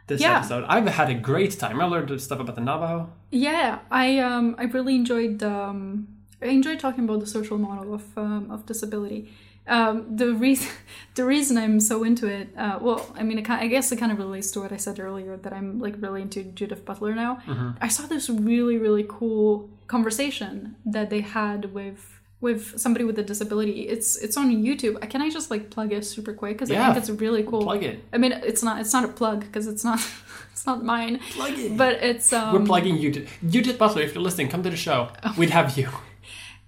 this 0.07 0.21
Yeah. 0.21 0.37
episode. 0.39 0.65
I've 0.67 0.85
had 0.87 1.09
a 1.09 1.15
great 1.15 1.57
time. 1.59 1.79
I 1.81 1.85
learned 1.85 2.19
stuff 2.21 2.39
about 2.39 2.55
the 2.55 2.61
Navajo. 2.61 3.11
Yeah, 3.31 3.79
I 3.91 4.19
um 4.19 4.55
I 4.57 4.63
really 4.63 4.95
enjoyed 4.95 5.41
um 5.43 6.07
I 6.41 6.47
enjoyed 6.47 6.79
talking 6.79 7.03
about 7.05 7.19
the 7.21 7.27
social 7.27 7.57
model 7.57 7.93
of 7.93 8.03
um, 8.17 8.51
of 8.51 8.65
disability. 8.65 9.33
Um, 9.67 10.15
the 10.15 10.31
reason 10.35 10.69
the 11.15 11.25
reason 11.25 11.57
I'm 11.57 11.79
so 11.79 12.03
into 12.03 12.27
it, 12.27 12.49
uh, 12.55 12.77
well, 12.81 13.01
I 13.19 13.23
mean, 13.23 13.39
it, 13.39 13.49
I 13.49 13.65
guess 13.67 13.91
it 13.91 13.95
kind 13.97 14.11
of 14.11 14.19
relates 14.19 14.51
to 14.51 14.59
what 14.61 14.71
I 14.71 14.77
said 14.77 14.99
earlier 14.99 15.37
that 15.37 15.53
I'm 15.53 15.79
like 15.79 15.95
really 15.99 16.21
into 16.21 16.43
Judith 16.43 16.85
Butler 16.85 17.15
now. 17.15 17.39
I 17.81 17.87
saw 17.87 18.05
this 18.05 18.29
really 18.29 18.77
really 18.77 19.05
cool 19.07 19.69
conversation 19.87 20.75
that 20.85 21.09
they 21.09 21.21
had 21.21 21.73
with 21.73 22.14
with 22.41 22.79
somebody 22.79 23.05
with 23.05 23.17
a 23.17 23.23
disability. 23.23 23.87
It's 23.87 24.17
it's 24.17 24.37
on 24.37 24.51
YouTube. 24.63 25.09
Can 25.09 25.21
I 25.21 25.29
just 25.29 25.49
like 25.49 25.69
plug 25.69 25.91
it 25.93 26.05
super 26.05 26.33
quick 26.33 26.53
because 26.53 26.69
I 26.71 26.75
think 26.85 26.97
it's 26.97 27.09
really 27.09 27.43
cool. 27.43 27.63
plug 27.63 27.83
it. 27.83 28.03
I 28.13 28.17
mean, 28.17 28.31
it's 28.31 28.63
not 28.63 28.79
it's 28.79 28.93
not 28.93 29.03
a 29.05 29.07
plug 29.07 29.41
because 29.41 29.67
it's 29.67 29.83
not 29.83 29.99
it's 30.51 30.65
not 30.65 30.83
mine. 30.83 31.19
Plug 31.31 31.57
it. 31.57 31.77
But 31.77 32.03
it's 32.03 32.31
um, 32.33 32.53
We're 32.53 32.65
plugging 32.65 32.97
you. 32.97 33.27
Judith 33.47 33.77
Butler, 33.77 34.01
if 34.01 34.13
you're 34.13 34.23
listening, 34.23 34.49
come 34.49 34.63
to 34.63 34.69
the 34.69 34.77
show. 34.77 35.09
We'd 35.37 35.51
have 35.51 35.77
you. 35.77 35.89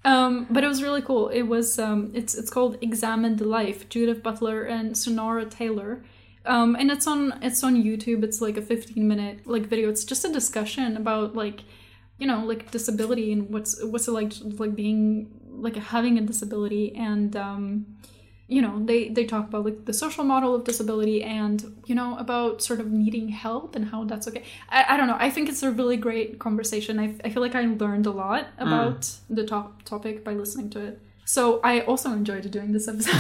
Um, 0.06 0.48
but 0.50 0.64
it 0.64 0.68
was 0.68 0.82
really 0.82 1.02
cool. 1.02 1.28
It 1.28 1.44
was 1.44 1.78
um, 1.80 2.12
it's 2.14 2.34
it's 2.34 2.50
called 2.50 2.78
Examine 2.82 3.36
the 3.36 3.46
Life, 3.46 3.90
Judith 3.90 4.24
Butler 4.24 4.64
and 4.64 4.94
Sunaura 4.94 5.50
Taylor. 5.50 6.04
Um, 6.46 6.76
and 6.76 6.90
it's 6.90 7.08
on 7.08 7.38
it's 7.42 7.62
on 7.64 7.76
YouTube. 7.84 8.24
It's 8.24 8.42
like 8.42 8.56
a 8.56 8.62
15 8.62 9.06
minute 9.06 9.46
like 9.46 9.64
video. 9.64 9.90
It's 9.90 10.06
just 10.06 10.24
a 10.24 10.32
discussion 10.32 10.96
about 10.96 11.36
like 11.36 11.64
you 12.20 12.26
know 12.26 12.46
like 12.46 12.72
disability 12.72 13.34
and 13.34 13.50
what's 13.50 13.84
what's 13.84 14.08
it 14.08 14.12
like 14.12 14.32
like 14.58 14.76
being 14.76 15.30
like 15.66 15.76
having 15.76 16.18
a 16.18 16.22
disability 16.22 16.96
and 16.96 17.36
um, 17.36 17.86
you 18.48 18.62
know 18.62 18.74
they 18.86 19.10
they 19.10 19.26
talk 19.26 19.46
about 19.50 19.66
like 19.66 19.80
the 19.86 19.94
social 19.94 20.24
model 20.24 20.56
of 20.56 20.64
disability 20.64 21.24
and 21.24 21.58
you 21.86 21.96
know 22.00 22.18
about 22.18 22.62
sort 22.62 22.80
of 22.80 22.88
needing 22.92 23.28
help 23.30 23.76
and 23.76 23.84
how 23.92 24.06
that's 24.06 24.26
okay 24.30 24.44
i, 24.70 24.80
I 24.92 24.98
don't 24.98 25.08
know 25.08 25.18
i 25.20 25.30
think 25.30 25.50
it's 25.50 25.64
a 25.64 25.72
really 25.72 25.98
great 25.98 26.40
conversation 26.40 26.98
I, 26.98 27.08
I 27.26 27.30
feel 27.30 27.42
like 27.42 27.56
i 27.56 27.64
learned 27.84 28.06
a 28.06 28.12
lot 28.12 28.48
about 28.58 29.02
the 29.30 29.46
top 29.46 29.84
topic 29.84 30.24
by 30.24 30.32
listening 30.34 30.70
to 30.76 30.80
it 30.88 31.02
so 31.26 31.60
i 31.62 31.82
also 31.82 32.08
enjoyed 32.14 32.50
doing 32.50 32.72
this 32.72 32.88
episode 32.88 33.14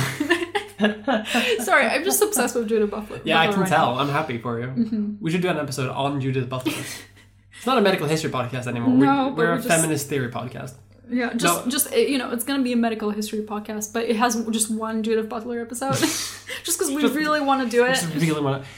sorry 1.63 1.85
i'm 1.87 2.03
just 2.03 2.21
obsessed 2.21 2.55
with 2.55 2.67
judith 2.69 2.91
butler 2.91 3.19
Yeah, 3.25 3.39
I 3.39 3.47
can 3.47 3.59
right 3.61 3.69
tell. 3.69 3.95
now. 3.95 4.01
I'm 4.01 4.09
happy 4.09 4.37
for 4.37 4.59
you. 4.61 5.17
We 5.19 5.31
should 5.31 5.41
do 5.41 5.49
an 5.49 5.57
episode 5.57 5.89
on 5.89 6.21
Judith 6.21 6.47
Butler. 6.49 6.73
it's 7.57 7.65
not 7.65 7.77
a 7.77 7.81
medical 7.81 8.07
history 8.07 8.29
podcast 8.29 8.67
anymore. 8.67 8.89
No, 8.89 9.29
we're, 9.29 9.29
but 9.29 9.37
we're 9.37 9.51
a 9.51 9.55
we 9.55 9.63
just- 9.63 9.67
feminist 9.73 10.07
theory 10.09 10.29
podcast. 10.29 10.75
Yeah 11.09 11.33
just 11.33 11.65
No. 11.65 11.71
just 11.71 11.95
you 11.95 12.17
know 12.17 12.31
it's 12.31 12.43
gonna 12.43 12.63
be 12.63 12.73
a 12.73 12.75
medical 12.77 13.09
history 13.11 13.39
podcast 13.41 13.93
but 13.93 14.03
it 14.05 14.15
has 14.17 14.35
just 14.51 14.69
one 14.69 15.03
judith 15.03 15.29
butler 15.29 15.59
episode 15.61 15.95
just 16.63 16.77
because 16.79 16.89
we 16.91 17.01
Just- 17.01 17.15
really 17.15 17.41
want 17.41 17.63
to 17.63 17.69
do 17.69 17.85
it 17.85 17.95
Just 17.95 18.13
really 18.15 18.41
want 18.41 18.63
to. 18.63 18.69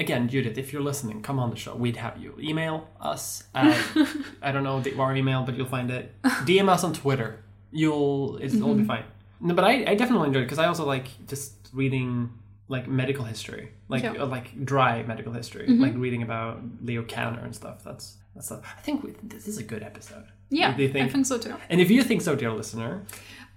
Again, 0.00 0.28
Judith, 0.28 0.58
if 0.58 0.72
you're 0.72 0.82
listening, 0.82 1.22
come 1.22 1.38
on 1.38 1.50
the 1.50 1.56
show. 1.56 1.76
We'd 1.76 1.94
have 1.98 2.18
you. 2.18 2.34
Email 2.40 2.88
us 3.00 3.44
at, 3.54 3.80
I 4.42 4.50
don't 4.50 4.64
know 4.64 4.80
the, 4.80 4.98
our 4.98 5.14
email, 5.14 5.44
but 5.44 5.54
you'll 5.56 5.68
find 5.68 5.88
it. 5.88 6.12
DM 6.24 6.68
us 6.68 6.82
on 6.82 6.94
Twitter. 6.94 7.38
You'll, 7.70 8.40
it'll 8.42 8.70
Mm-hmm. 8.70 8.78
be 8.78 8.84
fine. 8.86 9.04
No, 9.40 9.54
but 9.54 9.64
I, 9.64 9.84
I 9.86 9.94
definitely 9.94 10.26
enjoyed 10.26 10.42
it 10.42 10.46
because 10.46 10.58
I 10.58 10.66
also 10.66 10.84
like 10.84 11.06
just 11.28 11.52
reading 11.72 12.30
like 12.66 12.88
medical 12.88 13.24
history, 13.24 13.70
like 13.88 14.02
Yeah. 14.02 14.14
Mm-hmm. 14.14 14.22
uh, 14.22 14.26
like 14.26 14.64
dry 14.64 15.04
medical 15.04 15.32
history, 15.32 15.68
like 15.68 15.94
reading 15.96 16.22
about 16.22 16.60
Leo 16.82 17.02
Kanner 17.04 17.44
and 17.44 17.54
stuff. 17.54 17.84
That's 17.84 18.16
that's. 18.34 18.46
Stuff. 18.46 18.64
I 18.76 18.80
think 18.80 19.04
we, 19.04 19.14
this 19.22 19.46
is 19.46 19.58
a 19.58 19.62
good 19.62 19.84
episode. 19.84 20.24
Yeah 20.60 20.70
Do 20.76 20.82
you 20.82 20.90
think? 20.94 21.04
i 21.08 21.12
think 21.12 21.26
so 21.26 21.36
too 21.38 21.54
And 21.70 21.80
if 21.80 21.88
you 21.94 22.00
think 22.08 22.20
so, 22.22 22.32
dear 22.40 22.52
listener, 22.60 23.02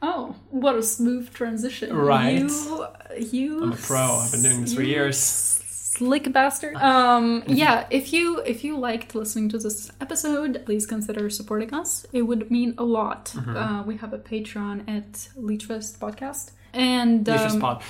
Oh, 0.01 0.35
what 0.63 0.75
a 0.75 0.83
smooth 0.83 1.33
transition. 1.33 1.89
Right. 1.95 2.41
You, 2.41 2.87
you 3.35 3.63
I'm 3.63 3.71
a 3.71 3.75
pro. 3.75 4.03
I've 4.21 4.31
been 4.31 4.43
doing 4.43 4.61
this 4.61 4.73
for 4.75 4.83
years. 4.83 5.17
Slick 5.17 6.31
bastard. 6.31 6.75
Um, 6.75 7.43
yeah, 7.47 7.87
if 7.89 8.13
you 8.13 8.39
if 8.53 8.63
you 8.63 8.77
liked 8.89 9.15
listening 9.15 9.49
to 9.53 9.57
this 9.57 9.89
episode, 9.99 10.51
please 10.67 10.85
consider 10.85 11.23
supporting 11.39 11.73
us. 11.73 12.05
It 12.13 12.21
would 12.29 12.51
mean 12.51 12.75
a 12.77 12.83
lot. 12.83 13.23
Mm-hmm. 13.25 13.57
Uh, 13.57 13.83
we 13.89 13.97
have 13.97 14.13
a 14.13 14.19
Patreon 14.19 14.77
at 14.87 15.11
Leechfest 15.47 15.97
Podcast. 15.97 16.51
And 16.73 17.27
um, 17.29 17.59
pod. 17.59 17.81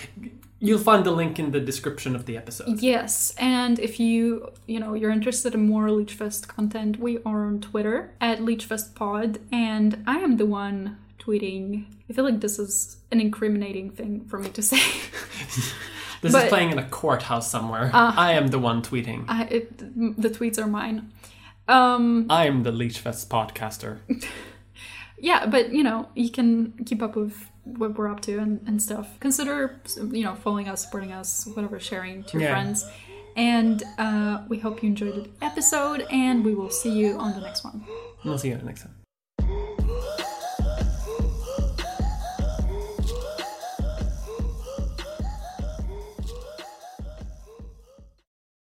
You'll 0.60 0.80
find 0.80 1.06
the 1.06 1.12
link 1.12 1.38
in 1.38 1.52
the 1.52 1.60
description 1.60 2.16
of 2.16 2.26
the 2.26 2.36
episode. 2.36 2.82
Yes, 2.82 3.34
and 3.38 3.78
if 3.80 4.00
you 4.00 4.52
you 4.66 4.80
know 4.80 4.94
you're 4.96 5.12
interested 5.12 5.54
in 5.54 5.68
more 5.68 5.88
Leechfest 5.88 6.48
content, 6.48 7.00
we 7.00 7.20
are 7.26 7.46
on 7.46 7.62
Twitter 7.62 8.12
at 8.20 8.40
LeechfestPod, 8.40 9.40
and 9.52 10.04
I 10.08 10.18
am 10.20 10.38
the 10.38 10.46
one 10.48 10.98
tweeting. 11.20 11.86
I 12.10 12.14
feel 12.14 12.24
like 12.26 12.42
this 12.42 12.58
is 12.58 12.98
an 13.12 13.20
incriminating 13.22 13.92
thing 13.92 14.26
for 14.26 14.40
me 14.40 14.50
to 14.50 14.62
say. 14.62 14.80
This 16.20 16.32
But- 16.32 16.46
is 16.46 16.50
playing 16.50 16.72
in 16.72 16.80
a 16.80 16.90
courthouse 16.90 17.48
somewhere. 17.50 17.92
I 17.94 18.32
am 18.34 18.48
the 18.48 18.58
one 18.58 18.82
tweeting. 18.82 19.26
I, 19.28 19.44
it, 19.44 19.78
the 19.78 20.30
tweets 20.30 20.58
are 20.58 20.66
mine. 20.66 21.12
Um, 21.68 22.26
I 22.28 22.48
am 22.48 22.64
the 22.64 22.72
Leechfest 22.72 23.28
podcaster. 23.28 24.00
yeah, 25.20 25.46
but 25.46 25.72
you 25.72 25.84
know 25.84 26.08
you 26.16 26.32
can 26.32 26.74
keep 26.88 27.04
up 27.04 27.16
with 27.16 27.52
what 27.78 27.98
we're 27.98 28.08
up 28.10 28.22
to 28.22 28.38
and, 28.40 28.62
and 28.68 28.82
stuff. 28.82 29.20
Consider 29.20 29.80
you 30.12 30.24
know 30.24 30.36
following 30.36 30.68
us, 30.70 30.84
supporting 30.86 31.12
us, 31.12 31.46
whatever, 31.54 31.80
sharing 31.80 32.24
to 32.26 32.34
your 32.34 32.42
Yeah. 32.44 32.52
friends. 32.54 32.86
And 33.36 33.84
uh, 34.00 34.44
we 34.50 34.58
hope 34.58 34.82
you 34.82 34.90
enjoyed 34.90 35.14
the 35.16 35.46
episode, 35.46 36.06
and 36.10 36.44
we 36.44 36.56
will 36.56 36.72
see 36.72 36.92
you 36.92 37.18
on 37.20 37.34
the 37.36 37.42
next 37.42 37.64
one. 37.64 37.86
We'll 38.26 38.40
see 38.40 38.50
you 38.50 38.58
next 38.64 38.82
time. 38.82 38.97